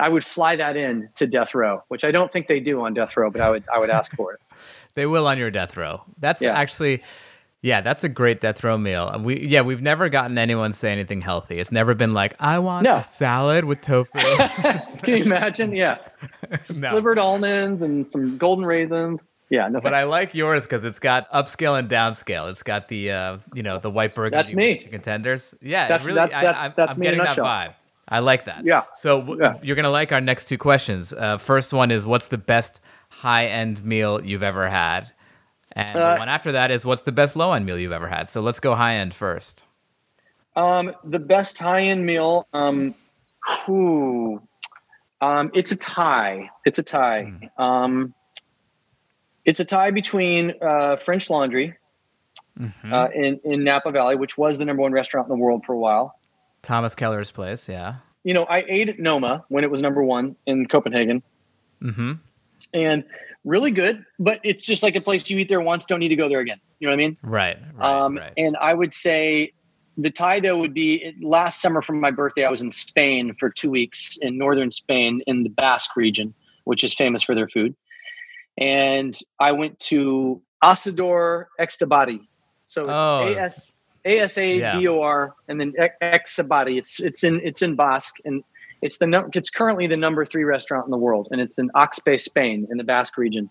I 0.00 0.08
would 0.08 0.24
fly 0.24 0.56
that 0.56 0.76
in 0.76 1.08
to 1.16 1.26
Death 1.26 1.54
Row, 1.54 1.82
which 1.88 2.04
I 2.04 2.10
don't 2.10 2.32
think 2.32 2.48
they 2.48 2.60
do 2.60 2.84
on 2.84 2.94
Death 2.94 3.16
Row, 3.16 3.30
but 3.30 3.40
I 3.40 3.50
would 3.50 3.64
I 3.72 3.78
would 3.78 3.90
ask 3.90 4.12
for 4.14 4.32
it. 4.34 4.40
They 4.94 5.06
will 5.06 5.26
on 5.26 5.38
your 5.38 5.50
death 5.50 5.76
row. 5.76 6.02
That's 6.18 6.40
Yeah. 6.40 6.56
actually, 6.56 7.02
yeah, 7.64 7.80
that's 7.80 8.04
a 8.04 8.10
great 8.10 8.42
death 8.42 8.62
row 8.62 8.76
meal. 8.76 9.18
We 9.24 9.40
yeah, 9.46 9.62
we've 9.62 9.80
never 9.80 10.10
gotten 10.10 10.36
anyone 10.36 10.72
say 10.74 10.92
anything 10.92 11.22
healthy. 11.22 11.54
It's 11.58 11.72
never 11.72 11.94
been 11.94 12.12
like 12.12 12.34
I 12.38 12.58
want 12.58 12.84
No. 12.84 12.96
a 12.96 13.02
salad 13.02 13.64
with 13.64 13.80
tofu. 13.80 14.18
Can 14.18 15.16
you 15.16 15.24
imagine? 15.24 15.74
Yeah, 15.74 15.96
no. 16.70 16.90
slivered 16.90 17.18
almonds 17.18 17.80
and 17.82 18.06
some 18.06 18.36
golden 18.36 18.66
raisins. 18.66 19.20
Yeah, 19.50 19.68
no. 19.68 19.80
But 19.80 19.94
I 19.94 20.04
like 20.04 20.34
yours 20.34 20.64
because 20.64 20.84
it's 20.84 20.98
got 20.98 21.30
upscale 21.32 21.78
and 21.78 21.88
downscale. 21.88 22.50
It's 22.50 22.62
got 22.62 22.88
the 22.88 23.10
uh, 23.10 23.38
you 23.54 23.62
know 23.62 23.78
the 23.78 23.90
white 23.90 24.14
burgundy 24.14 24.36
That's 24.36 24.54
me. 24.54 24.78
chicken 24.78 25.00
tenders. 25.00 25.54
Yeah, 25.62 25.88
That's- 25.88 26.04
really. 26.06 26.16
that- 26.16 26.34
I- 26.34 26.42
that's- 26.42 26.64
I'm, 26.64 26.72
that's 26.76 26.94
I'm 26.94 27.00
me 27.00 27.06
in 27.08 27.14
a 27.14 27.16
getting 27.24 27.42
that 27.42 27.44
vibe. 27.70 27.74
I 28.08 28.18
like 28.18 28.44
that. 28.44 28.64
Yeah. 28.66 28.82
So 28.96 29.20
w- 29.20 29.40
Yeah. 29.42 29.54
you're 29.62 29.76
gonna 29.76 29.88
like 29.90 30.12
our 30.12 30.20
next 30.20 30.44
two 30.46 30.58
questions. 30.58 31.14
Uh, 31.14 31.38
first 31.38 31.72
one 31.72 31.90
is 31.90 32.04
what's 32.04 32.28
the 32.28 32.36
best 32.36 32.80
high 33.08 33.46
end 33.46 33.82
meal 33.84 34.22
you've 34.22 34.42
ever 34.42 34.68
had, 34.68 35.10
and 35.74 35.96
Uh, 35.96 36.14
the 36.14 36.18
one 36.20 36.28
after 36.28 36.52
that 36.52 36.70
is 36.70 36.84
what's 36.84 37.02
the 37.02 37.12
best 37.12 37.36
low 37.36 37.52
end 37.52 37.66
meal 37.66 37.78
you've 37.78 37.92
ever 37.92 38.08
had. 38.08 38.28
So 38.28 38.40
let's 38.40 38.60
go 38.60 38.74
high 38.74 38.94
end 38.96 39.14
first. 39.14 39.64
Um, 40.56 40.92
the 41.02 41.18
best 41.18 41.58
high-end 41.58 42.06
meal. 42.06 42.46
Um, 42.52 42.94
whew, 43.66 44.40
um, 45.20 45.50
it's 45.52 45.72
a 45.72 45.76
tie. 45.76 46.48
It's 46.64 46.78
a 46.78 46.82
tie. 46.84 47.50
Um, 47.58 48.14
it's 49.44 49.58
a 49.58 49.64
tie 49.64 49.90
between 49.90 50.54
uh, 50.62 50.96
French 50.96 51.28
Laundry 51.28 51.74
Mhm. 52.58 52.92
uh, 52.92 53.08
in 53.12 53.40
in 53.44 53.64
Napa 53.64 53.90
Valley, 53.90 54.14
which 54.14 54.38
was 54.38 54.58
the 54.58 54.64
number 54.64 54.80
one 54.82 54.92
restaurant 54.92 55.26
in 55.28 55.36
the 55.36 55.42
world 55.42 55.64
for 55.66 55.72
a 55.72 55.78
while. 55.78 56.16
Thomas 56.62 56.94
Keller's 56.94 57.32
place. 57.32 57.68
Yeah. 57.68 57.96
You 58.22 58.32
know, 58.32 58.44
I 58.44 58.64
ate 58.68 58.88
at 58.88 58.98
Noma 59.00 59.44
when 59.48 59.64
it 59.64 59.70
was 59.72 59.82
number 59.82 60.04
one 60.04 60.36
in 60.46 60.66
Copenhagen, 60.66 61.22
Mm-hmm. 61.82 62.12
and 62.72 63.04
really 63.44 63.70
good. 63.70 64.04
But 64.18 64.40
it's 64.42 64.62
just 64.64 64.82
like 64.82 64.96
a 64.96 65.00
place 65.00 65.28
you 65.30 65.38
eat 65.38 65.48
there 65.48 65.60
once, 65.60 65.84
don't 65.84 66.00
need 66.00 66.08
to 66.08 66.16
go 66.16 66.28
there 66.28 66.40
again. 66.40 66.60
You 66.80 66.88
know 66.88 66.92
what 66.92 66.94
I 66.94 67.06
mean? 67.06 67.16
Right. 67.22 67.58
Right. 67.74 67.86
um, 68.02 68.16
right. 68.16 68.32
And 68.36 68.56
I 68.60 68.74
would 68.74 68.92
say 68.94 69.52
the 69.96 70.10
tie 70.10 70.40
though 70.40 70.58
would 70.58 70.74
be 70.74 71.14
last 71.22 71.60
summer 71.60 71.80
for 71.82 71.92
my 71.92 72.10
birthday. 72.10 72.44
I 72.44 72.50
was 72.50 72.62
in 72.62 72.72
Spain 72.72 73.34
for 73.38 73.50
two 73.50 73.70
weeks 73.70 74.16
in 74.20 74.36
northern 74.36 74.70
Spain 74.70 75.22
in 75.26 75.42
the 75.44 75.50
Basque 75.50 75.96
region, 75.96 76.34
which 76.64 76.82
is 76.82 76.94
famous 76.94 77.22
for 77.22 77.34
their 77.34 77.48
food. 77.48 77.74
And 78.58 79.18
I 79.40 79.52
went 79.52 79.78
to 79.80 80.40
Asador 80.62 81.46
Etxebarri. 81.60 82.20
So 82.66 82.82
it's 82.82 82.90
Oh. 82.90 83.28
A 83.28 83.38
S 83.38 83.72
A 84.04 84.20
S 84.20 84.38
A 84.38 84.78
D 84.78 84.88
O 84.88 85.00
R 85.00 85.34
and 85.48 85.60
then 85.60 85.72
Ex- 85.78 85.96
Exabadi. 86.38 86.78
It's 86.78 87.00
it's 87.00 87.24
in 87.24 87.40
it's 87.44 87.62
in 87.62 87.76
Basque 87.76 88.16
and 88.24 88.42
It's 88.84 88.98
the 88.98 89.06
num- 89.06 89.30
It's 89.34 89.48
currently 89.48 89.86
the 89.86 89.96
number 89.96 90.26
three 90.26 90.44
restaurant 90.44 90.84
in 90.84 90.90
the 90.90 90.98
world, 90.98 91.28
and 91.30 91.40
it's 91.40 91.58
in 91.58 91.70
Axpe, 91.70 92.20
Spain, 92.20 92.68
in 92.70 92.76
the 92.76 92.84
Basque 92.84 93.16
region. 93.16 93.48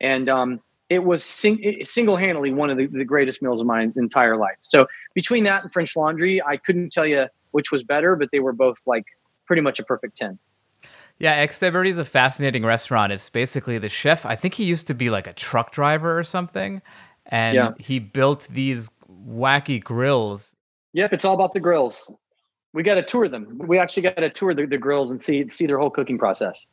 And 0.00 0.28
um, 0.28 0.60
it 0.88 1.02
was 1.02 1.24
sing- 1.24 1.84
single-handedly 1.84 2.52
one 2.52 2.70
of 2.70 2.78
the, 2.78 2.86
the 2.86 3.04
greatest 3.04 3.42
meals 3.42 3.60
of 3.60 3.66
my 3.66 3.88
entire 3.96 4.36
life. 4.36 4.56
So 4.62 4.86
between 5.14 5.42
that 5.44 5.64
and 5.64 5.72
French 5.72 5.96
Laundry, 5.96 6.40
I 6.40 6.56
couldn't 6.58 6.92
tell 6.92 7.04
you 7.06 7.26
which 7.50 7.72
was 7.72 7.82
better, 7.82 8.14
but 8.14 8.28
they 8.30 8.38
were 8.38 8.52
both 8.52 8.78
like 8.86 9.04
pretty 9.46 9.62
much 9.62 9.80
a 9.80 9.82
perfect 9.82 10.16
ten. 10.16 10.38
Yeah, 11.18 11.44
Exteverde 11.44 11.88
is 11.88 11.98
a 11.98 12.04
fascinating 12.04 12.64
restaurant. 12.64 13.12
It's 13.12 13.28
basically 13.28 13.78
the 13.78 13.88
chef. 13.88 14.24
I 14.24 14.36
think 14.36 14.54
he 14.54 14.62
used 14.64 14.86
to 14.86 14.94
be 14.94 15.10
like 15.10 15.26
a 15.26 15.32
truck 15.32 15.72
driver 15.72 16.16
or 16.16 16.22
something, 16.22 16.82
and 17.26 17.56
Yeah. 17.56 17.72
he 17.80 17.98
built 17.98 18.46
these 18.48 18.90
wacky 19.10 19.82
grills. 19.82 20.54
Yep, 20.92 21.12
it's 21.14 21.24
all 21.24 21.34
about 21.34 21.52
the 21.52 21.60
grills. 21.60 22.08
We 22.78 22.84
got 22.84 22.94
to 22.94 23.02
tour 23.02 23.28
them. 23.28 23.58
We 23.66 23.76
actually 23.76 24.04
got 24.04 24.14
to 24.18 24.30
tour 24.30 24.54
the, 24.54 24.64
the 24.64 24.78
grills 24.78 25.10
and 25.10 25.20
see 25.20 25.48
see 25.48 25.66
their 25.66 25.80
whole 25.80 25.90
cooking 25.90 26.16
process. 26.16 26.64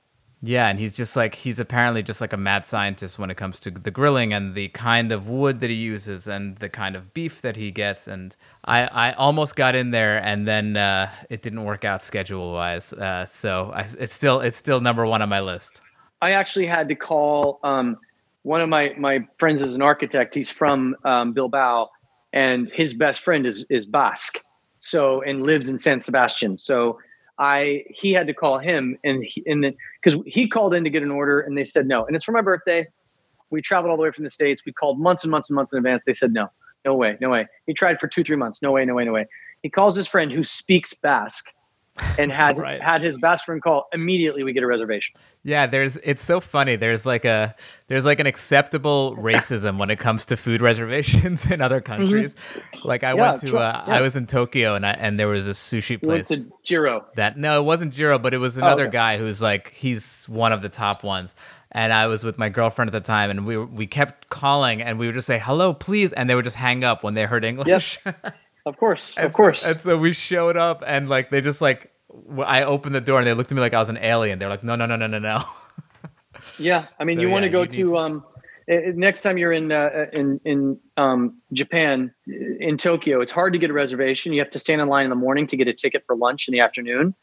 Yeah, 0.43 0.67
and 0.67 0.77
he's 0.77 0.95
just 0.95 1.15
like 1.15 1.33
he's 1.33 1.59
apparently 1.59 2.03
just 2.03 2.21
like 2.21 2.31
a 2.31 2.37
mad 2.37 2.67
scientist 2.67 3.17
when 3.17 3.31
it 3.31 3.37
comes 3.37 3.59
to 3.61 3.71
the 3.71 3.89
grilling 3.89 4.31
and 4.31 4.53
the 4.53 4.67
kind 4.67 5.11
of 5.11 5.29
wood 5.29 5.61
that 5.61 5.71
he 5.71 5.75
uses 5.75 6.27
and 6.27 6.57
the 6.57 6.69
kind 6.69 6.95
of 6.95 7.11
beef 7.15 7.41
that 7.41 7.55
he 7.55 7.71
gets. 7.71 8.07
And 8.07 8.35
I, 8.65 8.81
I 8.81 9.13
almost 9.13 9.55
got 9.55 9.73
in 9.73 9.89
there, 9.89 10.23
and 10.23 10.47
then 10.47 10.77
uh, 10.77 11.09
it 11.31 11.41
didn't 11.41 11.63
work 11.63 11.83
out 11.83 12.03
schedule 12.03 12.53
wise. 12.53 12.93
Uh, 12.93 13.25
so 13.25 13.71
I, 13.73 13.87
it's 13.97 14.13
still 14.13 14.41
it's 14.41 14.57
still 14.57 14.81
number 14.81 15.07
one 15.07 15.23
on 15.23 15.29
my 15.29 15.41
list. 15.41 15.81
I 16.21 16.33
actually 16.33 16.67
had 16.67 16.87
to 16.89 16.95
call 16.95 17.59
um, 17.63 17.97
one 18.43 18.61
of 18.61 18.69
my 18.69 18.93
my 18.95 19.27
friends 19.39 19.63
is 19.63 19.73
an 19.73 19.81
architect. 19.81 20.35
He's 20.35 20.51
from 20.51 20.95
um, 21.03 21.33
Bilbao, 21.33 21.89
and 22.31 22.69
his 22.69 22.93
best 22.93 23.21
friend 23.21 23.47
is 23.47 23.65
is 23.71 23.87
Basque, 23.87 24.44
so 24.85 25.21
and 25.21 25.43
lives 25.43 25.69
in 25.69 25.79
San 25.79 26.01
Sebastian. 26.01 26.57
So 26.57 26.99
I 27.39 27.83
he 27.89 28.13
had 28.13 28.27
to 28.27 28.33
call 28.33 28.59
him, 28.59 28.97
and 29.03 29.23
he, 29.25 29.43
and 29.45 29.73
because 30.01 30.19
he 30.25 30.47
called 30.47 30.73
in 30.73 30.83
to 30.83 30.89
get 30.89 31.03
an 31.03 31.11
order, 31.11 31.41
and 31.41 31.57
they 31.57 31.63
said 31.63 31.87
no, 31.87 32.05
and 32.05 32.15
it's 32.15 32.25
for 32.25 32.31
my 32.31 32.41
birthday. 32.41 32.87
We 33.51 33.61
traveled 33.61 33.91
all 33.91 33.97
the 33.97 34.03
way 34.03 34.11
from 34.11 34.23
the 34.23 34.29
states. 34.29 34.63
We 34.65 34.73
called 34.73 34.99
months 34.99 35.23
and 35.23 35.31
months 35.31 35.49
and 35.49 35.55
months 35.55 35.71
in 35.71 35.77
advance. 35.77 36.03
They 36.05 36.13
said 36.13 36.33
no, 36.33 36.49
no 36.83 36.95
way, 36.95 37.17
no 37.19 37.29
way. 37.29 37.47
He 37.67 37.73
tried 37.73 37.99
for 37.99 38.07
two 38.07 38.23
three 38.23 38.35
months. 38.35 38.61
No 38.61 38.71
way, 38.71 38.85
no 38.85 38.93
way, 38.93 39.05
no 39.05 39.13
way. 39.13 39.27
He 39.63 39.69
calls 39.69 39.95
his 39.95 40.07
friend 40.07 40.31
who 40.31 40.43
speaks 40.43 40.93
Basque, 40.93 41.47
and 42.17 42.31
had 42.31 42.57
Right. 42.57 42.81
had 42.81 43.01
his 43.01 43.17
best 43.17 43.45
friend 43.45 43.61
call. 43.61 43.87
Immediately, 43.93 44.43
we 44.43 44.53
get 44.53 44.63
a 44.63 44.67
reservation. 44.67 45.15
Yeah, 45.43 45.65
there's 45.67 45.97
it's 45.97 46.23
so 46.23 46.39
funny. 46.39 46.75
There's 46.75 47.05
like 47.05 47.23
a 47.25 47.55
there's 47.87 48.05
like 48.05 48.19
an 48.19 48.27
acceptable 48.27 49.15
racism 49.19 49.77
when 49.77 49.89
it 49.89 49.99
comes 49.99 50.25
to 50.25 50.37
food 50.37 50.61
reservations 50.61 51.45
in 51.51 51.61
other 51.61 51.81
countries. 51.81 52.35
Like 52.83 53.03
I 53.03 53.11
Mm-hmm. 53.11 53.17
Yeah, 53.19 53.27
went 53.29 53.41
to 53.41 53.47
sure, 53.47 53.59
uh, 53.59 53.83
yeah. 53.87 53.95
I 53.95 54.01
was 54.01 54.15
in 54.15 54.27
Tokyo 54.27 54.75
and 54.75 54.85
I 54.85 54.91
and 54.91 55.19
there 55.19 55.27
was 55.27 55.47
a 55.47 55.51
sushi 55.51 56.01
We 56.01 56.07
went 56.07 56.27
place 56.27 56.43
to 56.45 56.51
Jiro. 56.63 57.05
that 57.15 57.37
no, 57.37 57.59
it 57.59 57.63
wasn't 57.63 57.93
Jiro, 57.93 58.17
but 58.19 58.33
it 58.33 58.39
was 58.39 58.57
another 58.57 58.85
Oh, 58.85 58.87
okay. 58.87 58.93
guy 58.93 59.17
who's 59.17 59.41
like 59.41 59.71
he's 59.73 60.25
one 60.25 60.51
of 60.51 60.61
the 60.61 60.69
top 60.69 61.03
ones. 61.03 61.35
And 61.71 61.91
I 61.91 62.07
was 62.07 62.23
with 62.23 62.37
my 62.37 62.47
girlfriend 62.47 62.87
at 62.87 62.93
the 62.93 63.05
time, 63.05 63.29
and 63.29 63.45
we 63.45 63.57
we 63.57 63.85
kept 63.85 64.29
calling, 64.29 64.81
and 64.81 64.97
we 64.97 65.07
would 65.07 65.15
just 65.15 65.27
say 65.27 65.37
hello, 65.37 65.73
please, 65.73 66.13
and 66.13 66.29
they 66.29 66.33
would 66.35 66.45
just 66.45 66.55
hang 66.55 66.85
up 66.85 67.03
when 67.03 67.15
they 67.15 67.25
heard 67.25 67.43
English. 67.43 67.99
Of 68.65 68.77
course, 68.77 69.13
And 69.17 69.27
of 69.27 69.31
so- 69.31 69.35
course. 69.35 69.63
and 69.65 69.79
so 69.79 69.97
we 69.97 70.13
showed 70.13 70.57
up, 70.57 70.83
and 70.85 71.07
like 71.09 71.29
they 71.29 71.41
just 71.41 71.61
like 71.61 71.91
I 72.45 72.63
opened 72.63 72.95
the 72.95 73.01
door, 73.01 73.19
and 73.19 73.27
they 73.27 73.33
looked 73.33 73.51
at 73.51 73.55
me 73.55 73.61
like 73.61 73.73
I 73.73 73.79
was 73.79 73.89
an 73.89 73.97
alien. 73.97 74.39
They're 74.39 74.49
like, 74.49 74.63
no, 74.63 74.75
no, 74.75 74.85
no, 74.85 74.95
no, 74.95 75.07
no, 75.07 75.19
no. 75.19 75.43
yeah, 76.59 76.85
I 76.99 77.03
mean, 77.03 77.17
So, 77.17 77.21
you 77.21 77.29
want 77.29 77.43
to 77.43 77.49
go 77.49 77.65
to 77.65 77.97
um, 77.97 78.23
next 78.67 79.21
time 79.21 79.37
you're 79.37 79.51
in 79.51 79.71
uh, 79.71 80.07
in 80.13 80.39
in 80.45 80.79
um, 80.97 81.39
Japan, 81.53 82.11
in 82.25 82.77
Tokyo. 82.77 83.21
It's 83.21 83.31
hard 83.31 83.53
to 83.53 83.59
get 83.59 83.69
a 83.69 83.73
reservation. 83.73 84.33
You 84.33 84.39
have 84.41 84.49
to 84.51 84.59
stand 84.59 84.81
in 84.81 84.87
line 84.87 85.03
in 85.03 85.09
the 85.09 85.15
morning 85.15 85.45
to 85.47 85.57
get 85.57 85.67
a 85.67 85.73
ticket 85.73 86.03
for 86.07 86.15
lunch 86.15 86.47
in 86.47 86.51
the 86.53 86.59
afternoon. 86.61 87.13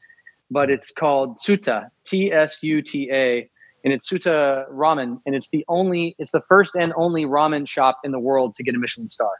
But 0.51 0.71
it's 0.71 0.93
called 0.93 1.39
Tsuta, 1.39 1.89
T 2.05 2.31
S 2.31 2.63
U 2.63 2.83
T 2.83 3.11
A, 3.11 3.49
and 3.85 3.93
it's 3.93 4.09
Tsuta 4.11 4.71
Ramen, 4.71 5.21
and 5.27 5.35
it's 5.35 5.49
the 5.49 5.65
only, 5.69 6.15
it's 6.19 6.31
the 6.31 6.43
first 6.43 6.77
and 6.77 6.93
only 6.95 7.25
ramen 7.25 7.67
shop 7.67 7.99
in 8.05 8.13
the 8.13 8.21
world 8.21 8.55
to 8.57 8.63
get 8.63 8.75
a 8.75 8.79
Michelin 8.79 9.09
star, 9.09 9.31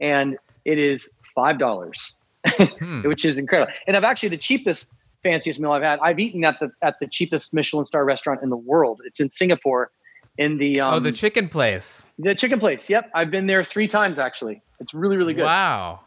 and 0.00 0.38
it 0.64 0.78
is 0.78 1.10
five 1.34 1.58
dollars, 1.58 2.14
which 3.04 3.24
is 3.24 3.38
incredible. 3.38 3.72
And 3.86 3.96
I've 3.96 4.04
actually 4.04 4.30
the 4.30 4.36
cheapest, 4.36 4.92
fanciest 5.22 5.58
meal 5.60 5.72
I've 5.72 5.82
had. 5.82 5.98
I've 6.00 6.18
eaten 6.18 6.44
at 6.44 6.58
the 6.60 6.70
at 6.82 6.98
the 7.00 7.06
cheapest 7.06 7.52
Michelin 7.54 7.84
star 7.84 8.04
restaurant 8.04 8.42
in 8.42 8.50
the 8.50 8.56
world. 8.56 9.00
It's 9.04 9.20
in 9.20 9.30
Singapore, 9.30 9.90
in 10.38 10.58
the 10.58 10.80
um, 10.80 10.94
oh, 10.94 10.98
the 11.00 11.12
chicken 11.12 11.48
place. 11.48 12.06
the 12.18 12.34
chicken 12.34 12.58
place. 12.60 12.88
Yep, 12.90 13.10
I've 13.14 13.30
been 13.30 13.46
there 13.46 13.64
three 13.64 13.88
times 13.88 14.18
actually. 14.18 14.62
It's 14.80 14.94
really 14.94 15.16
really 15.16 15.34
good. 15.34 15.44
Wow, 15.44 16.00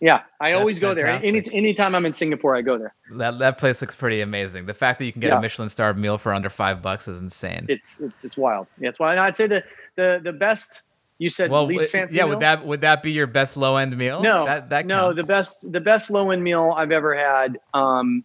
Yeah, 0.00 0.20
I 0.40 0.50
That's 0.50 0.60
always 0.60 0.78
go 0.78 0.92
there. 0.94 1.06
Any 1.08 1.32
fantastic. 1.32 1.54
anytime 1.54 1.94
I'm 1.94 2.04
in 2.06 2.12
Singapore, 2.12 2.54
I 2.54 2.60
go 2.62 2.76
there. 2.78 2.94
that 3.16 3.38
that 3.38 3.58
place 3.58 3.80
looks 3.80 3.94
pretty 3.94 4.20
amazing. 4.20 4.66
The 4.66 4.74
fact 4.74 4.98
that 4.98 5.06
you 5.06 5.12
can 5.12 5.20
get 5.20 5.28
Yeah. 5.28 5.38
a 5.38 5.40
Michelin 5.40 5.68
star 5.70 5.94
meal 5.94 6.18
for 6.18 6.32
under 6.34 6.50
five 6.50 6.82
bucks 6.82 7.08
is 7.08 7.20
insane. 7.20 7.66
It's 7.68 7.98
it's 8.00 8.24
it's 8.24 8.36
wild. 8.36 8.66
Yeah, 8.78 8.90
it's 8.90 8.98
wild. 8.98 9.12
And 9.12 9.20
I'd 9.20 9.36
say 9.36 9.46
the 9.46 9.64
the 9.96 10.20
the 10.22 10.32
best. 10.32 10.82
You 11.18 11.30
said 11.30 11.50
well, 11.50 11.64
least 11.64 11.90
fancy. 11.90 12.16
yeah, 12.16 12.24
meal? 12.24 12.30
would 12.30 12.40
that 12.40 12.66
would 12.66 12.80
that 12.82 13.02
be 13.02 13.10
your 13.10 13.26
best 13.26 13.56
low 13.56 13.76
end 13.76 13.96
meal? 13.96 14.20
No, 14.20 14.44
that 14.44 14.68
that 14.68 14.86
no. 14.86 15.14
The 15.14 15.24
best 15.24 15.70
the 15.72 15.80
best 15.80 16.10
low 16.10 16.30
end 16.30 16.44
meal 16.44 16.74
I've 16.76 16.90
ever 16.90 17.16
had. 17.16 17.58
Um, 17.72 18.24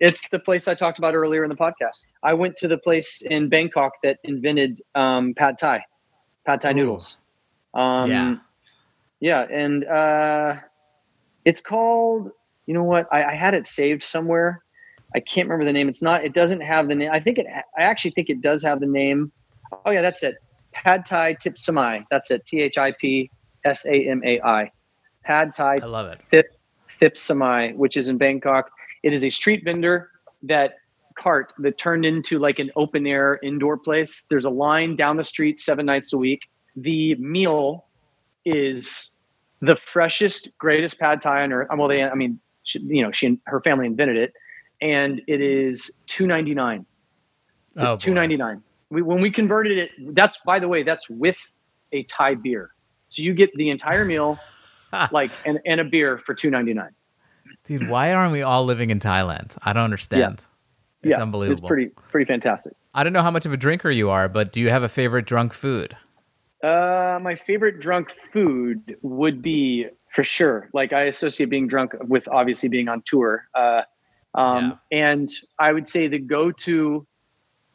it's 0.00 0.28
the 0.28 0.40
place 0.40 0.66
I 0.66 0.74
talked 0.74 0.98
about 0.98 1.14
earlier 1.14 1.44
in 1.44 1.50
the 1.50 1.56
podcast. 1.56 2.06
I 2.24 2.34
went 2.34 2.56
to 2.56 2.68
the 2.68 2.78
place 2.78 3.22
in 3.22 3.48
Bangkok 3.48 3.92
that 4.02 4.18
invented 4.24 4.82
um, 4.96 5.34
pad 5.34 5.56
thai, 5.58 5.84
pad 6.46 6.60
thai 6.60 6.72
Ooh. 6.72 6.74
noodles. 6.74 7.16
Um, 7.74 8.10
Yeah. 8.10 8.36
yeah, 9.20 9.46
and 9.50 9.84
uh, 9.84 10.56
it's 11.44 11.60
called. 11.60 12.30
You 12.66 12.74
know 12.74 12.82
what? 12.82 13.06
I, 13.12 13.24
I 13.24 13.34
had 13.34 13.54
it 13.54 13.66
saved 13.66 14.02
somewhere. 14.02 14.62
I 15.14 15.20
can't 15.20 15.46
remember 15.48 15.64
the 15.64 15.72
name. 15.72 15.88
It's 15.88 16.02
not. 16.02 16.24
It 16.24 16.34
doesn't 16.34 16.60
have 16.60 16.88
the 16.88 16.96
name. 16.96 17.10
I 17.12 17.20
think 17.20 17.38
it. 17.38 17.46
I 17.78 17.82
actually 17.82 18.10
think 18.12 18.30
it 18.30 18.40
does 18.40 18.64
have 18.64 18.80
the 18.80 18.86
name. 18.86 19.30
Oh 19.86 19.90
yeah, 19.92 20.02
that's 20.02 20.24
it. 20.24 20.36
Pad 20.74 21.06
Thai 21.06 21.36
Thip 21.40 21.54
Samai. 21.54 22.04
That's 22.10 22.30
it. 22.30 22.44
T 22.46 22.60
H 22.60 22.76
I 22.76 22.92
P 23.00 23.30
S 23.64 23.86
A 23.86 24.08
M 24.08 24.20
A 24.24 24.40
I. 24.42 24.70
Pad 25.22 25.54
Thai 25.54 25.76
I 25.76 25.86
love 25.86 26.06
it. 26.08 26.20
Thip, 26.28 26.58
Thip 26.98 27.14
Samai, 27.14 27.74
which 27.76 27.96
is 27.96 28.08
in 28.08 28.18
Bangkok. 28.18 28.70
It 29.02 29.12
is 29.12 29.24
a 29.24 29.30
street 29.30 29.64
vendor 29.64 30.10
that 30.42 30.74
cart 31.14 31.52
that 31.58 31.78
turned 31.78 32.04
into 32.04 32.38
like 32.38 32.58
an 32.58 32.70
open 32.76 33.06
air 33.06 33.38
indoor 33.42 33.78
place. 33.78 34.26
There's 34.28 34.44
a 34.44 34.50
line 34.50 34.96
down 34.96 35.16
the 35.16 35.24
street 35.24 35.60
seven 35.60 35.86
nights 35.86 36.12
a 36.12 36.18
week. 36.18 36.40
The 36.76 37.14
meal 37.14 37.86
is 38.44 39.10
the 39.60 39.76
freshest, 39.76 40.50
greatest 40.58 40.98
pad 40.98 41.22
thai 41.22 41.42
on 41.42 41.52
earth. 41.52 41.68
Well, 41.74 41.88
they, 41.88 42.02
I 42.02 42.14
mean, 42.14 42.40
she, 42.64 42.80
you 42.80 43.02
know, 43.02 43.12
she 43.12 43.26
and 43.26 43.38
her 43.46 43.60
family 43.60 43.86
invented 43.86 44.16
it, 44.16 44.32
and 44.80 45.22
it 45.26 45.40
is 45.40 45.90
two 46.06 46.26
ninety 46.26 46.54
nine. 46.54 46.84
Oh. 47.76 47.94
It's 47.94 48.02
two 48.02 48.12
ninety 48.12 48.36
nine. 48.36 48.62
We 48.90 49.02
when 49.02 49.20
we 49.20 49.30
converted 49.30 49.78
it, 49.78 49.90
that's 50.14 50.38
by 50.44 50.58
the 50.58 50.68
way, 50.68 50.82
that's 50.82 51.08
with 51.08 51.38
a 51.92 52.02
Thai 52.04 52.34
beer. 52.34 52.70
So 53.08 53.22
you 53.22 53.34
get 53.34 53.52
the 53.54 53.70
entire 53.70 54.04
meal, 54.04 54.38
like 55.12 55.30
and, 55.44 55.60
and 55.66 55.80
a 55.80 55.84
beer 55.84 56.18
for 56.18 56.34
two 56.34 56.50
ninety 56.50 56.74
nine. 56.74 56.94
Dude, 57.64 57.88
why 57.88 58.12
aren't 58.12 58.32
we 58.32 58.42
all 58.42 58.64
living 58.64 58.90
in 58.90 59.00
Thailand? 59.00 59.56
I 59.62 59.72
don't 59.72 59.84
understand. 59.84 60.44
It's 61.02 61.10
yeah, 61.10 61.22
unbelievable. 61.22 61.58
It's 61.58 61.66
pretty 61.66 61.86
pretty 62.10 62.26
fantastic. 62.26 62.74
I 62.94 63.04
don't 63.04 63.12
know 63.12 63.22
how 63.22 63.30
much 63.30 63.46
of 63.46 63.52
a 63.52 63.56
drinker 63.56 63.90
you 63.90 64.10
are, 64.10 64.28
but 64.28 64.52
do 64.52 64.60
you 64.60 64.70
have 64.70 64.82
a 64.82 64.88
favorite 64.88 65.26
drunk 65.26 65.52
food? 65.52 65.96
Uh, 66.62 67.18
my 67.20 67.36
favorite 67.36 67.78
drunk 67.78 68.14
food 68.32 68.96
would 69.02 69.42
be 69.42 69.86
for 70.10 70.24
sure. 70.24 70.70
Like 70.72 70.92
I 70.92 71.02
associate 71.02 71.50
being 71.50 71.66
drunk 71.66 71.92
with 72.00 72.26
obviously 72.28 72.70
being 72.70 72.88
on 72.88 73.02
tour. 73.04 73.48
Uh, 73.54 73.82
um, 74.34 74.78
and 74.90 75.30
I 75.58 75.72
would 75.72 75.86
say 75.86 76.08
the 76.08 76.18
go-to 76.18 77.06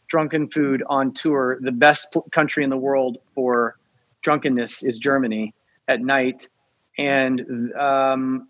drunken 0.10 0.50
food 0.50 0.84
on 0.88 1.13
tour, 1.13 1.60
the 1.62 1.72
best 1.72 2.12
pl- 2.12 2.28
country 2.32 2.63
in 2.63 2.69
the 2.69 2.78
world 2.78 3.17
for 3.34 3.78
drunkenness 4.22 4.84
is 4.84 4.98
Germany 4.98 5.54
at 5.88 6.02
night. 6.02 6.50
And 6.98 7.74
um, 7.80 8.48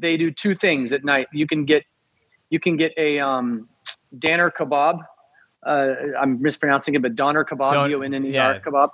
they 0.00 0.16
do 0.16 0.30
two 0.30 0.54
things 0.54 0.92
at 0.94 1.04
night. 1.04 1.26
You 1.32 1.46
can 1.46 1.66
get 1.66 1.84
you 2.48 2.58
can 2.60 2.76
get 2.76 2.92
a 2.96 3.18
um, 3.18 3.68
Danner 4.18 4.50
kebab. 4.50 5.00
Uh, 5.66 5.94
I'm 6.18 6.40
mispronouncing 6.40 6.94
it, 6.94 7.02
but 7.02 7.14
Donner 7.16 7.44
kebab, 7.44 7.88
D 7.88 7.94
O 7.94 8.00
N 8.00 8.14
N 8.14 8.24
E. 8.24 8.38
R 8.38 8.60
kebab. 8.60 8.90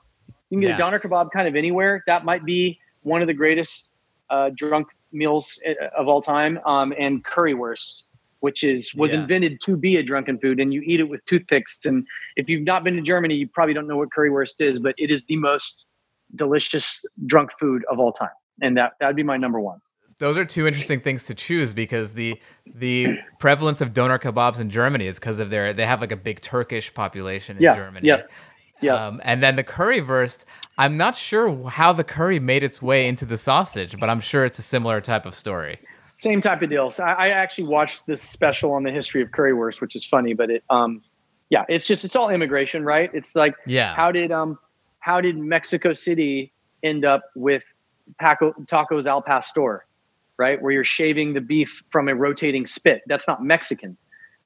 You 0.51 0.57
can 0.57 0.61
get 0.61 0.69
Yes. 0.71 0.79
a 0.81 0.83
Donner 0.83 0.99
kebab 0.99 1.31
kind 1.33 1.47
of 1.47 1.55
anywhere. 1.55 2.03
That 2.07 2.25
might 2.25 2.45
be 2.45 2.81
one 3.03 3.21
of 3.21 3.29
the 3.29 3.35
greatest 3.35 3.91
uh, 4.31 4.51
drunk 4.55 4.89
meals 5.13 5.61
uh, 5.69 5.73
of 5.97 6.09
all 6.09 6.23
time. 6.23 6.59
Um, 6.67 6.93
and 6.99 7.23
currywurst, 7.23 8.03
which 8.43 8.63
is 8.65 8.93
was 8.95 9.13
Yes. 9.13 9.21
invented 9.21 9.61
to 9.63 9.77
be 9.77 9.97
a 9.97 10.03
drunken 10.03 10.39
food, 10.39 10.61
and 10.61 10.75
you 10.75 10.83
eat 10.85 11.01
it 11.01 11.09
with 11.09 11.25
toothpicks. 11.27 11.79
And 11.85 12.07
if 12.37 12.51
you've 12.51 12.65
not 12.65 12.83
been 12.85 12.97
to 12.97 13.03
Germany, 13.03 13.35
you 13.37 13.49
probably 13.49 13.73
don't 13.73 13.87
know 13.87 13.97
what 13.97 14.09
currywurst 14.11 14.61
is, 14.61 14.79
but 14.79 14.95
it 14.99 15.11
is 15.11 15.25
the 15.29 15.37
most 15.37 15.87
delicious 16.35 17.03
drunk 17.27 17.51
food 17.61 17.85
of 17.91 17.99
all 18.01 18.13
time. 18.13 18.31
And 18.61 18.77
that 18.77 18.93
that'd 19.01 19.17
be 19.17 19.23
my 19.23 19.37
number 19.37 19.61
one. 19.61 19.79
Those 20.19 20.37
are 20.37 20.45
two 20.45 20.67
interesting 20.67 21.01
things 21.01 21.25
to 21.27 21.35
choose 21.35 21.73
because 21.73 22.15
the 22.15 22.41
the 22.75 23.19
prevalence 23.39 23.81
of 23.81 23.93
doner 23.93 24.19
kebabs 24.19 24.61
in 24.61 24.71
Germany 24.71 25.07
is 25.07 25.19
because 25.21 25.39
of 25.39 25.51
their 25.51 25.73
they 25.73 25.87
have 25.87 26.01
like 26.01 26.13
a 26.13 26.17
big 26.17 26.41
Turkish 26.41 26.93
population 26.93 27.57
in 27.57 27.63
Yeah, 27.63 27.75
Germany. 27.75 28.09
yeah, 28.09 28.23
yeah. 28.81 29.07
Um, 29.07 29.21
and 29.25 29.43
then 29.43 29.55
the 29.57 29.65
currywurst, 29.65 30.45
I'm 30.79 30.97
not 30.97 31.15
sure 31.15 31.69
how 31.69 31.93
the 31.93 32.05
curry 32.05 32.41
made 32.41 32.63
its 32.65 32.83
way 32.83 33.07
into 33.07 33.25
the 33.25 33.39
sausage, 33.39 33.99
but 34.01 34.11
I'm 34.11 34.21
sure 34.21 34.45
it's 34.45 34.59
a 34.59 34.63
similar 34.63 35.01
type 35.01 35.27
of 35.27 35.35
story. 35.35 35.79
Same 36.23 36.41
type 36.41 36.63
of 36.63 36.71
deal. 36.71 36.89
So 36.89 37.03
I, 37.03 37.27
I 37.27 37.29
actually 37.31 37.65
watched 37.65 38.07
this 38.07 38.23
special 38.23 38.73
on 38.75 38.85
the 38.85 38.93
history 38.93 39.23
of 39.23 39.31
currywurst, 39.31 39.81
which 39.81 39.97
is 39.97 40.05
funny, 40.05 40.35
but 40.35 40.51
it 40.51 40.63
um 40.71 41.03
yeah, 41.51 41.65
it's 41.69 41.85
just 41.87 42.05
it's 42.05 42.15
all 42.15 42.31
immigration, 42.31 42.85
right? 42.85 43.11
It's 43.13 43.35
like 43.35 43.57
Yeah. 43.67 43.93
how 43.97 44.13
did 44.13 44.31
um 44.31 44.57
how 45.01 45.21
did 45.21 45.37
Mexico 45.37 45.93
City 45.93 46.53
end 46.85 47.05
up 47.05 47.23
with 47.35 47.65
Paco, 48.21 48.53
tacos 48.67 49.07
al 49.07 49.21
pastor, 49.21 49.85
right? 50.37 50.63
Where 50.63 50.71
you're 50.71 50.85
shaving 50.85 51.33
the 51.35 51.41
beef 51.41 51.83
from 51.91 52.09
a 52.09 52.15
rotating 52.15 52.67
spit. 52.67 53.03
That's 53.09 53.27
not 53.27 53.43
Mexican. 53.43 53.97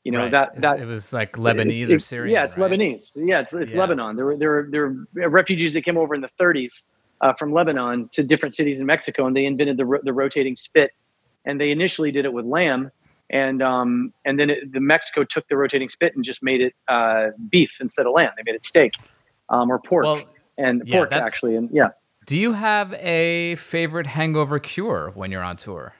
You 0.03 0.13
know 0.13 0.21
Right. 0.21 0.31
that 0.31 0.49
It's- 0.57 0.63
that 0.63 0.81
it 0.81 0.87
was 0.87 1.13
like 1.13 1.33
Lebanese 1.33 1.91
it- 1.91 1.95
or 1.95 1.99
Syrian. 1.99 2.33
Yeah, 2.33 2.45
it's 2.45 2.57
right? 2.57 2.71
Lebanese. 2.71 3.19
Yeah, 3.23 3.41
it's 3.41 3.53
it's 3.53 3.75
Yeah. 3.75 3.81
Lebanon. 3.81 4.17
There 4.17 4.25
were 4.25 4.37
there 4.39 4.51
were 4.51 4.69
there 4.71 4.89
were 4.89 5.29
refugees 5.29 5.75
that 5.75 5.83
came 5.83 5.99
over 5.99 6.15
in 6.15 6.23
the 6.23 6.31
30s 6.41 6.87
uh, 7.21 7.35
from 7.35 7.53
Lebanon 7.53 8.09
to 8.13 8.23
different 8.25 8.55
cities 8.55 8.81
in 8.81 8.87
Mexico, 8.87 9.27
and 9.27 9.37
they 9.37 9.45
invented 9.45 9.77
the 9.77 9.85
ro- 9.85 10.01
the 10.03 10.15
rotating 10.15 10.57
spit. 10.57 10.91
And 11.47 11.61
they 11.61 11.71
initially 11.71 12.11
did 12.13 12.25
it 12.25 12.33
with 12.33 12.45
lamb, 12.45 12.91
and 13.31 13.63
um 13.63 14.13
and 14.25 14.39
then 14.39 14.51
it, 14.51 14.73
the 14.73 14.81
Mexico 14.81 15.25
took 15.25 15.47
the 15.49 15.57
rotating 15.57 15.89
spit 15.89 16.15
and 16.15 16.25
just 16.25 16.43
made 16.43 16.61
it 16.61 16.75
uh, 16.89 17.29
beef 17.51 17.73
instead 17.81 18.07
of 18.07 18.13
lamb. 18.13 18.33
They 18.37 18.43
made 18.45 18.57
it 18.57 18.65
steak 18.65 18.93
um, 19.49 19.71
or 19.71 19.79
pork 19.79 20.05
Well, 20.05 20.23
and 20.59 20.83
yeah, 20.85 20.97
pork 20.97 21.13
actually. 21.13 21.57
And 21.57 21.71
yeah, 21.73 21.89
Do 22.27 22.37
you 22.37 22.53
have 22.53 22.93
a 22.95 23.55
favorite 23.57 24.09
hangover 24.09 24.59
cure 24.59 25.13
when 25.15 25.31
you're 25.31 25.43
on 25.43 25.57
tour? 25.57 25.95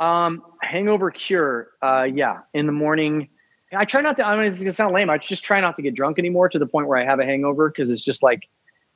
Um, 0.00 0.42
hangover 0.62 1.10
cure. 1.10 1.68
Uh, 1.82 2.04
yeah, 2.04 2.40
in 2.54 2.66
the 2.66 2.72
morning. 2.72 3.28
I 3.74 3.86
try 3.86 4.02
not 4.02 4.16
to. 4.18 4.26
I 4.26 4.36
mean, 4.36 4.46
it's 4.46 4.58
gonna 4.58 4.72
sound 4.72 4.94
lame. 4.94 5.08
I 5.08 5.16
just 5.18 5.44
try 5.44 5.60
not 5.60 5.76
to 5.76 5.82
get 5.82 5.94
drunk 5.94 6.18
anymore 6.18 6.48
to 6.50 6.58
the 6.58 6.66
point 6.66 6.88
where 6.88 6.98
I 6.98 7.04
have 7.04 7.20
a 7.20 7.24
hangover 7.24 7.70
because 7.70 7.88
it's 7.88 8.02
just 8.02 8.22
like 8.22 8.48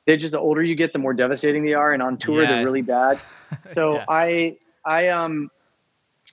they're 0.05 0.17
just 0.17 0.33
the 0.33 0.39
older 0.39 0.61
you 0.61 0.75
get, 0.75 0.93
the 0.93 0.99
more 0.99 1.13
devastating 1.13 1.65
they 1.65 1.73
are, 1.73 1.93
and 1.93 2.01
on 2.03 2.17
tour 2.17 2.43
Yeah. 2.43 2.47
they're 2.55 2.63
really 2.63 2.81
bad. 2.83 3.19
So 3.73 3.95
Yeah. 3.95 4.05
I, 4.09 4.57
I 4.85 5.07
um, 5.07 5.49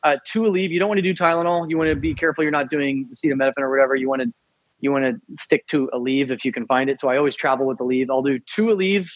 uh, 0.05 0.19
to 0.27 0.43
Aleve, 0.43 0.71
you 0.71 0.79
don't 0.79 0.89
want 0.89 0.99
to 0.99 1.03
do 1.03 1.15
Tylenol. 1.15 1.69
You 1.69 1.79
want 1.79 1.89
to 1.89 1.97
be 1.97 2.15
careful. 2.15 2.45
You're 2.45 2.53
not 2.53 2.71
doing 2.71 3.09
acetaminophen 3.13 3.59
or 3.59 3.71
whatever. 3.71 3.97
You 3.97 4.09
want 4.09 4.23
to, 4.23 4.33
you 4.81 4.93
want 4.93 5.05
to 5.05 5.43
stick 5.43 5.67
to 5.69 5.91
Aleve 5.95 6.31
if 6.31 6.45
you 6.45 6.53
can 6.53 6.67
find 6.67 6.91
it. 6.91 7.01
So 7.01 7.09
I 7.09 7.17
always 7.17 7.35
travel 7.35 7.67
with 7.67 7.79
Aleve. 7.79 8.09
I'll 8.11 8.23
do 8.23 8.39
two 8.39 8.67
Aleve, 8.67 9.11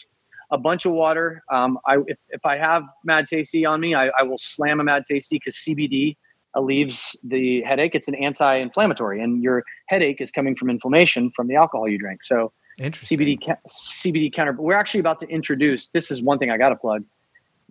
a 0.49 0.57
bunch 0.57 0.85
of 0.85 0.93
water. 0.93 1.43
Um, 1.51 1.77
I 1.85 1.97
if, 2.07 2.17
if 2.29 2.43
I 2.43 2.57
have 2.57 2.83
Mad 3.05 3.27
Tasty 3.27 3.65
on 3.65 3.79
me, 3.79 3.93
I, 3.93 4.07
I 4.19 4.23
will 4.23 4.39
slam 4.39 4.79
a 4.79 4.83
Mad 4.83 5.03
Tasty 5.07 5.37
because 5.37 5.55
CBD 5.55 6.17
alleviates 6.55 7.15
the 7.23 7.61
headache. 7.61 7.93
It's 7.93 8.07
an 8.07 8.15
anti-inflammatory, 8.15 9.21
and 9.21 9.43
your 9.43 9.63
headache 9.85 10.19
is 10.19 10.31
coming 10.31 10.55
from 10.55 10.71
inflammation 10.71 11.29
from 11.35 11.47
the 11.47 11.55
alcohol 11.55 11.87
you 11.87 11.99
drink. 11.99 12.23
So 12.23 12.51
Interesting. 12.79 13.19
CBD 13.19 13.55
CBD 13.67 14.33
counter. 14.33 14.53
We're 14.53 14.73
actually 14.73 15.01
about 15.01 15.19
to 15.19 15.27
introduce. 15.27 15.89
This 15.89 16.09
is 16.09 16.23
one 16.23 16.39
thing 16.39 16.49
I 16.49 16.57
got 16.57 16.69
to 16.69 16.75
plug. 16.75 17.03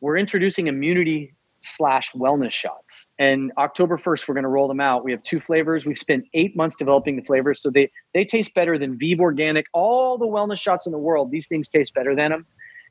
We're 0.00 0.18
introducing 0.18 0.68
immunity 0.68 1.34
slash 1.60 2.12
wellness 2.12 2.52
shots, 2.52 3.08
and 3.18 3.52
October 3.58 3.98
first 3.98 4.28
we're 4.28 4.34
going 4.34 4.44
to 4.44 4.48
roll 4.48 4.68
them 4.68 4.80
out. 4.80 5.04
We 5.04 5.12
have 5.12 5.22
two 5.22 5.40
flavors. 5.40 5.84
We've 5.84 5.98
spent 5.98 6.24
eight 6.34 6.56
months 6.56 6.76
developing 6.76 7.16
the 7.16 7.22
flavors, 7.22 7.60
so 7.60 7.70
they 7.70 7.90
they 8.14 8.24
taste 8.24 8.54
better 8.54 8.78
than 8.78 8.98
Vive 8.98 9.20
Organic. 9.20 9.66
All 9.72 10.18
the 10.18 10.26
wellness 10.26 10.60
shots 10.60 10.86
in 10.86 10.92
the 10.92 10.98
world, 10.98 11.30
these 11.30 11.48
things 11.48 11.68
taste 11.68 11.94
better 11.94 12.14
than 12.14 12.30
them, 12.30 12.46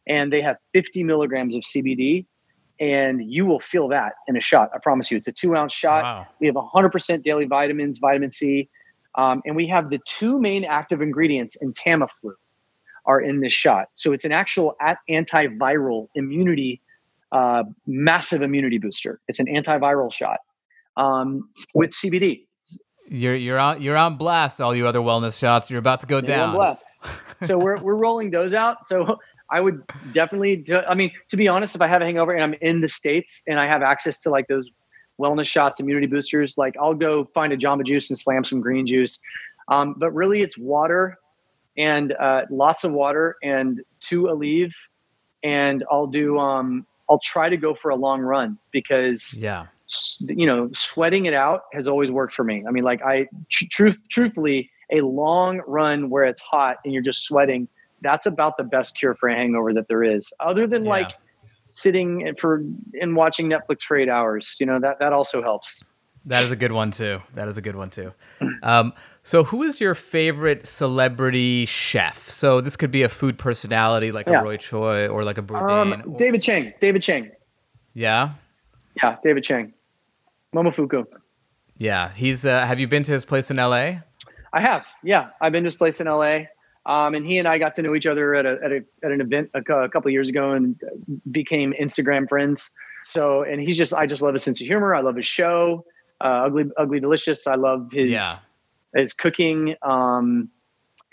and 0.08 0.32
they 0.32 0.42
have 0.42 0.58
50 0.74 1.04
milligrams 1.04 1.56
of 1.56 1.64
CBD, 1.64 2.26
and 2.80 3.22
you 3.22 3.46
will 3.46 3.60
feel 3.60 3.88
that 3.90 4.14
in 4.28 4.36
a 4.38 4.42
shot. 4.42 4.70
I 4.74 4.80
promise 4.80 5.12
you. 5.12 5.18
It's 5.18 5.28
a 5.28 5.32
two 5.32 5.56
ounce 5.56 5.74
shot. 5.74 6.04
Wow. 6.04 6.28
We 6.40 6.48
have 6.48 6.56
100% 6.56 7.24
daily 7.24 7.46
vitamins, 7.46 8.00
vitamin 8.00 8.32
C, 8.32 8.70
um, 9.16 9.42
and 9.46 9.56
we 9.56 9.68
have 9.68 9.90
the 9.90 10.00
two 10.06 10.40
main 10.40 10.64
active 10.66 11.02
ingredients 11.02 11.56
in 11.56 11.74
Tamiflu 11.74 12.34
are 13.08 13.22
in 13.22 13.40
this 13.40 13.54
shot. 13.54 13.88
So 13.94 14.12
it's 14.12 14.26
an 14.26 14.32
actual 14.32 14.76
antiviral 15.10 16.08
immunity, 16.14 16.82
uh, 17.32 17.64
massive 17.86 18.42
immunity 18.42 18.78
booster. 18.78 19.20
It's 19.28 19.40
an 19.40 19.48
antiviral 19.48 20.12
shot 20.12 20.40
um, 20.96 21.50
with 21.74 21.92
CBD. 21.92 22.46
You're 23.10 23.36
you're 23.36 23.60
on 23.60 23.82
you're 23.82 23.96
on 23.96 24.18
blast. 24.18 24.60
All 24.60 24.76
you 24.76 24.86
other 24.86 25.00
wellness 25.00 25.40
shots. 25.40 25.70
You're 25.70 25.80
about 25.80 26.02
to 26.02 26.08
go 26.08 26.20
down. 26.20 26.60
I'm 26.60 26.76
so 27.46 27.58
we're 27.58 27.82
we're 27.82 27.96
rolling 27.96 28.32
those 28.32 28.54
out. 28.54 28.86
So 28.88 29.18
I 29.50 29.62
would 29.62 29.82
definitely. 30.12 30.58
Do, 30.58 30.80
I 30.80 30.94
mean, 30.94 31.12
to 31.30 31.38
be 31.38 31.48
honest, 31.48 31.76
if 31.76 31.82
I 31.82 31.88
have 31.88 32.02
a 32.02 32.06
hangover 32.06 32.34
and 32.34 32.44
I'm 32.44 32.54
in 32.62 32.82
the 32.82 32.88
states 32.88 33.44
and 33.48 33.60
I 33.60 33.68
have 33.68 33.82
access 33.82 34.18
to 34.20 34.30
like 34.30 34.48
those 34.48 34.70
wellness 35.20 35.48
shots, 35.48 35.80
immunity 35.80 36.08
boosters, 36.08 36.58
like 36.58 36.76
I'll 36.82 36.94
go 36.94 37.26
find 37.34 37.54
a 37.54 37.58
Jamba 37.58 37.86
Juice 37.86 38.10
and 38.10 38.20
slam 38.20 38.44
some 38.44 38.60
green 38.60 38.86
juice. 38.86 39.20
Um, 39.70 39.96
but 39.98 40.12
really, 40.12 40.42
it's 40.42 40.58
water 40.58 41.18
and 41.78 42.12
uh, 42.14 42.42
lots 42.50 42.84
of 42.84 42.92
water 42.92 43.38
and 43.42 43.82
two 44.02 44.24
Aleve, 44.24 44.74
and 45.44 45.84
I'll 45.90 46.08
do. 46.08 46.38
Um, 46.38 46.86
I'll 47.10 47.20
try 47.20 47.50
to 47.50 47.58
go 47.58 47.74
for 47.74 47.90
a 47.90 47.96
long 47.96 48.22
run 48.22 48.58
because 48.72 49.38
Yeah. 49.38 49.68
you 50.22 50.46
know, 50.46 50.70
sweating 50.74 51.26
it 51.28 51.34
out 51.34 51.64
has 51.74 51.88
always 51.88 52.12
worked 52.12 52.34
for 52.34 52.44
me. 52.44 52.64
I 52.68 52.72
mean, 52.72 52.84
like 52.84 53.02
I 53.02 53.28
tr- 53.50 53.66
truth, 53.72 54.10
truthfully, 54.10 54.70
a 54.92 55.02
long 55.02 55.62
run 55.68 56.10
where 56.10 56.26
it's 56.26 56.42
hot 56.42 56.78
and 56.84 56.94
you're 56.94 57.04
just 57.04 57.24
sweating, 57.24 57.68
that's 58.02 58.26
about 58.26 58.58
the 58.58 58.64
best 58.64 58.98
cure 58.98 59.16
for 59.16 59.30
a 59.30 59.36
hangover 59.36 59.74
that 59.74 59.88
there 59.88 60.04
is. 60.04 60.32
Other 60.40 60.68
than 60.68 60.84
Yeah. 60.84 60.90
like 60.90 61.12
sitting 61.70 62.34
for 62.38 62.64
and 63.02 63.16
watching 63.16 63.50
Netflix 63.50 63.82
for 63.82 63.98
eight 63.98 64.10
hours, 64.10 64.56
you 64.60 64.66
know, 64.66 64.80
that 64.80 65.00
that 65.00 65.14
also 65.14 65.42
helps. 65.42 65.84
That 66.26 66.44
is 66.44 66.52
a 66.52 66.56
good 66.58 66.74
one 66.74 66.92
too. 66.92 67.22
That 67.36 67.48
is 67.48 67.58
a 67.58 67.62
good 67.62 67.76
one 67.78 67.90
too. 67.90 68.14
Um, 68.64 68.92
so, 69.28 69.44
who 69.44 69.64
is 69.64 69.82
your 69.82 69.94
favorite 69.96 70.66
celebrity 70.66 71.66
chef? 71.66 72.30
So, 72.30 72.62
this 72.62 72.76
could 72.78 72.92
be 72.92 73.04
a 73.04 73.10
food 73.10 73.38
personality 73.38 74.12
like 74.12 74.28
Yeah. 74.28 74.40
a 74.40 74.44
Roy 74.44 74.58
Choi 74.58 75.08
or 75.08 75.24
like 75.24 75.38
a 75.38 75.42
Bourdain. 75.42 76.04
Um, 76.06 76.16
David 76.18 76.42
Chang, 76.42 76.74
David 76.80 77.02
Chang, 77.04 77.32
yeah, 77.94 78.32
yeah, 79.02 79.18
David 79.24 79.44
Chang, 79.44 79.74
Momofuku. 80.56 81.06
yeah. 81.78 82.12
He's. 82.14 82.46
Uh, 82.46 82.66
have 82.66 82.80
you 82.80 82.88
been 82.88 83.04
to 83.04 83.12
his 83.12 83.26
place 83.26 83.52
in 83.52 83.60
L.A.? 83.60 84.02
I 84.54 84.62
have, 84.62 84.86
yeah. 85.04 85.30
I've 85.42 85.52
been 85.52 85.64
to 85.64 85.68
his 85.68 85.76
place 85.76 86.00
in 86.00 86.08
LA, 86.08 86.46
um, 86.86 87.14
and 87.14 87.26
he 87.26 87.38
and 87.38 87.48
I 87.48 87.58
got 87.58 87.76
to 87.76 87.82
know 87.82 87.94
each 87.96 88.08
other 88.08 88.34
at 88.34 88.46
a 88.46 88.58
at, 88.64 88.72
a, 88.72 88.80
at 89.04 89.12
an 89.12 89.20
event 89.22 89.50
a, 89.54 89.60
a 89.60 89.90
couple 89.90 90.08
of 90.10 90.14
years 90.14 90.30
ago, 90.30 90.54
and 90.54 90.82
became 91.32 91.74
Instagram 91.80 92.28
friends. 92.30 92.72
So, 93.04 93.44
and 93.44 93.62
he's 93.62 93.78
just, 93.78 93.94
I 93.94 94.06
just 94.06 94.22
love 94.22 94.34
his 94.34 94.44
sense 94.44 94.60
of 94.62 94.68
humor. 94.68 94.96
I 94.96 95.02
love 95.02 95.16
his 95.18 95.26
show, 95.26 95.86
uh, 96.22 96.46
Ugly 96.48 96.66
Ugly 96.78 97.00
Delicious. 97.02 97.46
I 97.46 97.56
love 97.56 97.90
his 97.92 98.10
Yeah. 98.10 98.34
His 98.96 99.14
cooking. 99.14 99.76
Um, 99.82 100.50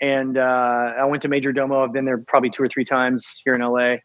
and 0.01 0.37
uh, 0.37 0.93
I 0.97 1.05
went 1.05 1.21
to 1.23 1.29
Majordomo. 1.29 1.85
I've 1.85 1.93
been 1.93 2.05
there 2.05 2.17
probably 2.17 2.49
two 2.49 2.63
or 2.63 2.67
three 2.67 2.85
times 2.85 3.41
here 3.43 3.55
in 3.55 3.61
LA. 3.61 3.97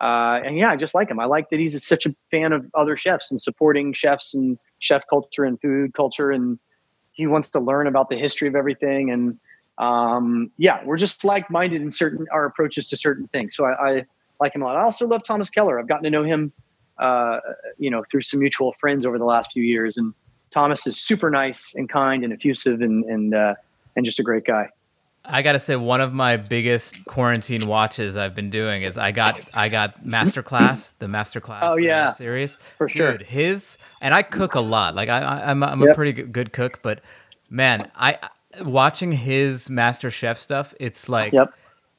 Uh, 0.00 0.40
and 0.44 0.56
yeah, 0.56 0.70
I 0.70 0.76
just 0.76 0.94
like 0.94 1.10
him. 1.10 1.18
I 1.18 1.24
like 1.24 1.50
that 1.50 1.58
he's 1.58 1.84
such 1.84 2.06
a 2.06 2.14
fan 2.30 2.52
of 2.52 2.64
other 2.74 2.96
chefs 2.96 3.30
and 3.30 3.40
supporting 3.40 3.92
chefs 3.92 4.34
and 4.34 4.58
chef 4.78 5.02
culture 5.08 5.44
and 5.44 5.60
food 5.60 5.94
culture 5.94 6.30
and 6.30 6.58
he 7.18 7.26
wants 7.26 7.50
to 7.50 7.58
learn 7.58 7.88
about 7.88 8.08
the 8.08 8.16
history 8.16 8.46
of 8.48 8.54
everything 8.54 9.10
and 9.10 9.38
um, 9.78 10.50
yeah 10.56 10.82
we're 10.84 10.96
just 10.96 11.24
like-minded 11.24 11.82
in 11.82 11.90
certain 11.90 12.26
our 12.32 12.44
approaches 12.46 12.88
to 12.88 12.96
certain 12.96 13.28
things 13.28 13.54
so 13.56 13.64
I, 13.64 13.90
I 13.90 14.04
like 14.40 14.54
him 14.54 14.62
a 14.62 14.64
lot 14.64 14.76
i 14.76 14.82
also 14.82 15.06
love 15.06 15.24
thomas 15.24 15.50
keller 15.50 15.78
i've 15.78 15.88
gotten 15.88 16.04
to 16.04 16.10
know 16.10 16.24
him 16.24 16.52
uh, 16.98 17.38
you 17.76 17.90
know 17.90 18.04
through 18.10 18.22
some 18.22 18.40
mutual 18.40 18.72
friends 18.80 19.04
over 19.04 19.18
the 19.18 19.24
last 19.24 19.52
few 19.52 19.62
years 19.62 19.96
and 19.96 20.14
thomas 20.50 20.86
is 20.86 20.98
super 20.98 21.30
nice 21.30 21.74
and 21.74 21.88
kind 21.88 22.24
and 22.24 22.32
effusive 22.32 22.80
and 22.82 23.04
and 23.04 23.34
uh, 23.34 23.54
and 23.96 24.04
just 24.06 24.18
a 24.18 24.22
great 24.22 24.44
guy 24.44 24.68
I 25.30 25.42
gotta 25.42 25.58
say, 25.58 25.76
one 25.76 26.00
of 26.00 26.14
my 26.14 26.38
biggest 26.38 27.04
quarantine 27.04 27.66
watches 27.66 28.16
I've 28.16 28.34
been 28.34 28.48
doing 28.48 28.82
is 28.82 28.96
I 28.96 29.12
got 29.12 29.46
I 29.52 29.68
got 29.68 30.02
Masterclass, 30.06 30.92
the 31.00 31.06
Masterclass 31.06 31.58
Oh, 31.62 31.72
uh, 31.72 31.76
yeah. 31.76 32.12
series. 32.12 32.56
For 32.78 32.88
sure. 32.88 33.18
Dude, 33.18 33.26
his 33.26 33.76
and 34.00 34.14
I 34.14 34.22
cook 34.22 34.54
a 34.54 34.60
lot. 34.60 34.94
Like 34.94 35.10
I, 35.10 35.18
I 35.18 35.50
I'm 35.50 35.62
I'm 35.62 35.82
a 35.82 35.92
pretty 35.92 36.22
good, 36.22 36.54
cook, 36.54 36.80
but 36.80 37.02
man, 37.50 37.90
I 37.94 38.18
watching 38.64 39.12
his 39.12 39.68
Master 39.68 40.10
Chef 40.10 40.38
stuff, 40.38 40.72
it's 40.80 41.10
like 41.10 41.34
Yep. 41.34 41.52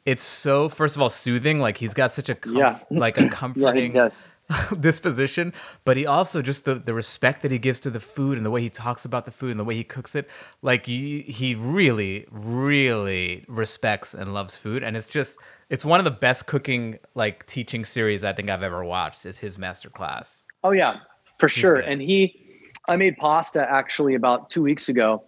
it's 0.07 0.23
so 0.23 0.67
first 0.67 0.95
of 0.95 1.01
all 1.01 1.09
soothing. 1.09 1.59
Like 1.59 1.77
he's 1.77 1.93
got 1.93 2.11
such 2.11 2.29
a 2.29 2.35
comf- 2.35 2.57
Yeah. 2.57 2.79
like 2.89 3.19
a 3.19 3.25
yeah 3.55 4.09
disposition, 4.79 5.53
but 5.85 5.97
he 5.97 6.05
also 6.05 6.41
just 6.41 6.65
the, 6.65 6.75
the 6.75 6.93
respect 6.93 7.41
that 7.41 7.51
he 7.51 7.59
gives 7.59 7.79
to 7.81 7.89
the 7.89 7.99
food 7.99 8.37
and 8.37 8.45
the 8.45 8.49
way 8.51 8.61
he 8.61 8.69
talks 8.69 9.05
about 9.05 9.25
the 9.25 9.31
food 9.31 9.51
and 9.51 9.59
the 9.59 9.63
way 9.63 9.75
he 9.75 9.83
cooks 9.83 10.15
it. 10.15 10.29
Like 10.61 10.85
he, 10.85 11.21
he 11.21 11.55
really, 11.55 12.25
really 12.31 13.45
respects 13.47 14.13
and 14.13 14.33
loves 14.33 14.57
food, 14.57 14.83
and 14.83 14.97
it's 14.97 15.07
just 15.07 15.37
it's 15.69 15.85
one 15.85 15.99
of 15.99 16.03
the 16.03 16.11
best 16.11 16.47
cooking 16.47 16.97
like 17.13 17.45
teaching 17.45 17.85
series 17.85 18.23
I 18.23 18.33
think 18.33 18.49
I've 18.49 18.63
ever 18.63 18.83
watched. 18.83 19.25
Is 19.25 19.39
his 19.39 19.57
master 19.57 19.89
class. 19.89 20.45
Oh 20.63 20.71
yeah, 20.71 20.97
for 21.37 21.47
sure. 21.47 21.75
good. 21.75 21.85
And 21.85 22.01
he, 22.01 22.71
I 22.87 22.95
made 22.95 23.17
pasta 23.17 23.61
actually 23.69 24.15
about 24.15 24.49
two 24.49 24.63
weeks 24.63 24.89
ago, 24.89 25.23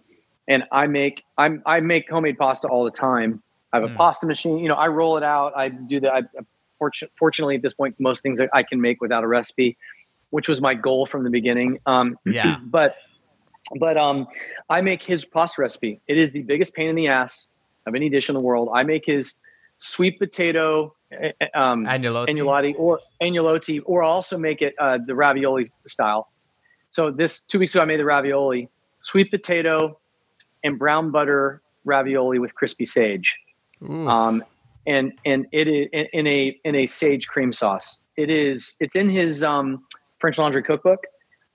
and 0.48 0.64
I 0.72 0.86
make 0.88 1.24
I'm 1.38 1.62
I 1.64 1.80
make 1.80 2.10
homemade 2.10 2.38
pasta 2.38 2.66
all 2.66 2.84
the 2.84 2.90
time. 2.90 3.42
I 3.72 3.76
have 3.76 3.84
a 3.84 3.92
Mm. 3.92 3.96
pasta 3.96 4.26
machine. 4.26 4.58
You 4.58 4.68
know, 4.68 4.74
I 4.74 4.88
roll 4.88 5.16
it 5.16 5.22
out. 5.22 5.56
I 5.56 5.68
do 5.68 6.00
that. 6.00 6.12
I, 6.12 6.22
fortu- 6.82 7.08
fortunately, 7.18 7.56
at 7.56 7.62
this 7.62 7.74
point, 7.74 7.94
most 7.98 8.22
things 8.22 8.40
I 8.52 8.62
can 8.62 8.80
make 8.80 9.00
without 9.00 9.24
a 9.24 9.28
recipe, 9.28 9.76
which 10.30 10.48
was 10.48 10.60
my 10.60 10.74
goal 10.74 11.06
from 11.06 11.24
the 11.24 11.30
beginning. 11.30 11.78
Um, 11.86 12.18
Yeah. 12.24 12.58
but 12.64 12.96
but 13.78 13.96
um, 13.96 14.26
I 14.68 14.80
make 14.80 15.02
his 15.02 15.24
pasta 15.24 15.62
recipe. 15.62 16.00
It 16.08 16.18
is 16.18 16.32
the 16.32 16.42
biggest 16.42 16.74
pain 16.74 16.88
in 16.88 16.96
the 16.96 17.08
ass 17.08 17.46
of 17.86 17.94
any 17.94 18.08
dish 18.10 18.28
in 18.28 18.34
the 18.34 18.42
world. 18.42 18.68
I 18.74 18.82
make 18.82 19.04
his 19.06 19.34
sweet 19.76 20.18
potato 20.18 20.94
eh, 21.12 21.30
eh, 21.40 21.46
um, 21.54 21.86
agnolotti 22.28 22.74
or 22.76 23.00
agnolotti, 23.22 23.80
or 23.84 24.02
also 24.02 24.36
make 24.36 24.62
it 24.62 24.74
uh, 24.78 24.98
the 25.06 25.14
ravioli 25.14 25.66
style. 25.86 26.28
So 26.90 27.10
this 27.10 27.40
two 27.40 27.58
weeks 27.58 27.74
ago, 27.74 27.82
I 27.82 27.86
made 27.86 28.00
the 28.00 28.04
ravioli, 28.04 28.68
sweet 29.00 29.30
potato, 29.30 29.98
and 30.64 30.78
brown 30.78 31.10
butter 31.10 31.62
ravioli 31.84 32.38
with 32.38 32.54
crispy 32.54 32.86
sage. 32.86 33.36
Um, 34.08 34.44
and 34.86 35.12
and 35.24 35.46
it 35.52 35.68
is 35.68 35.88
in, 36.12 36.26
a 36.26 36.58
in 36.64 36.74
a 36.74 36.86
sage 36.86 37.26
cream 37.28 37.52
sauce. 37.52 37.98
It 38.16 38.30
is. 38.30 38.76
It's 38.80 38.96
in 38.96 39.08
his 39.08 39.42
um, 39.42 39.84
French 40.18 40.38
Laundry 40.38 40.62
cookbook. 40.62 41.04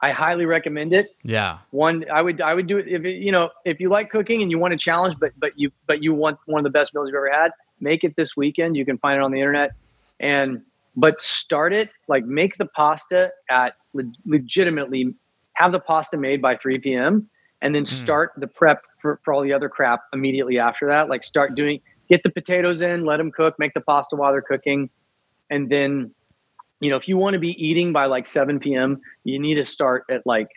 I 0.01 0.11
highly 0.11 0.45
recommend 0.45 0.93
it. 0.93 1.15
yeah. 1.23 1.57
One, 1.71 2.05
I 2.13 2.21
would 2.21 2.39
I 2.39 2.53
would 2.53 2.67
do 2.67 2.77
it 2.77 2.87
if 2.87 3.03
it, 3.03 3.17
you 3.17 3.31
know 3.31 3.49
if 3.65 3.79
you 3.79 3.89
like 3.89 4.09
cooking 4.09 4.41
and 4.41 4.51
you 4.51 4.59
want 4.59 4.73
a 4.73 4.77
challenge, 4.77 5.17
but 5.19 5.31
but 5.37 5.53
you 5.55 5.71
but 5.87 6.03
you 6.03 6.13
want 6.13 6.39
one 6.45 6.59
of 6.59 6.63
the 6.63 6.69
best 6.69 6.93
meals 6.93 7.07
you've 7.07 7.15
ever 7.15 7.31
had. 7.31 7.51
Make 7.79 8.03
it 8.03 8.15
this 8.15 8.37
weekend. 8.37 8.75
You 8.75 8.85
can 8.85 8.97
find 8.99 9.17
it 9.17 9.23
on 9.23 9.31
the 9.31 9.39
internet, 9.39 9.71
and 10.19 10.61
but 10.95 11.21
start 11.21 11.73
it 11.73 11.89
like 12.07 12.25
make 12.25 12.57
the 12.57 12.65
pasta 12.65 13.31
at 13.49 13.73
le- 13.93 14.11
legitimately 14.25 15.13
have 15.53 15.71
the 15.71 15.79
pasta 15.79 16.17
made 16.17 16.41
by 16.41 16.55
3 16.55 16.77
p.m. 16.79 17.29
and 17.61 17.73
then 17.73 17.83
start 17.85 18.31
the 18.37 18.47
prep 18.47 18.83
for, 19.01 19.19
for 19.23 19.33
all 19.33 19.41
the 19.41 19.53
other 19.53 19.69
crap 19.69 20.01
immediately 20.13 20.59
after 20.59 20.87
that. 20.87 21.09
Like 21.09 21.23
start 21.23 21.55
doing 21.55 21.81
get 22.09 22.23
the 22.23 22.29
potatoes 22.29 22.81
in, 22.81 23.05
let 23.05 23.17
them 23.17 23.31
cook, 23.31 23.57
make 23.59 23.73
the 23.73 23.81
pasta 23.81 24.15
while 24.15 24.31
they're 24.31 24.41
cooking, 24.41 24.89
and 25.49 25.69
then 25.69 26.11
you 26.79 26.89
know 26.89 26.95
if 26.95 27.07
you 27.07 27.17
want 27.17 27.33
to 27.33 27.39
be 27.39 27.51
eating 27.63 27.91
by 27.93 28.05
like 28.05 28.25
7 28.25 28.59
p.m. 28.59 29.01
you 29.23 29.39
need 29.39 29.55
to 29.55 29.63
start 29.65 30.05
at 30.09 30.25
like 30.25 30.49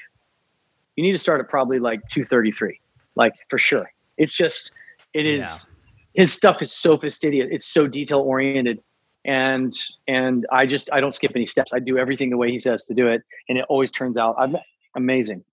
you 0.97 1.03
need 1.03 1.13
to 1.13 1.19
start 1.19 1.41
at 1.41 1.49
probably 1.49 1.79
like 1.79 2.01
2:33, 2.09 2.79
like 3.15 3.33
for 3.49 3.59
sure. 3.59 3.91
It's 4.19 4.33
just 4.33 4.73
it 5.15 5.25
is 5.27 5.41
Yeah. 5.41 6.23
his 6.23 6.33
stuff 6.33 6.61
is 6.63 6.73
so 6.73 6.99
fastidious. 6.99 7.49
It's 7.51 7.67
so 7.67 7.87
detail 7.87 8.21
oriented. 8.21 8.83
And 9.25 9.75
and 10.09 10.47
I 10.51 10.67
just 10.67 10.91
I 10.93 11.01
don't 11.01 11.15
skip 11.15 11.33
any 11.35 11.47
steps. 11.47 11.73
I 11.75 11.79
do 11.79 11.99
everything 11.99 12.31
the 12.31 12.37
way 12.39 12.51
he 12.51 12.59
says 12.59 12.85
to 12.85 12.95
do 12.95 13.07
it, 13.07 13.23
and 13.49 13.59
it 13.59 13.67
always 13.69 13.91
turns 13.91 14.17
out 14.17 14.35
am- 14.41 14.57
amazing. 14.97 15.45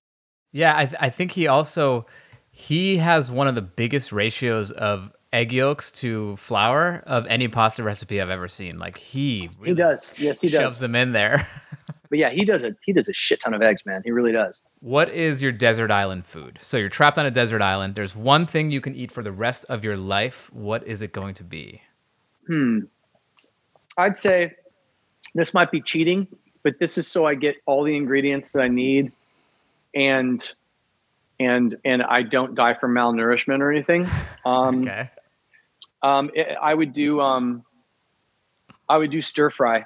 Yeah, 0.54 0.76
I, 0.78 0.86
th- 0.86 0.98
I 1.02 1.10
think 1.10 1.34
he 1.34 1.48
also 1.48 2.06
he 2.50 2.98
has 2.98 3.30
one 3.30 3.48
of 3.48 3.56
the 3.56 3.62
biggest 3.62 4.12
ratios 4.14 4.72
of 4.72 5.12
egg 5.38 5.52
yolks 5.54 5.92
to 5.92 6.36
flour 6.38 7.04
of 7.06 7.26
any 7.28 7.48
pasta 7.48 7.84
recipe 7.84 8.20
I've 8.22 8.30
ever 8.30 8.48
seen. 8.48 8.78
Like 8.80 8.98
he 8.98 9.50
He 9.64 9.74
does, 9.74 10.16
yes, 10.18 10.42
he 10.42 10.50
does. 10.50 10.60
shoves 10.60 10.80
them 10.80 10.96
in 10.96 11.12
there. 11.14 11.48
But 12.10 12.20
yeah, 12.20 12.30
he 12.30 12.46
does 12.46 12.64
a 12.64 12.74
he 12.86 12.94
does 12.94 13.10
a 13.10 13.14
shit 13.14 13.42
ton 13.42 13.54
of 13.54 13.62
eggs, 13.62 13.82
man. 13.86 14.02
He 14.06 14.12
really 14.12 14.32
does. 14.32 14.62
what 14.80 15.10
is 15.10 15.42
your 15.42 15.52
desert 15.52 15.92
island 15.92 16.26
food? 16.26 16.58
So 16.62 16.78
you're 16.78 16.88
trapped 16.88 17.18
on 17.18 17.26
a 17.26 17.32
desert 17.32 17.62
island. 17.62 17.96
There's 17.96 18.16
one 18.16 18.46
thing 18.46 18.70
you 18.72 18.80
can 18.80 18.96
eat 18.96 19.12
for 19.12 19.22
the 19.22 19.32
rest 19.34 19.66
of 19.68 19.84
your 19.84 19.98
life. 19.98 20.50
What 20.54 20.88
is 20.88 21.02
it 21.02 21.12
going 21.12 21.34
to 21.34 21.44
be? 21.44 21.82
Hmm. 22.48 22.80
I'd 23.98 24.16
say 24.16 24.56
this 25.36 25.54
might 25.54 25.70
be 25.70 25.82
cheating, 25.82 26.28
but 26.64 26.80
this 26.80 26.98
is 26.98 27.08
so 27.10 27.26
I 27.26 27.36
get 27.36 27.56
all 27.66 27.84
the 27.84 27.98
ingredients 27.98 28.54
that 28.54 28.62
I 28.62 28.70
need, 28.70 29.12
and 29.94 30.42
and 31.42 31.76
and 31.84 32.02
I 32.04 32.22
don't 32.22 32.56
die 32.56 32.76
from 32.76 32.94
malnourishment 32.94 33.60
or 33.60 33.70
anything. 33.70 34.08
Um, 34.46 34.84
Okay. 34.84 35.10
Um, 36.04 36.30
it, 36.34 36.56
I 36.62 36.74
would 36.74 36.92
do 36.92 37.20
um, 37.22 37.64
I 38.90 38.98
would 38.98 39.12
do 39.12 39.22
stir 39.22 39.50
fry, 39.50 39.86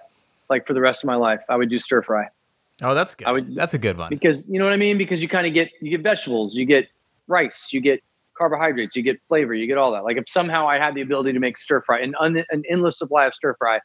like 0.50 0.68
for 0.68 0.74
the 0.74 0.82
rest 0.82 1.04
of 1.04 1.08
my 1.08 1.16
life. 1.16 1.42
I 1.50 1.56
would 1.56 1.70
do 1.70 1.80
stir 1.80 2.02
fry 2.02 2.28
Oh, 2.84 2.96
that's 2.96 3.14
good. 3.14 3.28
I 3.28 3.32
would- 3.32 3.54
that's 3.56 3.74
a 3.76 3.78
good 3.78 3.98
one. 3.98 4.10
because 4.10 4.48
you 4.48 4.58
know 4.60 4.66
what 4.66 4.74
I 4.74 4.78
mean. 4.78 4.98
Because 4.98 5.22
you 5.22 5.28
kind 5.30 5.46
of 5.48 5.54
get 5.54 5.70
you 5.82 5.92
get 5.92 6.02
vegetables, 6.02 6.56
you 6.56 6.66
get 6.66 6.88
rice, 7.28 7.68
you 7.72 7.80
get 7.82 8.02
carbohydrates, 8.38 8.96
you 8.96 9.04
get 9.04 9.20
flavor, 9.28 9.54
you 9.54 9.68
get 9.68 9.78
all 9.78 9.92
that. 9.92 10.04
Like 10.04 10.18
if 10.18 10.28
somehow 10.28 10.68
I 10.68 10.78
had 10.80 10.96
the 10.96 11.02
ability 11.02 11.32
to 11.34 11.40
make 11.40 11.58
stir 11.58 11.82
fry, 11.82 12.00
an 12.00 12.16
un, 12.20 12.44
an 12.50 12.64
endless 12.70 12.98
supply 12.98 13.26
of 13.26 13.34
stir 13.36 13.54
fry, 13.56 13.80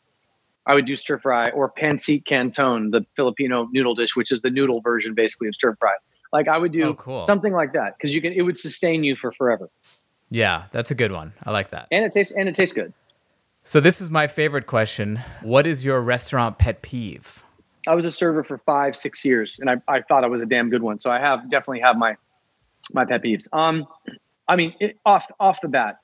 I 0.67 0.75
would 0.75 0.87
do 0.87 0.97
stir 0.97 1.19
fry 1.19 1.51
or 1.51 1.71
pancit 1.71 2.25
canton, 2.25 2.91
the 2.91 3.05
Filipino 3.17 3.69
noodle 3.71 3.95
dish, 3.95 4.17
which 4.17 4.33
is 4.33 4.41
the 4.41 4.51
noodle 4.51 4.81
version 4.81 5.15
basically 5.15 5.49
of 5.49 5.55
stir 5.55 5.77
fry. 5.77 5.93
Like 6.33 6.49
I 6.49 6.57
would 6.59 6.73
do 6.73 6.85
Oh, 6.85 6.95
cool. 6.95 7.23
something 7.25 7.53
like 7.53 7.73
that 7.75 7.97
because 7.99 8.15
you 8.15 8.21
can 8.23 8.33
it 8.33 8.43
would 8.43 8.57
sustain 8.59 9.05
you 9.05 9.15
for 9.15 9.31
forever, 9.33 9.69
Yeah, 10.31 10.65
that's 10.73 10.91
a 10.91 10.95
good 10.95 11.13
one. 11.13 11.33
I 11.45 11.51
like 11.51 11.71
that. 11.71 11.89
and 11.91 12.05
it 12.05 12.13
tastes 12.13 12.33
and 12.33 12.49
it 12.49 12.55
tastes 12.55 12.75
good. 12.75 12.93
So 13.65 13.81
this 13.81 14.01
is 14.01 14.11
my 14.11 14.27
favorite 14.27 14.67
question. 14.67 15.21
What 15.43 15.67
is 15.67 15.85
your 15.85 16.01
restaurant 16.01 16.59
pet 16.59 16.83
peeve? 16.83 17.45
I 17.89 17.95
was 17.95 18.05
a 18.05 18.13
server 18.13 18.43
for 18.43 18.59
five, 18.59 18.97
six 18.97 19.25
years, 19.25 19.59
and 19.61 19.71
I, 19.71 19.77
I 19.89 20.03
thought 20.03 20.25
I 20.25 20.27
was 20.27 20.43
a 20.43 20.47
damn 20.47 20.71
good 20.71 20.83
one. 20.83 20.99
So 20.99 21.11
I 21.11 21.19
have 21.19 21.51
definitely 21.51 21.81
have 21.81 21.97
my 21.97 22.17
my 22.93 23.05
pet 23.05 23.23
peeves. 23.23 23.47
Um, 23.53 23.87
I 24.49 24.57
mean, 24.57 24.75
it, 24.81 24.99
off 25.05 25.31
off 25.41 25.61
the 25.61 25.69
bat, 25.69 25.99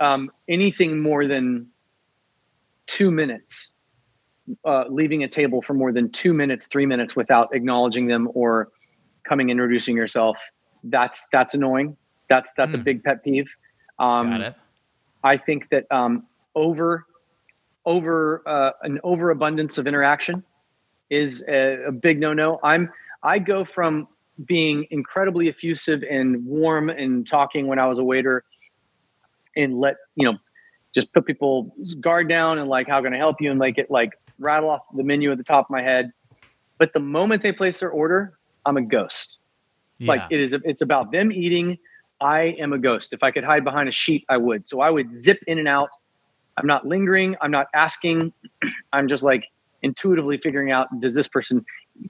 um, 0.00 0.30
anything 0.48 1.00
more 1.00 1.26
than 1.26 1.68
two 2.86 3.10
minutes, 3.10 3.72
uh, 4.64 4.84
leaving 4.88 5.22
a 5.24 5.28
table 5.28 5.62
for 5.62 5.74
more 5.74 5.92
than 5.92 6.10
two 6.10 6.32
minutes, 6.32 6.66
three 6.66 6.86
minutes 6.86 7.16
without 7.16 7.54
acknowledging 7.54 8.06
them 8.06 8.28
or 8.34 8.68
coming 9.24 9.50
and 9.50 9.58
introducing 9.58 9.96
yourself, 9.96 10.36
that's 10.84 11.26
that's 11.32 11.54
annoying. 11.54 11.96
That's 12.32 12.52
that's 12.56 12.74
a 12.74 12.78
Hmm. 12.78 12.84
big 12.84 13.04
pet 13.04 13.22
peeve. 13.22 13.50
Um, 13.98 14.30
Got 14.30 14.40
it. 14.40 14.54
I 15.22 15.36
think 15.36 15.68
that 15.70 15.84
um, 15.90 16.26
over 16.54 17.04
over 17.84 18.42
uh, 18.46 18.70
an 18.82 18.98
overabundance 19.04 19.76
of 19.76 19.86
interaction 19.86 20.42
is 21.10 21.44
a, 21.46 21.84
a 21.88 21.92
big 21.92 22.18
no-no. 22.18 22.58
I'm 22.64 22.88
I 23.22 23.38
go 23.38 23.64
from 23.66 24.08
being 24.46 24.86
incredibly 24.90 25.48
effusive 25.48 26.02
and 26.10 26.42
warm 26.46 26.88
and 26.88 27.26
talking 27.26 27.66
when 27.66 27.78
I 27.78 27.86
was 27.86 27.98
a 27.98 28.04
waiter, 28.04 28.44
and 29.56 29.78
let 29.78 29.96
you 30.16 30.24
know, 30.24 30.38
just 30.94 31.12
put 31.12 31.26
people's 31.26 31.94
guard 32.00 32.28
down 32.28 32.58
and 32.58 32.68
like, 32.68 32.88
how 32.88 33.02
can 33.02 33.12
I 33.12 33.18
help 33.18 33.40
you? 33.40 33.50
And 33.50 33.60
like 33.60 33.76
it 33.76 33.90
like 33.90 34.10
rattle 34.38 34.70
off 34.70 34.82
the 34.96 35.04
menu 35.04 35.30
at 35.32 35.36
the 35.38 35.44
top 35.44 35.66
of 35.66 35.70
my 35.70 35.82
head. 35.82 36.10
But 36.78 36.94
the 36.94 37.00
moment 37.00 37.42
they 37.42 37.52
place 37.52 37.80
their 37.80 37.90
order, 37.90 38.38
I'm 38.64 38.78
a 38.78 38.82
ghost 38.82 39.38
like 40.06 40.22
it 40.30 40.40
is 40.40 40.54
it's 40.64 40.82
about 40.82 41.12
them 41.12 41.30
eating 41.30 41.78
i 42.22 42.54
am 42.58 42.72
a 42.72 42.78
ghost. 42.78 43.12
If 43.12 43.22
i 43.22 43.30
could 43.30 43.44
hide 43.44 43.64
behind 43.64 43.88
a 43.88 43.92
sheet 43.92 44.24
i 44.28 44.36
would. 44.36 44.66
So 44.68 44.80
i 44.80 44.90
would 44.90 45.12
zip 45.12 45.38
in 45.46 45.58
and 45.58 45.68
out. 45.68 45.90
I'm 46.58 46.66
not 46.66 46.86
lingering. 46.86 47.34
I'm 47.40 47.50
not 47.50 47.66
asking. 47.74 48.32
I'm 48.92 49.08
just 49.08 49.22
like 49.22 49.44
intuitively 49.82 50.38
figuring 50.38 50.70
out 50.70 50.86
does 51.00 51.12
this 51.14 51.26
person 51.26 51.64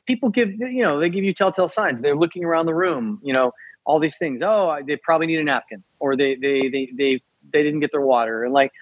people 0.07 0.29
give 0.29 0.51
you 0.51 0.83
know 0.83 1.01
they 1.01 1.09
give 1.09 1.25
you 1.25 1.33
telltale 1.35 1.69
signs. 1.69 2.01
They're 2.03 2.17
looking 2.17 2.45
around 2.45 2.67
the 2.67 2.75
room 2.75 3.21
you 3.23 3.33
know 3.33 3.53
all 3.85 3.99
these 3.99 4.19
things. 4.19 4.43
Oh 4.43 4.69
I- 4.69 4.83
they 4.83 4.97
probably 4.97 5.27
need 5.27 5.41
a 5.41 5.45
napkin 5.45 5.83
or 6.01 6.17
they 6.17 6.35
they 6.37 6.69
they 6.69 6.91
they, 6.97 7.23
they 7.53 7.63
didn't 7.63 7.81
get 7.81 7.91
their 7.93 8.03
water. 8.03 8.45
And 8.45 8.53
like 8.53 8.73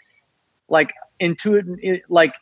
like 0.68 0.90
intuitive 1.20 1.76
it, 1.82 2.02
like 2.08 2.34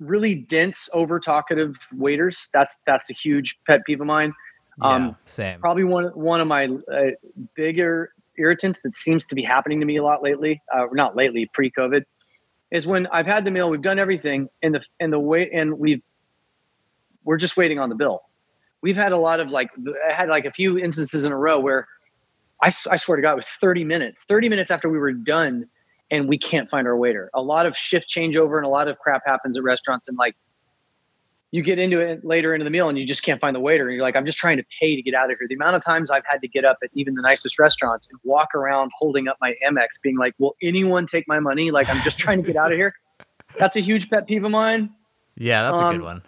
really 0.00 0.34
dense 0.34 0.88
over 0.92 1.18
talkative 1.18 1.74
waiters 1.96 2.48
that's 2.52 2.78
that's 2.86 3.08
a 3.08 3.14
huge 3.14 3.58
pet 3.66 3.80
peeve 3.86 4.00
of 4.00 4.06
mine. 4.06 4.32
Yeah, 4.78 4.94
um, 4.94 5.16
same. 5.24 5.58
probably 5.60 5.84
one 5.84 6.06
one 6.14 6.40
of 6.40 6.46
my 6.48 6.66
uh, 6.66 7.10
bigger 7.54 8.12
irritants 8.38 8.80
that 8.82 8.96
seems 8.96 9.26
to 9.26 9.34
be 9.34 9.42
happening 9.42 9.80
to 9.80 9.86
me 9.86 9.96
a 9.96 10.02
lot 10.02 10.22
lately 10.22 10.60
uh, 10.74 10.86
not 10.92 11.16
lately 11.16 11.48
pre-covid 11.52 12.02
is 12.70 12.86
when 12.86 13.06
i've 13.08 13.26
had 13.26 13.44
the 13.44 13.50
meal 13.50 13.70
we've 13.70 13.82
done 13.82 13.98
everything 13.98 14.48
and 14.62 14.74
the 14.74 14.84
and 15.00 15.12
the 15.12 15.18
way 15.18 15.50
and 15.52 15.78
we've 15.78 16.02
we're 17.26 17.36
just 17.36 17.56
waiting 17.56 17.78
on 17.78 17.90
the 17.90 17.94
bill. 17.94 18.22
We've 18.80 18.96
had 18.96 19.12
a 19.12 19.18
lot 19.18 19.40
of 19.40 19.50
like 19.50 19.70
i 20.08 20.14
had 20.14 20.28
like 20.28 20.46
a 20.46 20.52
few 20.52 20.78
instances 20.78 21.24
in 21.24 21.32
a 21.32 21.36
row 21.36 21.60
where 21.60 21.86
I 22.62 22.70
swear 22.70 23.16
to 23.16 23.22
god 23.22 23.32
it 23.32 23.36
was 23.36 23.48
30 23.60 23.84
minutes 23.84 24.22
30 24.28 24.48
minutes 24.48 24.70
after 24.70 24.88
we 24.88 24.98
were 24.98 25.12
done 25.12 25.66
and 26.10 26.28
we 26.28 26.38
can't 26.38 26.70
find 26.70 26.86
our 26.86 26.96
waiter. 26.96 27.30
A 27.34 27.42
lot 27.42 27.66
of 27.66 27.76
shift 27.76 28.08
changeover 28.08 28.58
and 28.58 28.64
a 28.64 28.68
lot 28.68 28.86
of 28.86 28.96
crap 29.00 29.22
happens 29.26 29.56
at 29.56 29.64
restaurants 29.64 30.06
and 30.06 30.16
like 30.16 30.36
you 31.56 31.62
get 31.62 31.78
into 31.78 32.00
it 32.00 32.22
later 32.22 32.54
into 32.54 32.64
the 32.64 32.70
meal 32.70 32.88
and 32.90 32.98
you 32.98 33.06
just 33.06 33.22
can't 33.22 33.40
find 33.40 33.56
the 33.56 33.60
waiter 33.60 33.88
and 33.88 33.96
you're 33.96 34.04
like 34.04 34.14
i'm 34.14 34.26
just 34.26 34.38
trying 34.38 34.58
to 34.58 34.64
pay 34.78 34.94
to 34.94 35.02
get 35.02 35.14
out 35.14 35.30
of 35.30 35.38
here. 35.38 35.48
The 35.48 35.54
amount 35.54 35.74
of 35.74 35.82
times 35.82 36.10
i've 36.10 36.24
had 36.28 36.40
to 36.42 36.48
get 36.48 36.64
up 36.64 36.76
at 36.82 36.90
even 36.92 37.14
the 37.14 37.22
nicest 37.22 37.58
restaurants 37.58 38.06
and 38.10 38.20
walk 38.24 38.54
around 38.54 38.90
holding 38.96 39.26
up 39.26 39.38
my 39.40 39.54
Amex 39.66 40.00
being 40.02 40.18
like 40.18 40.34
will 40.38 40.54
anyone 40.62 41.06
take 41.06 41.26
my 41.26 41.40
money? 41.40 41.70
Like 41.70 41.88
i'm 41.88 42.02
just 42.02 42.18
trying 42.18 42.42
to 42.42 42.46
get 42.46 42.56
out 42.56 42.70
of 42.70 42.78
here. 42.78 42.94
That's 43.58 43.76
a 43.76 43.80
huge 43.80 44.10
pet 44.10 44.26
peeve 44.26 44.44
of 44.44 44.50
mine. 44.50 44.90
Yeah, 45.38 45.62
that's 45.62 45.78
a 45.78 45.84
um, 45.84 45.96
good 45.96 46.04
one. 46.04 46.22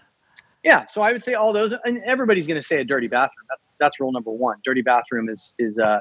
yeah 0.64 0.86
so 0.90 1.02
i 1.02 1.12
would 1.12 1.22
say 1.22 1.34
all 1.34 1.52
those 1.52 1.74
and 1.84 2.02
everybody's 2.04 2.46
going 2.46 2.60
to 2.60 2.66
say 2.66 2.80
a 2.80 2.84
dirty 2.84 3.06
bathroom. 3.06 3.46
That's 3.50 3.68
that's 3.78 4.00
rule 4.00 4.12
number 4.12 4.30
one. 4.30 4.56
Dirty 4.64 4.82
bathroom 4.82 5.28
is 5.28 5.52
is 5.58 5.78
uh 5.78 6.00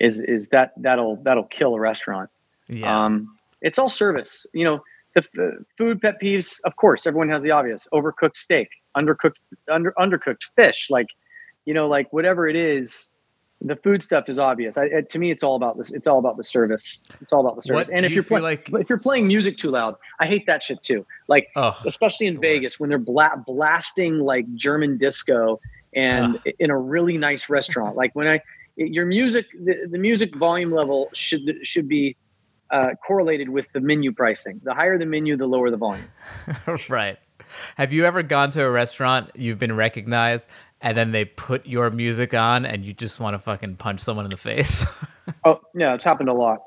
is 0.00 0.20
is 0.20 0.48
that 0.48 0.72
that'll 0.76 1.16
that'll 1.22 1.44
kill 1.44 1.74
a 1.74 1.80
restaurant. 1.80 2.30
Yeah. 2.68 3.04
um, 3.04 3.36
it's 3.60 3.78
all 3.78 3.88
service. 3.88 4.46
You 4.52 4.64
know, 4.64 4.82
the, 5.14 5.26
the 5.34 5.64
food 5.78 6.00
pet 6.00 6.20
peeves. 6.20 6.60
Of 6.64 6.76
course, 6.76 7.06
everyone 7.06 7.28
has 7.30 7.42
the 7.42 7.50
obvious: 7.50 7.86
overcooked 7.92 8.36
steak, 8.36 8.68
undercooked, 8.96 9.36
under 9.70 9.92
undercooked 9.98 10.44
fish. 10.56 10.88
Like, 10.90 11.06
you 11.64 11.74
know, 11.74 11.88
like 11.88 12.12
whatever 12.12 12.46
it 12.48 12.56
is, 12.56 13.08
the 13.60 13.76
food 13.76 14.02
stuff 14.02 14.28
is 14.28 14.38
obvious. 14.38 14.76
I, 14.76 14.84
it, 14.84 15.08
to 15.10 15.18
me, 15.18 15.30
it's 15.30 15.42
all 15.42 15.56
about 15.56 15.78
this. 15.78 15.90
It's 15.92 16.06
all 16.06 16.18
about 16.18 16.36
the 16.36 16.44
service. 16.44 17.00
It's 17.22 17.32
all 17.32 17.40
about 17.40 17.56
the 17.56 17.62
service. 17.62 17.88
What 17.88 17.96
and 17.96 18.04
if 18.04 18.10
you 18.10 18.16
you're 18.16 18.24
playing, 18.24 18.42
like- 18.42 18.70
if 18.74 18.90
you're 18.90 18.98
playing 18.98 19.26
music 19.26 19.56
too 19.56 19.70
loud, 19.70 19.96
I 20.20 20.26
hate 20.26 20.46
that 20.46 20.62
shit 20.62 20.82
too. 20.82 21.06
Like, 21.28 21.48
oh, 21.56 21.76
especially 21.86 22.26
in 22.26 22.40
Vegas 22.40 22.78
when 22.78 22.90
they're 22.90 22.98
bla- 22.98 23.42
blasting 23.46 24.18
like 24.18 24.52
German 24.54 24.98
disco 24.98 25.60
and 25.94 26.40
in 26.58 26.70
a 26.70 26.76
really 26.78 27.16
nice 27.16 27.48
restaurant. 27.48 27.96
Like 27.96 28.14
when 28.14 28.26
I, 28.26 28.40
your 28.76 29.06
music, 29.06 29.46
the, 29.52 29.86
the 29.88 29.98
music 29.98 30.34
volume 30.34 30.72
level 30.72 31.08
should 31.14 31.58
should 31.62 31.88
be 31.88 32.16
uh, 32.74 32.94
correlated 33.06 33.48
with 33.48 33.66
the 33.72 33.80
menu 33.80 34.12
pricing. 34.12 34.60
The 34.64 34.74
higher 34.74 34.98
the 34.98 35.06
menu, 35.06 35.36
the 35.36 35.46
lower 35.46 35.70
the 35.70 35.76
volume. 35.76 36.08
right. 36.88 37.16
Have 37.76 37.92
you 37.92 38.04
ever 38.04 38.24
gone 38.24 38.50
to 38.50 38.64
a 38.64 38.70
restaurant, 38.70 39.30
you've 39.36 39.60
been 39.60 39.76
recognized, 39.76 40.48
and 40.80 40.98
then 40.98 41.12
they 41.12 41.24
put 41.24 41.66
your 41.66 41.88
music 41.90 42.34
on 42.34 42.66
and 42.66 42.84
you 42.84 42.92
just 42.92 43.20
want 43.20 43.34
to 43.34 43.38
fucking 43.38 43.76
punch 43.76 44.00
someone 44.00 44.26
in 44.26 44.30
the 44.30 44.36
face? 44.36 44.86
Oh 45.46 45.60
yeah, 45.74 45.94
it's 45.94 46.04
happened 46.04 46.28
a 46.28 46.34
lot. 46.34 46.58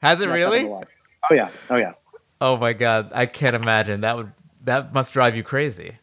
Has 0.00 0.20
it 0.20 0.28
That's 0.28 0.36
really? 0.36 0.64
Oh 0.64 1.34
yeah. 1.34 1.50
Oh 1.68 1.74
yeah. 1.74 1.94
Oh 2.40 2.56
my 2.56 2.72
god, 2.72 3.10
I 3.12 3.26
can't 3.26 3.56
imagine. 3.56 4.02
That 4.02 4.16
would 4.16 4.32
that 4.62 4.94
must 4.94 5.12
drive 5.12 5.34
you 5.34 5.42
crazy. 5.42 5.98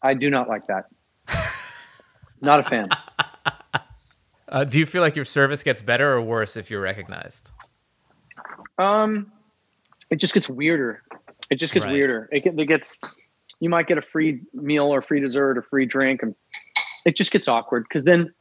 I 0.00 0.14
do 0.14 0.30
not 0.30 0.48
like 0.48 0.62
that. 0.68 0.86
not 2.40 2.60
a 2.60 2.62
fan. 2.62 2.88
Uh, 4.50 4.64
do 4.64 4.78
you 4.78 4.86
feel 4.86 5.02
like 5.02 5.14
your 5.14 5.26
service 5.26 5.62
gets 5.62 5.82
better 5.82 6.10
or 6.10 6.22
worse 6.22 6.56
if 6.56 6.70
you're 6.70 6.80
recognized? 6.80 7.50
Um, 8.78 9.32
it 10.10 10.16
just 10.16 10.34
gets 10.34 10.48
weirder. 10.48 11.02
It 11.50 11.56
just 11.56 11.74
gets 11.74 11.86
Right. 11.86 11.92
weirder. 11.94 12.28
It, 12.32 12.44
get, 12.44 12.58
it 12.58 12.66
gets. 12.66 12.98
You 13.60 13.68
might 13.68 13.86
get 13.88 13.98
a 13.98 14.02
free 14.02 14.40
meal 14.54 14.84
or 14.92 15.02
free 15.02 15.20
dessert 15.20 15.58
or 15.58 15.62
free 15.62 15.86
drink, 15.86 16.22
and 16.22 16.34
it 17.04 17.16
just 17.16 17.30
gets 17.32 17.48
awkward 17.48 17.84
because 17.88 18.04
then 18.04 18.32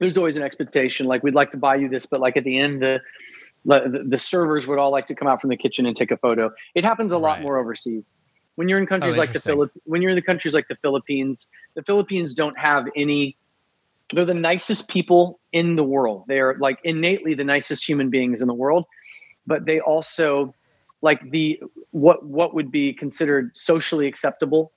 there's 0.00 0.16
always 0.16 0.36
an 0.36 0.42
expectation. 0.42 1.06
Like 1.06 1.22
we'd 1.22 1.34
like 1.34 1.52
to 1.52 1.58
buy 1.58 1.76
you 1.76 1.88
this, 1.88 2.06
but 2.06 2.20
like 2.20 2.36
at 2.36 2.44
the 2.44 2.58
end, 2.58 2.82
the 2.82 3.00
the, 3.64 4.04
the 4.08 4.16
servers 4.16 4.66
would 4.66 4.78
all 4.78 4.90
like 4.90 5.06
to 5.06 5.14
come 5.14 5.28
out 5.28 5.40
from 5.40 5.50
the 5.50 5.56
kitchen 5.56 5.84
and 5.84 5.96
take 5.96 6.10
a 6.10 6.16
photo. 6.16 6.50
It 6.74 6.84
happens 6.84 7.12
a 7.12 7.18
lot 7.18 7.34
Right. 7.34 7.42
more 7.42 7.58
overseas. 7.58 8.12
When 8.56 8.68
you're 8.68 8.78
in 8.78 8.86
countries 8.86 9.14
Oh, 9.14 9.18
like 9.18 9.28
the 9.28 9.38
interesting. 9.38 9.52
Philip, 9.54 9.70
when 9.84 10.02
you're 10.02 10.10
in 10.10 10.16
the 10.16 10.22
countries 10.22 10.54
like 10.54 10.66
the 10.68 10.76
Philippines, 10.82 11.46
the 11.76 11.82
Philippines 11.82 12.34
don't 12.34 12.58
have 12.58 12.86
any. 12.96 13.36
They're 14.12 14.24
the 14.24 14.32
nicest 14.34 14.88
people 14.88 15.38
in 15.52 15.76
the 15.76 15.84
world. 15.84 16.24
They're 16.28 16.56
like 16.58 16.78
innately 16.82 17.34
the 17.34 17.44
nicest 17.44 17.86
human 17.86 18.08
beings 18.08 18.40
in 18.40 18.48
the 18.48 18.54
world, 18.54 18.84
but 19.48 19.64
they 19.64 19.80
also 19.80 20.54
like 21.00 21.18
the 21.30 21.60
what 21.90 22.24
what 22.24 22.54
would 22.54 22.70
be 22.70 22.92
considered 22.92 23.50
socially 23.54 24.06
acceptable 24.06 24.72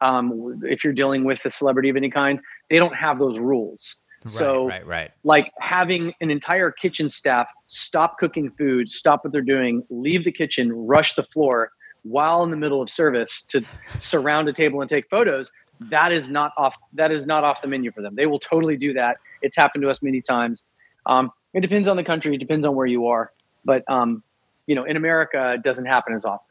um, 0.00 0.60
if 0.64 0.84
you're 0.84 0.92
dealing 0.92 1.24
with 1.24 1.44
a 1.44 1.50
celebrity 1.50 1.88
of 1.88 1.96
any 1.96 2.10
kind. 2.10 2.38
They 2.68 2.78
don't 2.78 2.94
have 2.94 3.18
those 3.18 3.38
rules. 3.38 3.96
so 4.26 4.66
right, 4.66 4.86
right, 4.86 4.86
right. 4.86 5.10
like 5.24 5.50
having 5.58 6.12
an 6.20 6.30
entire 6.30 6.70
kitchen 6.70 7.08
staff 7.08 7.46
stop 7.66 8.18
cooking 8.18 8.50
food, 8.50 8.90
stop 8.90 9.24
what 9.24 9.32
they're 9.32 9.40
doing, 9.40 9.82
leave 9.88 10.24
the 10.24 10.32
kitchen, 10.32 10.72
rush 10.72 11.14
the 11.14 11.22
floor 11.22 11.72
while 12.02 12.42
in 12.42 12.50
the 12.50 12.56
middle 12.56 12.80
of 12.82 12.88
service 12.90 13.42
to 13.48 13.62
surround 13.98 14.48
a 14.48 14.52
table 14.52 14.80
and 14.80 14.88
take 14.88 15.08
photos. 15.08 15.50
That 15.90 16.12
is 16.12 16.30
not 16.30 16.52
off. 16.58 16.76
That 16.92 17.10
is 17.10 17.26
not 17.26 17.44
off 17.44 17.62
the 17.62 17.68
menu 17.68 17.90
for 17.92 18.02
them. 18.02 18.14
They 18.14 18.26
will 18.26 18.38
totally 18.38 18.76
do 18.76 18.92
that. 18.94 19.16
It's 19.40 19.56
happened 19.56 19.82
to 19.82 19.90
us 19.90 20.02
many 20.02 20.20
times. 20.20 20.64
Um, 21.06 21.30
it 21.54 21.60
depends 21.60 21.88
on 21.88 21.96
the 21.96 22.04
country. 22.04 22.34
It 22.34 22.38
depends 22.38 22.66
on 22.66 22.74
where 22.74 22.86
you 22.86 23.06
are. 23.06 23.32
But 23.64 23.88
um, 23.90 24.22
you 24.66 24.74
know, 24.74 24.84
in 24.84 24.96
America, 24.96 25.54
it 25.54 25.62
doesn't 25.62 25.86
happen 25.86 26.14
as 26.14 26.24
often. 26.24 26.46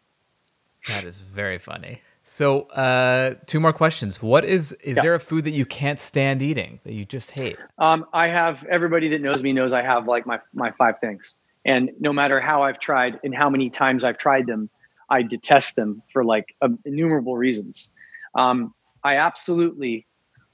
That 0.88 1.05
is 1.05 1.20
very 1.20 1.57
funny. 1.57 2.01
So, 2.24 2.62
uh, 2.70 3.36
two 3.47 3.60
more 3.60 3.74
questions. 3.74 4.22
What 4.22 4.45
is 4.45 4.74
is 4.84 4.97
Yeah. 4.97 5.01
there 5.01 5.16
a 5.16 5.20
food 5.20 5.45
that 5.45 5.51
you 5.51 5.66
can't 5.66 5.99
stand 5.99 6.41
eating 6.41 6.80
that 6.84 6.93
you 6.93 7.03
just 7.05 7.32
hate? 7.32 7.57
Um, 7.80 8.05
I 8.14 8.28
have 8.28 8.64
everybody 8.66 9.10
that 9.10 9.22
knows 9.22 9.41
me 9.41 9.51
knows 9.51 9.74
I 9.74 9.82
have 9.82 10.07
like 10.07 10.28
my 10.28 10.39
my 10.53 10.72
five 10.72 10.99
things, 10.99 11.34
and 11.66 11.91
no 11.99 12.14
matter 12.14 12.39
how 12.39 12.62
I've 12.62 12.80
tried 12.80 13.20
and 13.24 13.34
how 13.34 13.49
many 13.49 13.70
times 13.70 14.03
I've 14.03 14.18
tried 14.20 14.45
them, 14.45 14.70
I 15.10 15.24
detest 15.24 15.76
them 15.76 16.03
for 16.14 16.24
like 16.24 16.55
um, 16.62 16.78
innumerable 16.86 17.36
reasons. 17.36 17.89
Um, 18.36 18.76
I 19.03 19.16
absolutely 19.16 20.05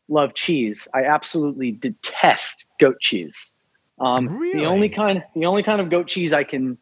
love 0.08 0.34
cheese. 0.34 0.88
I 0.93 1.03
absolutely 1.03 1.72
detest 1.72 2.66
goat 2.80 2.99
cheese. 3.01 3.51
Um, 4.00 4.28
The 4.39 4.66
only 4.66 4.89
kind 4.89 5.24
the 5.36 5.46
only 5.46 5.64
kind 5.64 5.80
of 5.80 5.89
goat 5.89 6.08
cheese 6.08 6.34
I 6.34 6.43
can 6.43 6.78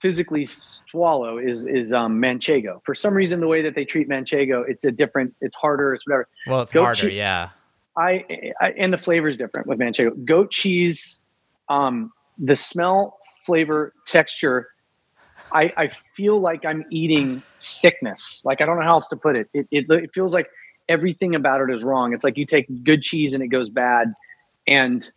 physically 0.00 0.46
swallow 0.90 1.38
is 1.38 1.64
is 1.66 1.92
um, 1.92 2.20
manchego. 2.20 2.80
For 2.84 2.94
some 2.94 3.14
reason, 3.14 3.40
the 3.40 3.46
way 3.46 3.62
that 3.62 3.74
they 3.74 3.84
treat 3.84 4.08
manchego, 4.08 4.64
it's 4.68 4.84
a 4.84 4.90
different. 4.92 5.34
It's 5.40 5.54
harder. 5.54 5.94
It's 5.94 6.06
whatever. 6.06 6.28
Well, 6.46 6.62
it's 6.62 6.72
Goat 6.72 6.84
harder, 6.84 7.08
chee- 7.08 7.16
yeah. 7.16 7.50
I, 7.96 8.24
I 8.60 8.70
and 8.78 8.92
the 8.92 8.98
flavor 8.98 9.28
is 9.28 9.36
different 9.36 9.66
with 9.66 9.78
manchego. 9.78 10.24
Goat 10.24 10.50
cheese, 10.50 11.20
um, 11.68 12.12
the 12.38 12.56
smell, 12.56 13.18
flavor, 13.44 13.92
texture. 14.06 14.68
I, 15.54 15.70
I 15.76 15.90
feel 16.16 16.40
like 16.40 16.64
I'm 16.64 16.84
eating 16.90 17.42
sickness. 17.58 18.42
Like 18.44 18.62
I 18.62 18.66
don't 18.66 18.76
know 18.76 18.84
how 18.84 18.94
else 18.94 19.08
to 19.08 19.16
put 19.16 19.36
it. 19.36 19.48
It, 19.52 19.66
it. 19.70 19.84
it 19.90 20.10
feels 20.14 20.32
like 20.32 20.48
everything 20.88 21.34
about 21.34 21.60
it 21.60 21.72
is 21.74 21.84
wrong. 21.84 22.14
It's 22.14 22.24
like 22.24 22.38
you 22.38 22.46
take 22.46 22.66
good 22.84 23.02
cheese 23.02 23.34
and 23.34 23.42
it 23.42 23.48
goes 23.48 23.68
bad, 23.68 24.14
and 24.66 25.10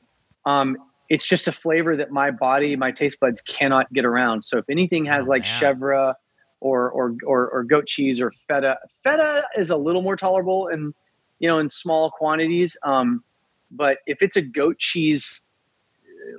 um, 0.45 0.77
it's 1.09 1.27
just 1.27 1.47
a 1.47 1.51
flavor 1.51 1.95
that 1.97 2.11
my 2.11 2.31
body, 2.31 2.75
my 2.75 2.91
taste 2.91 3.19
buds 3.19 3.41
cannot 3.41 3.91
get 3.93 4.05
around. 4.05 4.43
So 4.43 4.57
if 4.57 4.65
anything 4.69 5.05
has 5.05 5.27
Oh, 5.27 5.29
like 5.29 5.43
man. 5.43 5.47
chevre 5.47 6.13
or, 6.61 6.89
or 6.91 7.15
or 7.25 7.49
or 7.49 7.63
goat 7.63 7.85
cheese 7.87 8.19
or 8.19 8.31
feta, 8.47 8.77
feta 9.03 9.43
is 9.57 9.69
a 9.69 9.77
little 9.77 10.01
more 10.01 10.15
tolerable 10.15 10.67
and 10.67 10.93
you 11.39 11.47
know 11.47 11.59
in 11.59 11.69
small 11.69 12.09
quantities. 12.11 12.77
Um, 12.83 13.23
but 13.71 13.97
if 14.07 14.21
it's 14.21 14.35
a 14.35 14.41
goat 14.41 14.77
cheese 14.79 15.43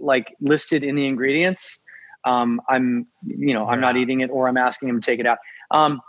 like 0.00 0.34
listed 0.40 0.82
in 0.82 0.96
the 0.96 1.06
ingredients, 1.06 1.78
um, 2.24 2.60
I'm 2.68 3.06
you 3.24 3.54
know 3.54 3.66
I'm 3.68 3.80
not 3.80 3.96
eating 3.96 4.20
it 4.20 4.30
or 4.30 4.48
I'm 4.48 4.56
asking 4.56 4.88
him 4.88 5.00
to 5.00 5.04
take 5.04 5.20
it 5.20 5.26
out. 5.26 5.38
Um, 5.70 6.00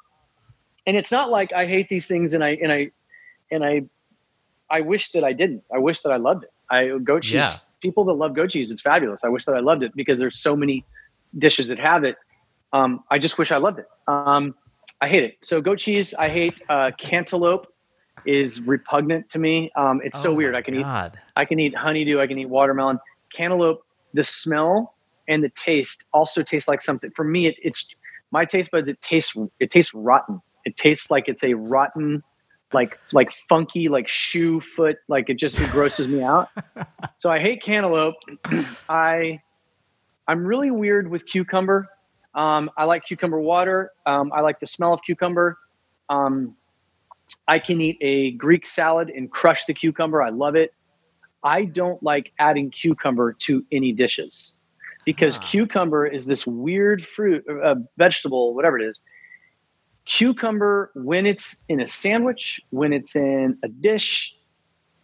and 0.87 0.95
it's 0.97 1.11
not 1.11 1.29
like 1.29 1.51
I 1.53 1.65
hate 1.65 1.89
these 1.89 2.07
things 2.07 2.33
and 2.33 2.43
I 2.43 2.57
and 2.61 2.71
I 2.71 2.91
and 3.51 3.63
I 3.63 3.83
I 4.69 4.81
wish 4.81 5.11
that 5.11 5.23
I 5.23 5.33
didn't. 5.33 5.63
I 5.73 5.77
wish 5.77 6.01
that 6.01 6.11
I 6.11 6.17
loved 6.17 6.43
it. 6.45 6.51
I 6.71 6.97
goat 7.03 7.23
cheese. 7.23 7.33
Yeah. 7.33 7.53
People 7.81 8.05
that 8.05 8.13
love 8.13 8.35
goat 8.35 8.49
cheese, 8.51 8.71
it's 8.71 8.81
fabulous. 8.81 9.23
I 9.23 9.29
wish 9.29 9.45
that 9.45 9.55
I 9.55 9.59
loved 9.59 9.83
it 9.83 9.91
because 9.95 10.19
there's 10.19 10.39
so 10.41 10.55
many 10.55 10.85
dishes 11.37 11.67
that 11.67 11.79
have 11.79 12.03
it. 12.03 12.15
Um, 12.73 13.03
I 13.11 13.19
just 13.19 13.37
wish 13.37 13.51
I 13.51 13.57
loved 13.57 13.79
it. 13.79 13.85
Um, 14.07 14.55
I 15.01 15.07
hate 15.07 15.23
it. 15.23 15.35
So 15.43 15.61
goat 15.61 15.77
cheese, 15.79 16.13
I 16.17 16.29
hate. 16.29 16.61
Uh, 16.69 16.91
cantaloupe 16.97 17.67
is 18.25 18.61
repugnant 18.61 19.29
to 19.29 19.39
me. 19.39 19.71
Um, 19.75 20.01
it's 20.03 20.17
so 20.17 20.31
Oh 20.31 20.33
weird. 20.33 20.55
I 20.55 20.61
can 20.61 20.75
eat 20.75 20.87
I 21.35 21.45
can 21.45 21.59
eat 21.59 21.75
honeydew. 21.75 22.19
I 22.19 22.27
can 22.27 22.37
eat 22.37 22.49
watermelon. 22.49 22.99
Cantaloupe. 23.33 23.81
The 24.13 24.23
smell 24.23 24.95
and 25.27 25.43
the 25.43 25.49
taste 25.49 26.05
also 26.13 26.41
taste 26.41 26.67
like 26.67 26.81
something. 26.81 27.11
For 27.15 27.23
me, 27.23 27.47
it, 27.47 27.55
it's 27.61 27.87
my 28.31 28.45
taste 28.45 28.71
buds. 28.71 28.89
It 28.89 28.99
tastes. 29.01 29.35
It 29.59 29.69
tastes 29.69 29.93
rotten. 29.93 30.41
It 30.65 30.75
tastes 30.77 31.09
like 31.11 31.27
it's 31.27 31.43
a 31.43 31.53
rotten, 31.53 32.23
like 32.73 32.99
like 33.13 33.31
funky, 33.31 33.89
like 33.89 34.07
shoe 34.07 34.59
foot. 34.59 34.97
Like 35.07 35.29
it 35.29 35.35
just 35.35 35.59
it 35.59 35.69
grosses 35.71 36.07
me 36.07 36.23
out. 36.23 36.49
So 37.19 37.31
I 37.31 37.39
hate 37.39 37.63
cantaloupe. 37.63 38.15
I 38.89 39.41
I'm 40.27 40.45
really 40.45 40.69
weird 40.71 41.09
with 41.09 41.25
cucumber. 41.25 41.87
Um, 42.35 42.69
I 42.77 42.83
like 42.83 43.05
cucumber 43.05 43.39
water. 43.39 43.91
Um, 44.05 44.31
I 44.33 44.41
like 44.41 44.59
the 44.59 44.67
smell 44.67 44.93
of 44.93 44.99
cucumber. 45.03 45.57
Um, 46.09 46.55
I 47.47 47.57
can 47.59 47.81
eat 47.81 47.97
a 48.01 48.31
Greek 48.31 48.65
salad 48.67 49.09
and 49.09 49.31
crush 49.31 49.65
the 49.65 49.73
cucumber. 49.73 50.21
I 50.21 50.29
love 50.29 50.55
it. 50.55 50.73
I 51.43 51.65
don't 51.65 52.01
like 52.03 52.31
adding 52.39 52.69
cucumber 52.69 53.33
to 53.33 53.65
any 53.71 53.93
dishes 53.93 54.51
because 55.05 55.37
Ah. 55.37 55.41
cucumber 55.41 56.05
is 56.05 56.25
this 56.25 56.45
weird 56.45 57.05
fruit, 57.05 57.43
uh, 57.49 57.75
vegetable, 57.97 58.53
whatever 58.53 58.77
it 58.77 58.85
is. 58.85 58.99
Cucumber, 60.07 60.91
when 60.95 61.25
it's 61.25 61.57
in 61.67 61.81
a 61.81 61.85
sandwich, 61.85 62.61
when 62.69 62.93
it's 62.93 63.15
in 63.15 63.57
a 63.63 63.67
dish, 63.67 64.33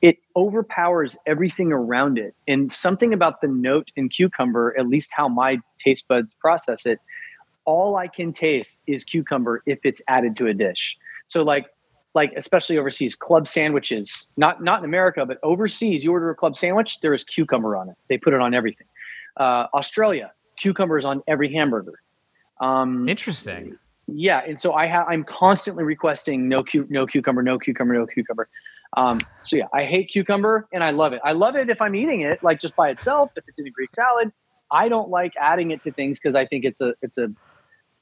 it 0.01 0.17
overpowers 0.35 1.17
everything 1.25 1.71
around 1.71 2.17
it. 2.17 2.35
And 2.47 2.71
something 2.71 3.13
about 3.13 3.41
the 3.41 3.47
note 3.47 3.91
in 3.95 4.09
cucumber, 4.09 4.75
at 4.77 4.87
least 4.87 5.11
how 5.13 5.27
my 5.27 5.59
taste 5.77 6.07
buds 6.07 6.35
process 6.35 6.85
it, 6.85 6.99
all 7.65 7.95
I 7.95 8.07
can 8.07 8.33
taste 8.33 8.81
is 8.87 9.03
cucumber 9.03 9.61
if 9.65 9.79
it's 9.83 10.01
added 10.07 10.35
to 10.37 10.47
a 10.47 10.53
dish. 10.53 10.97
So 11.27 11.43
like 11.43 11.67
like 12.15 12.31
especially 12.37 12.77
overseas 12.77 13.15
club 13.15 13.47
sandwiches, 13.47 14.27
not 14.37 14.63
not 14.63 14.79
in 14.79 14.85
America, 14.85 15.25
but 15.25 15.37
overseas, 15.41 16.03
you 16.03 16.11
order 16.11 16.29
a 16.29 16.35
club 16.35 16.55
sandwich, 16.55 16.99
there 17.01 17.13
is 17.13 17.23
cucumber 17.23 17.75
on 17.75 17.89
it. 17.89 17.95
They 18.07 18.17
put 18.17 18.33
it 18.33 18.39
on 18.39 18.53
everything. 18.53 18.87
Uh, 19.37 19.67
Australia, 19.73 20.31
cucumbers 20.57 21.05
on 21.05 21.23
every 21.27 21.51
hamburger. 21.51 21.99
Um, 22.59 23.09
Interesting. 23.09 23.77
Yeah, 24.07 24.41
and 24.45 24.59
so 24.59 24.73
I 24.73 24.85
have 24.87 25.07
I'm 25.07 25.23
constantly 25.23 25.83
requesting 25.83 26.47
no 26.49 26.63
cu- 26.63 26.87
no 26.89 27.05
cucumber, 27.05 27.41
no 27.43 27.57
cucumber, 27.57 27.93
no 27.93 28.05
cucumber. 28.05 28.49
Um, 28.95 29.19
so 29.41 29.55
yeah, 29.55 29.67
I 29.73 29.85
hate 29.85 30.09
cucumber 30.11 30.67
and 30.71 30.83
I 30.83 30.91
love 30.91 31.13
it. 31.13 31.21
I 31.23 31.31
love 31.31 31.55
it 31.55 31.69
if 31.69 31.81
I'm 31.81 31.95
eating 31.95 32.21
it 32.21 32.39
like 32.43 32.59
just 32.59 32.75
by 32.75 32.89
itself. 32.89 33.31
If 33.35 33.45
it's 33.47 33.59
in 33.59 33.65
a 33.65 33.71
Greek 33.71 33.91
salad, 33.91 34.31
I 34.71 34.89
don't 34.89 35.09
like 35.09 35.33
adding 35.39 35.71
it 35.71 35.81
to 35.83 35.91
things 35.93 36.19
because 36.19 36.35
I 36.35 36.45
think 36.45 36.65
it's 36.65 36.81
a 36.81 36.93
it's 37.01 37.17
a 37.17 37.29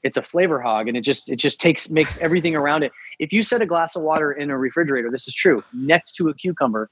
it's 0.02 0.16
a 0.16 0.22
flavor 0.22 0.60
hog 0.60 0.88
and 0.88 0.96
it 0.96 1.02
just 1.02 1.30
it 1.30 1.36
just 1.36 1.60
takes 1.60 1.88
makes 1.88 2.18
everything 2.18 2.56
around 2.56 2.82
it. 2.82 2.92
If 3.18 3.32
you 3.32 3.42
set 3.42 3.62
a 3.62 3.66
glass 3.66 3.94
of 3.94 4.02
water 4.02 4.32
in 4.32 4.50
a 4.50 4.58
refrigerator, 4.58 5.10
this 5.10 5.28
is 5.28 5.34
true, 5.34 5.62
next 5.72 6.12
to 6.16 6.28
a 6.28 6.34
cucumber, 6.34 6.90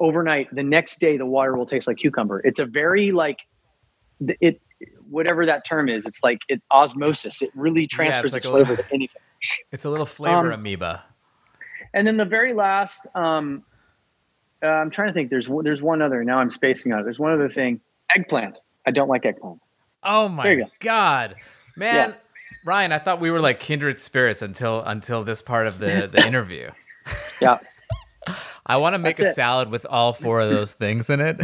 overnight, 0.00 0.52
the 0.54 0.62
next 0.62 0.98
day 0.98 1.16
the 1.16 1.26
water 1.26 1.56
will 1.56 1.66
taste 1.66 1.86
like 1.86 1.98
cucumber. 1.98 2.40
It's 2.44 2.58
a 2.58 2.66
very 2.66 3.12
like 3.12 3.38
it 4.20 4.60
whatever 5.10 5.44
that 5.46 5.66
term 5.66 5.88
is. 5.88 6.06
It's 6.06 6.22
like 6.22 6.38
it 6.48 6.62
osmosis. 6.70 7.42
It 7.42 7.50
really 7.54 7.86
transfers 7.86 8.32
like 8.32 8.38
its 8.44 8.46
little- 8.50 8.64
flavor 8.66 8.82
to 8.82 8.94
anything. 8.94 9.20
It's 9.72 9.84
a 9.86 9.90
little 9.90 10.04
flavor 10.06 10.52
Um, 10.52 10.60
amoeba. 10.60 11.02
And 11.94 12.06
then 12.06 12.16
the 12.18 12.26
very 12.26 12.52
last, 12.52 13.06
um, 13.14 13.64
uh, 14.62 14.66
I'm 14.66 14.90
trying 14.90 15.08
to 15.08 15.14
think. 15.14 15.30
There's 15.30 15.48
one- 15.48 15.64
there's 15.64 15.80
one 15.82 16.02
other. 16.02 16.22
Now 16.24 16.38
I'm 16.38 16.50
spacing 16.50 16.92
on 16.92 17.00
it. 17.00 17.02
There's 17.04 17.18
one 17.18 17.32
other 17.32 17.48
thing. 17.48 17.80
Eggplant. 18.14 18.58
I 18.86 18.90
don't 18.90 19.08
like 19.08 19.24
eggplant. 19.24 19.60
Oh 20.02 20.28
my 20.28 20.54
go. 20.54 20.64
god, 20.80 21.36
man! 21.76 22.14
Ryan, 22.64 22.92
I 22.92 22.98
thought 22.98 23.20
we 23.20 23.30
were 23.30 23.40
like 23.40 23.60
kindred 23.60 23.98
spirits 24.00 24.42
until 24.42 24.82
until 24.82 25.24
this 25.24 25.40
part 25.42 25.66
of 25.66 25.78
the 25.78 26.08
the 26.12 26.26
interview. 26.26 26.70
Yeah. 27.40 27.58
I 28.66 28.76
want 28.76 28.94
to 28.94 28.98
make 28.98 29.16
That's 29.16 29.28
a 29.28 29.30
it. 29.30 29.34
salad 29.36 29.70
with 29.70 29.86
all 29.86 30.12
four 30.12 30.40
of 30.40 30.50
those 30.50 30.74
things 30.74 31.08
in 31.10 31.20
it. 31.20 31.40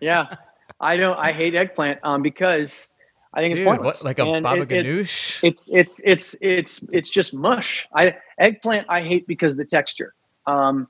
Yeah. 0.00 0.34
I 0.80 0.96
don't. 0.96 1.18
I 1.18 1.32
hate 1.32 1.54
eggplant 1.54 1.98
um, 2.04 2.22
because 2.22 2.88
I 3.34 3.40
think 3.40 3.54
Dude, 3.54 3.62
it's 3.62 3.68
pointless. 3.68 3.96
what 3.96 4.04
like 4.04 4.18
a 4.18 4.24
And 4.24 4.42
baba 4.42 4.62
it- 4.62 4.72
it- 4.72 4.86
ganoush? 4.86 5.40
it's 5.42 5.68
it's 5.72 6.00
it's 6.04 6.36
it's 6.40 6.80
it's 6.92 7.08
just 7.10 7.34
mush. 7.34 7.86
I 7.94 8.16
eggplant 8.38 8.86
I 8.88 9.02
hate 9.02 9.26
because 9.26 9.56
the 9.56 9.64
texture. 9.64 10.14
Um, 10.46 10.88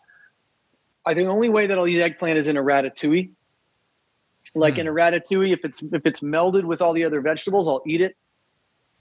I 1.06 1.14
think 1.14 1.26
the 1.26 1.32
only 1.32 1.48
way 1.48 1.66
that 1.66 1.78
I'll 1.78 1.88
eat 1.88 2.00
eggplant 2.02 2.38
is 2.38 2.48
in 2.48 2.56
a 2.56 2.62
ratatouille. 2.62 3.30
Like 4.54 4.74
Hmm. 4.74 4.80
in 4.80 4.88
a 4.88 4.92
ratatouille, 4.92 5.52
if 5.52 5.64
it's 5.64 5.82
if 5.82 6.04
it's 6.06 6.20
melded 6.20 6.64
with 6.64 6.80
all 6.82 6.92
the 6.92 7.04
other 7.04 7.20
vegetables, 7.20 7.66
I'll 7.68 7.82
eat 7.86 8.00
it. 8.00 8.14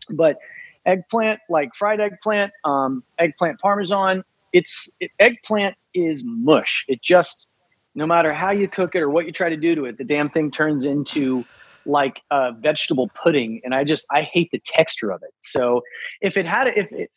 But 0.10 0.38
eggplant, 0.86 1.40
like 1.50 1.76
fried 1.76 2.00
eggplant, 2.00 2.54
um, 2.64 3.04
eggplant 3.20 3.60
parmesan, 3.60 4.24
it's 4.54 4.90
it, 5.02 5.12
eggplant 5.20 5.76
is 5.94 6.24
mush. 6.26 6.86
It 6.88 7.02
just 7.02 7.50
no 7.98 8.06
matter 8.06 8.32
how 8.32 8.52
you 8.52 8.68
cook 8.68 8.94
it 8.94 9.02
or 9.02 9.10
what 9.10 9.26
you 9.26 9.32
try 9.32 9.50
to 9.50 9.58
do 9.58 9.74
to 9.76 9.86
it, 9.86 9.98
the 9.98 10.04
damn 10.04 10.30
thing 10.30 10.52
turns 10.52 10.86
into 10.86 11.44
like 11.86 12.22
a 12.32 12.52
vegetable 12.54 13.10
pudding, 13.16 13.60
and 13.64 13.74
I 13.74 13.84
just 13.84 14.06
I 14.12 14.22
hate 14.22 14.52
the 14.52 14.60
texture 14.60 15.10
of 15.10 15.24
it. 15.24 15.34
So 15.40 15.82
if 16.22 16.38
it 16.38 16.46
had 16.46 16.68
if 16.68 16.92
it 16.92 17.10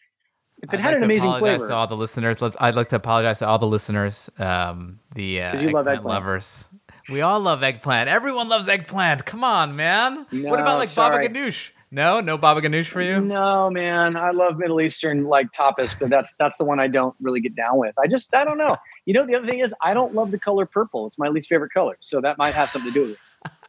if 0.62 0.72
it 0.72 0.76
I'd 0.76 0.80
had 0.80 0.86
like 0.92 0.96
an 0.96 1.04
amazing 1.04 1.36
flavor, 1.36 1.68
to 1.68 1.74
all 1.74 1.86
the 1.86 1.96
listeners. 1.96 2.40
Let's. 2.40 2.56
I'd 2.58 2.74
like 2.74 2.88
to 2.88 2.96
apologize 2.96 3.40
to 3.40 3.46
all 3.46 3.58
the 3.58 3.66
listeners. 3.66 4.30
Um, 4.38 4.98
the 5.14 5.42
uh, 5.42 5.52
'Cause 5.52 5.62
you 5.62 5.70
love 5.70 5.86
eggplant 5.86 5.98
eggplant. 5.98 6.24
lovers. 6.24 6.70
We 7.10 7.20
all 7.20 7.40
love 7.40 7.62
eggplant. 7.62 8.08
Everyone 8.08 8.48
loves 8.48 8.66
eggplant. 8.68 9.26
Come 9.26 9.44
on, 9.44 9.76
man. 9.76 10.26
what 10.30 10.60
about 10.60 10.74
No, 10.74 10.78
like 10.78 10.94
baba 10.94 11.18
ganoush? 11.18 11.70
No, 11.90 12.20
no 12.20 12.38
baba 12.38 12.60
ganoush 12.62 12.86
for 12.86 13.02
you. 13.02 13.20
No, 13.20 13.68
man, 13.68 14.16
I 14.16 14.30
love 14.30 14.56
Middle 14.58 14.80
Eastern 14.80 15.24
like 15.24 15.50
tapas, 15.50 15.94
but 15.98 16.08
that's 16.08 16.34
that's 16.38 16.56
the 16.56 16.64
one 16.64 16.78
I 16.80 16.86
don't 16.86 17.14
really 17.20 17.40
get 17.40 17.56
down 17.56 17.78
with. 17.78 17.94
I 17.98 18.06
just 18.06 18.32
I 18.34 18.44
don't 18.44 18.58
know. 18.58 18.76
You 19.06 19.14
know, 19.14 19.26
the 19.26 19.34
other 19.34 19.46
thing 19.46 19.60
is 19.60 19.74
I 19.82 19.94
don't 19.94 20.14
love 20.14 20.30
the 20.30 20.38
color 20.38 20.66
purple. 20.66 21.06
It's 21.06 21.18
my 21.18 21.28
least 21.28 21.48
favorite 21.48 21.72
color, 21.72 21.96
so 22.00 22.20
that 22.20 22.38
might 22.38 22.54
have 22.54 22.70
something 22.70 22.92
to 22.92 22.94
do 22.94 23.02
with 23.02 23.12
it. 23.12 23.18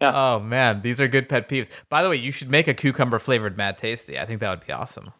Yeah. 0.00 0.12
Oh 0.14 0.38
man, 0.38 0.82
these 0.82 1.00
are 1.00 1.08
good 1.08 1.28
pet 1.28 1.48
peeves. 1.48 1.68
By 1.88 2.04
the 2.04 2.08
way, 2.08 2.16
you 2.16 2.30
should 2.30 2.48
make 2.48 2.68
a 2.68 2.74
cucumber 2.74 3.18
flavored 3.18 3.56
Mad 3.56 3.78
Tasty. 3.78 4.16
I 4.16 4.26
think 4.26 4.38
that 4.40 4.50
would 4.50 4.64
be 4.64 4.72
awesome. 4.72 5.12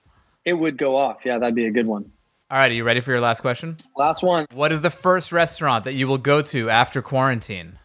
It 0.45 0.53
would 0.53 0.79
go 0.79 0.97
off. 0.97 1.19
Yeah, 1.25 1.39
that'd 1.39 1.55
be 1.57 1.67
a 1.67 1.71
good 1.71 1.87
one. 1.87 2.13
All 2.51 2.59
right, 2.59 2.71
are 2.71 2.75
you 2.75 2.85
ready 2.85 3.01
for 3.01 3.11
your 3.11 3.21
last 3.21 3.41
question? 3.41 3.77
Last 3.97 4.23
one. 4.23 4.47
What 4.55 4.73
is 4.73 4.81
the 4.81 4.91
first 4.91 5.33
restaurant 5.33 5.85
that 5.85 5.95
you 5.95 6.07
will 6.07 6.17
go 6.17 6.43
to 6.43 6.71
after 6.71 7.03
quarantine? 7.03 7.79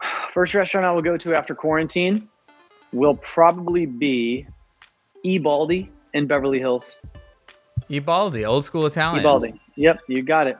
First 0.32 0.54
restaurant 0.54 0.86
I 0.86 0.92
will 0.92 1.02
go 1.02 1.16
to 1.16 1.34
after 1.34 1.54
quarantine 1.54 2.28
will 2.92 3.14
probably 3.16 3.86
be 3.86 4.46
Ebaldi 5.24 5.88
in 6.14 6.26
Beverly 6.26 6.58
Hills. 6.58 6.98
Ibaldi, 7.88 8.44
old 8.44 8.64
school 8.64 8.86
Italian. 8.86 9.24
Ebaldi. 9.24 9.58
Yep, 9.76 10.00
you 10.08 10.22
got 10.22 10.46
it. 10.46 10.58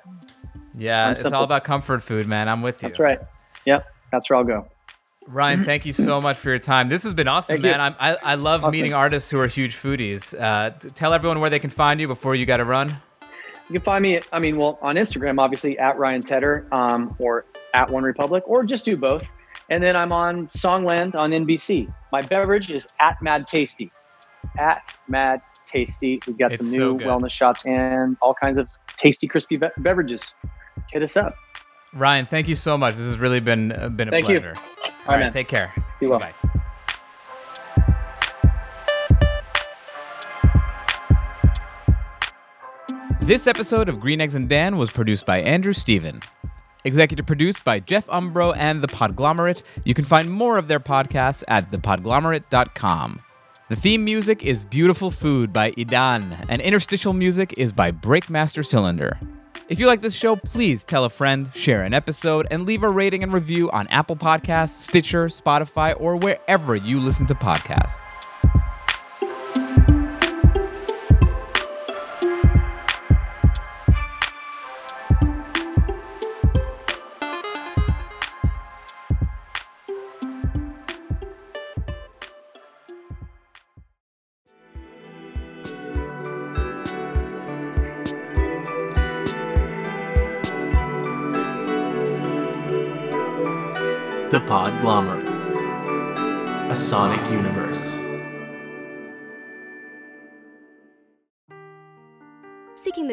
Yeah, 0.78 1.06
I'm 1.06 1.12
it's 1.12 1.22
simple. 1.22 1.38
all 1.38 1.44
about 1.44 1.64
comfort 1.64 2.02
food, 2.02 2.26
man. 2.28 2.48
I'm 2.48 2.62
with 2.62 2.82
you. 2.82 2.88
That's 2.88 2.98
right. 2.98 3.20
Yep, 3.64 3.86
that's 4.12 4.28
where 4.30 4.36
I'll 4.38 4.44
go. 4.44 4.68
Ryan, 5.26 5.64
thank 5.64 5.84
you 5.84 5.92
so 5.92 6.20
much 6.20 6.36
for 6.36 6.50
your 6.50 6.58
time. 6.60 6.88
This 6.88 7.02
has 7.02 7.12
been 7.12 7.26
awesome, 7.26 7.54
Thank 7.54 7.62
man. 7.64 7.80
I'm, 7.80 7.96
I 7.98 8.16
I 8.22 8.34
love 8.36 8.62
Awesome. 8.62 8.72
meeting 8.72 8.92
artists 8.92 9.28
who 9.30 9.40
are 9.40 9.48
huge 9.48 9.74
foodies. 9.76 10.38
Uh, 10.38 10.70
tell 10.94 11.12
everyone 11.12 11.40
where 11.40 11.50
they 11.50 11.58
can 11.58 11.70
find 11.70 11.98
you 12.00 12.06
before 12.06 12.36
you 12.36 12.46
got 12.46 12.58
to 12.58 12.64
run. 12.64 12.90
You 13.68 13.72
can 13.72 13.80
find 13.80 14.02
me, 14.02 14.20
I 14.32 14.38
mean, 14.38 14.56
well, 14.56 14.78
on 14.80 14.94
Instagram, 14.94 15.40
obviously 15.40 15.76
at 15.80 15.98
Ryan 15.98 16.22
Tedder 16.22 16.68
um, 16.70 17.16
or 17.18 17.44
at 17.74 17.88
OneRepublic, 17.88 18.42
or 18.46 18.62
just 18.62 18.84
do 18.84 18.96
both. 18.96 19.26
And 19.68 19.82
then 19.82 19.96
I'm 19.96 20.12
on 20.12 20.46
Songland 20.48 21.16
on 21.16 21.32
NBC. 21.32 21.92
My 22.12 22.20
beverage 22.20 22.70
is 22.70 22.86
at 23.00 23.20
Mad 23.20 23.48
Tasty. 23.48 23.90
At 24.60 24.96
Mad 25.08 25.40
Tasty. 25.64 26.20
We've 26.28 26.38
got 26.38 26.52
It's 26.52 26.62
some 26.62 26.70
new 26.70 26.90
good. 26.96 27.08
wellness 27.08 27.32
shots 27.32 27.64
and 27.66 28.16
all 28.22 28.34
kinds 28.34 28.58
of 28.58 28.68
tasty, 28.96 29.26
crispy 29.26 29.56
be- 29.56 29.68
beverages. 29.78 30.34
Hit 30.92 31.02
us 31.02 31.16
up. 31.16 31.36
Ryan, 31.94 32.26
thank 32.26 32.48
you 32.48 32.54
so 32.54 32.76
much. 32.76 32.94
This 32.96 33.06
has 33.06 33.18
really 33.18 33.40
been 33.40 33.72
uh, 33.72 33.88
been 33.88 34.08
a 34.08 34.10
Thank 34.10 34.28
you. 34.28 34.40
pleasure. 34.40 34.54
All 34.56 34.84
right, 34.84 35.08
right, 35.08 35.18
man. 35.20 35.32
take 35.32 35.48
care. 35.48 35.72
Be 36.00 36.06
well. 36.06 36.18
Bye. 36.18 36.34
This 43.20 43.46
episode 43.46 43.88
of 43.88 43.98
Green 43.98 44.20
Eggs 44.20 44.34
and 44.34 44.48
Dan 44.48 44.76
was 44.76 44.90
produced 44.92 45.26
by 45.26 45.40
Andrew 45.40 45.72
Steven. 45.72 46.20
Executive 46.84 47.26
produced 47.26 47.64
by 47.64 47.80
Jeff 47.80 48.06
Umbro 48.06 48.54
and 48.56 48.82
The 48.82 48.86
Podglomerate. 48.88 49.62
You 49.84 49.94
can 49.94 50.04
find 50.04 50.30
more 50.30 50.58
of 50.58 50.68
their 50.68 50.78
podcasts 50.78 51.42
at 51.48 51.72
thepodglomerate.com. 51.72 53.20
The 53.68 53.74
theme 53.74 54.04
music 54.04 54.44
is 54.44 54.62
Beautiful 54.62 55.10
Food 55.10 55.52
by 55.52 55.72
Idan, 55.72 56.46
and 56.48 56.62
interstitial 56.62 57.12
music 57.12 57.52
is 57.58 57.72
by 57.72 57.90
Breakmaster 57.90 58.64
Cylinder. 58.64 59.18
If 59.68 59.80
you 59.80 59.88
like 59.88 60.02
this 60.02 60.14
show, 60.14 60.36
please 60.36 60.84
tell 60.84 61.04
a 61.04 61.10
friend, 61.10 61.50
share 61.52 61.82
an 61.82 61.92
episode, 61.92 62.46
and 62.52 62.64
leave 62.64 62.84
a 62.84 62.88
rating 62.88 63.24
and 63.24 63.32
review 63.32 63.68
on 63.72 63.88
Apple 63.88 64.14
Podcasts, 64.14 64.78
Stitcher, 64.78 65.26
Spotify, 65.26 66.00
or 66.00 66.14
wherever 66.14 66.76
you 66.76 67.00
listen 67.00 67.26
to 67.26 67.34
podcasts. 67.34 67.98